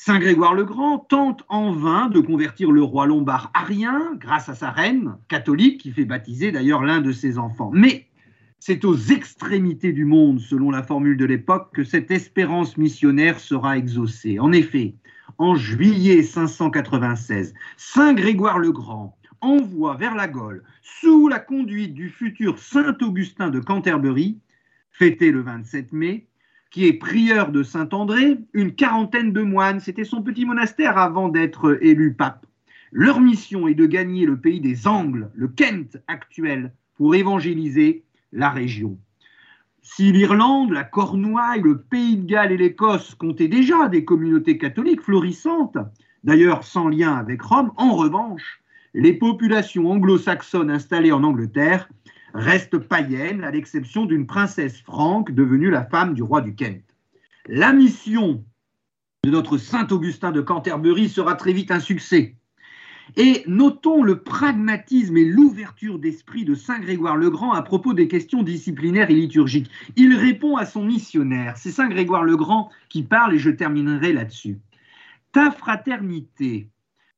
Saint 0.00 0.20
Grégoire 0.20 0.54
le 0.54 0.64
Grand 0.64 1.00
tente 1.00 1.44
en 1.48 1.72
vain 1.72 2.08
de 2.08 2.20
convertir 2.20 2.70
le 2.70 2.84
roi 2.84 3.04
lombard 3.06 3.50
arien 3.52 4.14
grâce 4.14 4.48
à 4.48 4.54
sa 4.54 4.70
reine 4.70 5.16
catholique 5.26 5.80
qui 5.80 5.90
fait 5.90 6.04
baptiser 6.04 6.52
d'ailleurs 6.52 6.84
l'un 6.84 7.00
de 7.00 7.10
ses 7.10 7.36
enfants. 7.36 7.72
Mais 7.74 8.06
c'est 8.60 8.84
aux 8.84 8.96
extrémités 8.96 9.92
du 9.92 10.04
monde, 10.04 10.38
selon 10.38 10.70
la 10.70 10.84
formule 10.84 11.16
de 11.16 11.24
l'époque, 11.24 11.70
que 11.74 11.82
cette 11.82 12.12
espérance 12.12 12.76
missionnaire 12.76 13.40
sera 13.40 13.76
exaucée. 13.76 14.38
En 14.38 14.52
effet, 14.52 14.94
en 15.36 15.56
juillet 15.56 16.22
596, 16.22 17.52
Saint 17.76 18.14
Grégoire 18.14 18.60
le 18.60 18.70
Grand 18.70 19.18
envoie 19.40 19.96
vers 19.96 20.14
la 20.14 20.28
Gaule, 20.28 20.62
sous 20.80 21.26
la 21.26 21.40
conduite 21.40 21.94
du 21.94 22.08
futur 22.08 22.60
Saint 22.60 22.96
Augustin 23.00 23.50
de 23.50 23.58
Canterbury, 23.58 24.38
fêté 24.92 25.32
le 25.32 25.40
27 25.40 25.92
mai, 25.92 26.27
qui 26.70 26.86
est 26.86 26.92
prieur 26.92 27.50
de 27.50 27.62
Saint-André, 27.62 28.38
une 28.52 28.74
quarantaine 28.74 29.32
de 29.32 29.42
moines. 29.42 29.80
C'était 29.80 30.04
son 30.04 30.22
petit 30.22 30.44
monastère 30.44 30.98
avant 30.98 31.28
d'être 31.28 31.78
élu 31.80 32.14
pape. 32.14 32.46
Leur 32.92 33.20
mission 33.20 33.68
est 33.68 33.74
de 33.74 33.86
gagner 33.86 34.26
le 34.26 34.38
pays 34.38 34.60
des 34.60 34.86
Angles, 34.86 35.30
le 35.34 35.48
Kent 35.48 35.98
actuel, 36.08 36.72
pour 36.96 37.14
évangéliser 37.14 38.04
la 38.32 38.50
région. 38.50 38.98
Si 39.82 40.12
l'Irlande, 40.12 40.72
la 40.72 40.84
Cornouaille, 40.84 41.62
le 41.62 41.78
Pays 41.78 42.16
de 42.16 42.26
Galles 42.26 42.52
et 42.52 42.56
l'Écosse 42.56 43.14
comptaient 43.14 43.48
déjà 43.48 43.88
des 43.88 44.04
communautés 44.04 44.58
catholiques 44.58 45.02
florissantes, 45.02 45.78
d'ailleurs 46.24 46.64
sans 46.64 46.88
lien 46.88 47.14
avec 47.14 47.40
Rome, 47.40 47.72
en 47.76 47.94
revanche, 47.94 48.60
les 48.94 49.12
populations 49.12 49.90
anglo-saxonnes 49.90 50.70
installées 50.70 51.12
en 51.12 51.22
Angleterre 51.24 51.88
restent 52.34 52.78
païennes, 52.78 53.44
à 53.44 53.50
l'exception 53.50 54.04
d'une 54.04 54.26
princesse 54.26 54.80
franque 54.80 55.32
devenue 55.32 55.70
la 55.70 55.84
femme 55.84 56.14
du 56.14 56.22
roi 56.22 56.40
du 56.40 56.54
Kent. 56.54 56.84
La 57.46 57.72
mission 57.72 58.44
de 59.24 59.30
notre 59.30 59.58
Saint 59.58 59.86
Augustin 59.88 60.32
de 60.32 60.40
Canterbury 60.40 61.08
sera 61.08 61.34
très 61.34 61.52
vite 61.52 61.70
un 61.70 61.80
succès. 61.80 62.36
Et 63.16 63.42
notons 63.46 64.02
le 64.02 64.22
pragmatisme 64.22 65.16
et 65.16 65.24
l'ouverture 65.24 65.98
d'esprit 65.98 66.44
de 66.44 66.54
Saint 66.54 66.78
Grégoire 66.78 67.16
le 67.16 67.30
Grand 67.30 67.52
à 67.52 67.62
propos 67.62 67.94
des 67.94 68.06
questions 68.06 68.42
disciplinaires 68.42 69.10
et 69.10 69.14
liturgiques. 69.14 69.70
Il 69.96 70.14
répond 70.14 70.56
à 70.56 70.66
son 70.66 70.84
missionnaire. 70.84 71.56
C'est 71.56 71.70
Saint 71.70 71.88
Grégoire 71.88 72.24
le 72.24 72.36
Grand 72.36 72.70
qui 72.90 73.02
parle 73.02 73.34
et 73.34 73.38
je 73.38 73.50
terminerai 73.50 74.12
là-dessus. 74.12 74.58
Ta 75.32 75.50
fraternité 75.50 76.68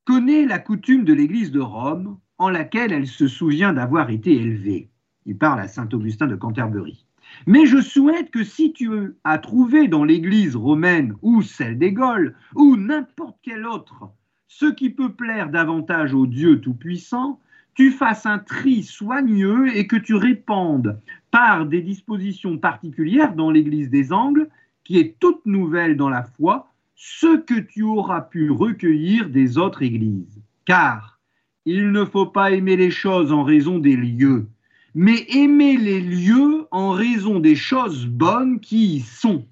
connaît 0.04 0.46
la 0.46 0.58
coutume 0.58 1.04
de 1.04 1.12
l'Église 1.12 1.50
de 1.50 1.60
Rome 1.60 2.18
en 2.38 2.48
laquelle 2.48 2.92
elle 2.92 3.06
se 3.06 3.28
souvient 3.28 3.72
d'avoir 3.72 4.10
été 4.10 4.32
élevée. 4.32 4.88
Il 5.26 5.36
parle 5.36 5.60
à 5.60 5.68
Saint 5.68 5.88
Augustin 5.92 6.26
de 6.26 6.36
Canterbury. 6.36 7.04
Mais 7.46 7.66
je 7.66 7.80
souhaite 7.80 8.30
que 8.30 8.44
si 8.44 8.72
tu 8.72 9.14
as 9.24 9.38
trouvé 9.38 9.88
dans 9.88 10.04
l'Église 10.04 10.56
romaine 10.56 11.14
ou 11.22 11.42
celle 11.42 11.78
des 11.78 11.92
Gaules 11.92 12.34
ou 12.54 12.76
n'importe 12.76 13.36
quelle 13.42 13.66
autre 13.66 14.10
ce 14.48 14.66
qui 14.66 14.90
peut 14.90 15.12
plaire 15.12 15.48
davantage 15.48 16.12
au 16.12 16.26
Dieu 16.26 16.60
Tout-Puissant, 16.60 17.40
tu 17.74 17.92
fasses 17.92 18.26
un 18.26 18.40
tri 18.40 18.82
soigneux 18.82 19.74
et 19.74 19.86
que 19.86 19.96
tu 19.96 20.14
répandes 20.14 21.00
par 21.30 21.66
des 21.66 21.80
dispositions 21.80 22.58
particulières 22.58 23.34
dans 23.34 23.50
l'Église 23.50 23.90
des 23.90 24.12
Angles, 24.12 24.48
qui 24.82 24.98
est 24.98 25.18
toute 25.20 25.46
nouvelle 25.46 25.96
dans 25.96 26.08
la 26.08 26.24
foi, 26.24 26.68
ce 26.96 27.38
que 27.38 27.60
tu 27.60 27.82
auras 27.82 28.22
pu 28.22 28.50
recueillir 28.50 29.30
des 29.30 29.56
autres 29.56 29.82
Églises. 29.82 30.42
Car 30.64 31.20
il 31.64 31.92
ne 31.92 32.04
faut 32.04 32.26
pas 32.26 32.50
aimer 32.50 32.76
les 32.76 32.90
choses 32.90 33.32
en 33.32 33.44
raison 33.44 33.78
des 33.78 33.96
lieux, 33.96 34.48
mais 34.94 35.24
aimer 35.28 35.76
les 35.76 36.00
lieux 36.00 36.66
en 36.70 36.90
raison 36.90 37.40
des 37.40 37.54
choses 37.54 38.06
bonnes 38.06 38.60
qui 38.60 38.96
y 38.96 39.00
sont. 39.00 39.46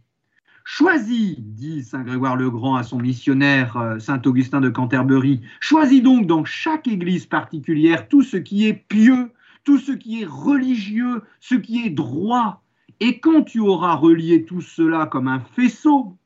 Choisis, 0.64 1.36
dit 1.39 1.82
Saint 1.82 2.03
Grégoire 2.03 2.36
le 2.36 2.51
Grand 2.51 2.76
à 2.76 2.82
son 2.82 2.99
missionnaire 2.99 3.76
euh, 3.78 3.99
Saint 3.99 4.20
Augustin 4.26 4.61
de 4.61 4.68
Canterbury, 4.68 5.41
choisis 5.61 6.03
donc 6.03 6.26
dans 6.26 6.45
chaque 6.45 6.86
église 6.86 7.24
particulière 7.24 8.07
tout 8.09 8.22
ce 8.22 8.36
qui 8.36 8.66
est 8.66 8.74
pieux, 8.74 9.30
tout 9.64 9.78
ce 9.78 9.93
qui 9.93 10.20
est 10.20 10.26
religieux, 10.26 11.22
ce 11.41 11.55
qui 11.55 11.86
est 11.86 11.91
droit. 11.91 12.62
Et 13.01 13.18
quand 13.18 13.45
tu 13.45 13.61
auras 13.61 13.95
relié 13.95 14.45
tout 14.45 14.61
cela 14.61 15.07
comme 15.07 15.28
un 15.28 15.41
faisceau, 15.41 16.18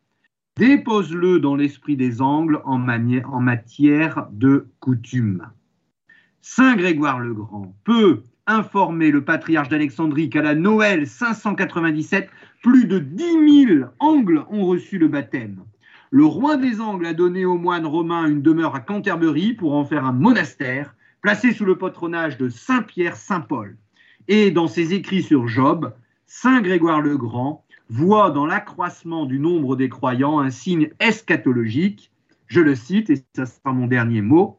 dépose-le 0.56 1.38
dans 1.38 1.54
l'esprit 1.54 1.96
des 1.96 2.20
angles 2.20 2.62
en, 2.64 2.80
en 2.88 3.40
matière 3.40 4.26
de 4.32 4.66
coutume. 4.80 5.46
Saint 6.40 6.74
Grégoire 6.74 7.20
le 7.20 7.32
Grand 7.32 7.76
peut 7.84 8.24
informer 8.46 9.10
le 9.10 9.24
patriarche 9.24 9.68
d'Alexandrie 9.68 10.30
qu'à 10.30 10.42
la 10.42 10.54
Noël 10.54 11.06
597, 11.06 12.28
plus 12.62 12.86
de 12.86 12.98
10 12.98 13.66
000 13.66 13.86
Angles 13.98 14.44
ont 14.50 14.66
reçu 14.66 14.98
le 14.98 15.08
baptême. 15.08 15.62
Le 16.10 16.24
roi 16.24 16.56
des 16.56 16.80
Angles 16.80 17.06
a 17.06 17.14
donné 17.14 17.44
aux 17.44 17.56
moines 17.56 17.86
romains 17.86 18.26
une 18.26 18.42
demeure 18.42 18.74
à 18.74 18.80
Canterbury 18.80 19.54
pour 19.54 19.74
en 19.74 19.84
faire 19.84 20.04
un 20.04 20.12
monastère, 20.12 20.94
placé 21.22 21.52
sous 21.52 21.64
le 21.64 21.78
patronage 21.78 22.36
de 22.36 22.48
Saint 22.48 22.82
Pierre 22.82 23.16
Saint 23.16 23.40
Paul. 23.40 23.76
Et 24.28 24.50
dans 24.50 24.68
ses 24.68 24.92
écrits 24.92 25.22
sur 25.22 25.48
Job, 25.48 25.94
Saint 26.26 26.60
Grégoire 26.60 27.00
le 27.00 27.16
Grand 27.16 27.64
voit 27.88 28.30
dans 28.30 28.46
l'accroissement 28.46 29.26
du 29.26 29.38
nombre 29.38 29.76
des 29.76 29.88
croyants 29.88 30.38
un 30.38 30.50
signe 30.50 30.90
eschatologique. 31.00 32.10
Je 32.46 32.60
le 32.60 32.74
cite, 32.74 33.10
et 33.10 33.24
ce 33.34 33.44
sera 33.44 33.72
mon 33.72 33.86
dernier 33.86 34.20
mot. 34.20 34.58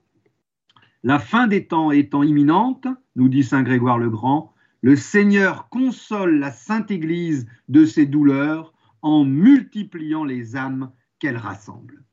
La 1.03 1.19
fin 1.19 1.47
des 1.47 1.67
temps 1.67 1.91
étant 1.91 2.23
imminente, 2.23 2.87
nous 3.17 3.27
dit 3.27 3.43
Saint 3.43 3.63
Grégoire 3.63 3.97
le 3.97 4.09
Grand, 4.09 4.53
le 4.81 4.95
Seigneur 4.95 5.67
console 5.69 6.39
la 6.39 6.51
Sainte 6.51 6.91
Église 6.91 7.45
de 7.67 7.85
ses 7.85 8.05
douleurs 8.05 8.73
en 9.01 9.25
multipliant 9.25 10.23
les 10.23 10.55
âmes 10.55 10.91
qu'elle 11.19 11.37
rassemble. 11.37 12.03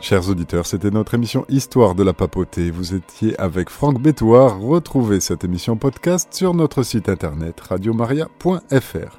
Chers 0.00 0.28
auditeurs, 0.28 0.66
c'était 0.66 0.90
notre 0.90 1.14
émission 1.14 1.44
Histoire 1.48 1.94
de 1.94 2.02
la 2.02 2.14
papauté. 2.14 2.70
Vous 2.70 2.94
étiez 2.94 3.38
avec 3.38 3.68
Franck 3.70 4.00
Bétoir. 4.00 4.58
Retrouvez 4.58 5.20
cette 5.20 5.44
émission 5.44 5.76
podcast 5.76 6.32
sur 6.32 6.54
notre 6.54 6.82
site 6.82 7.08
internet 7.08 7.60
radiomaria.fr. 7.60 9.18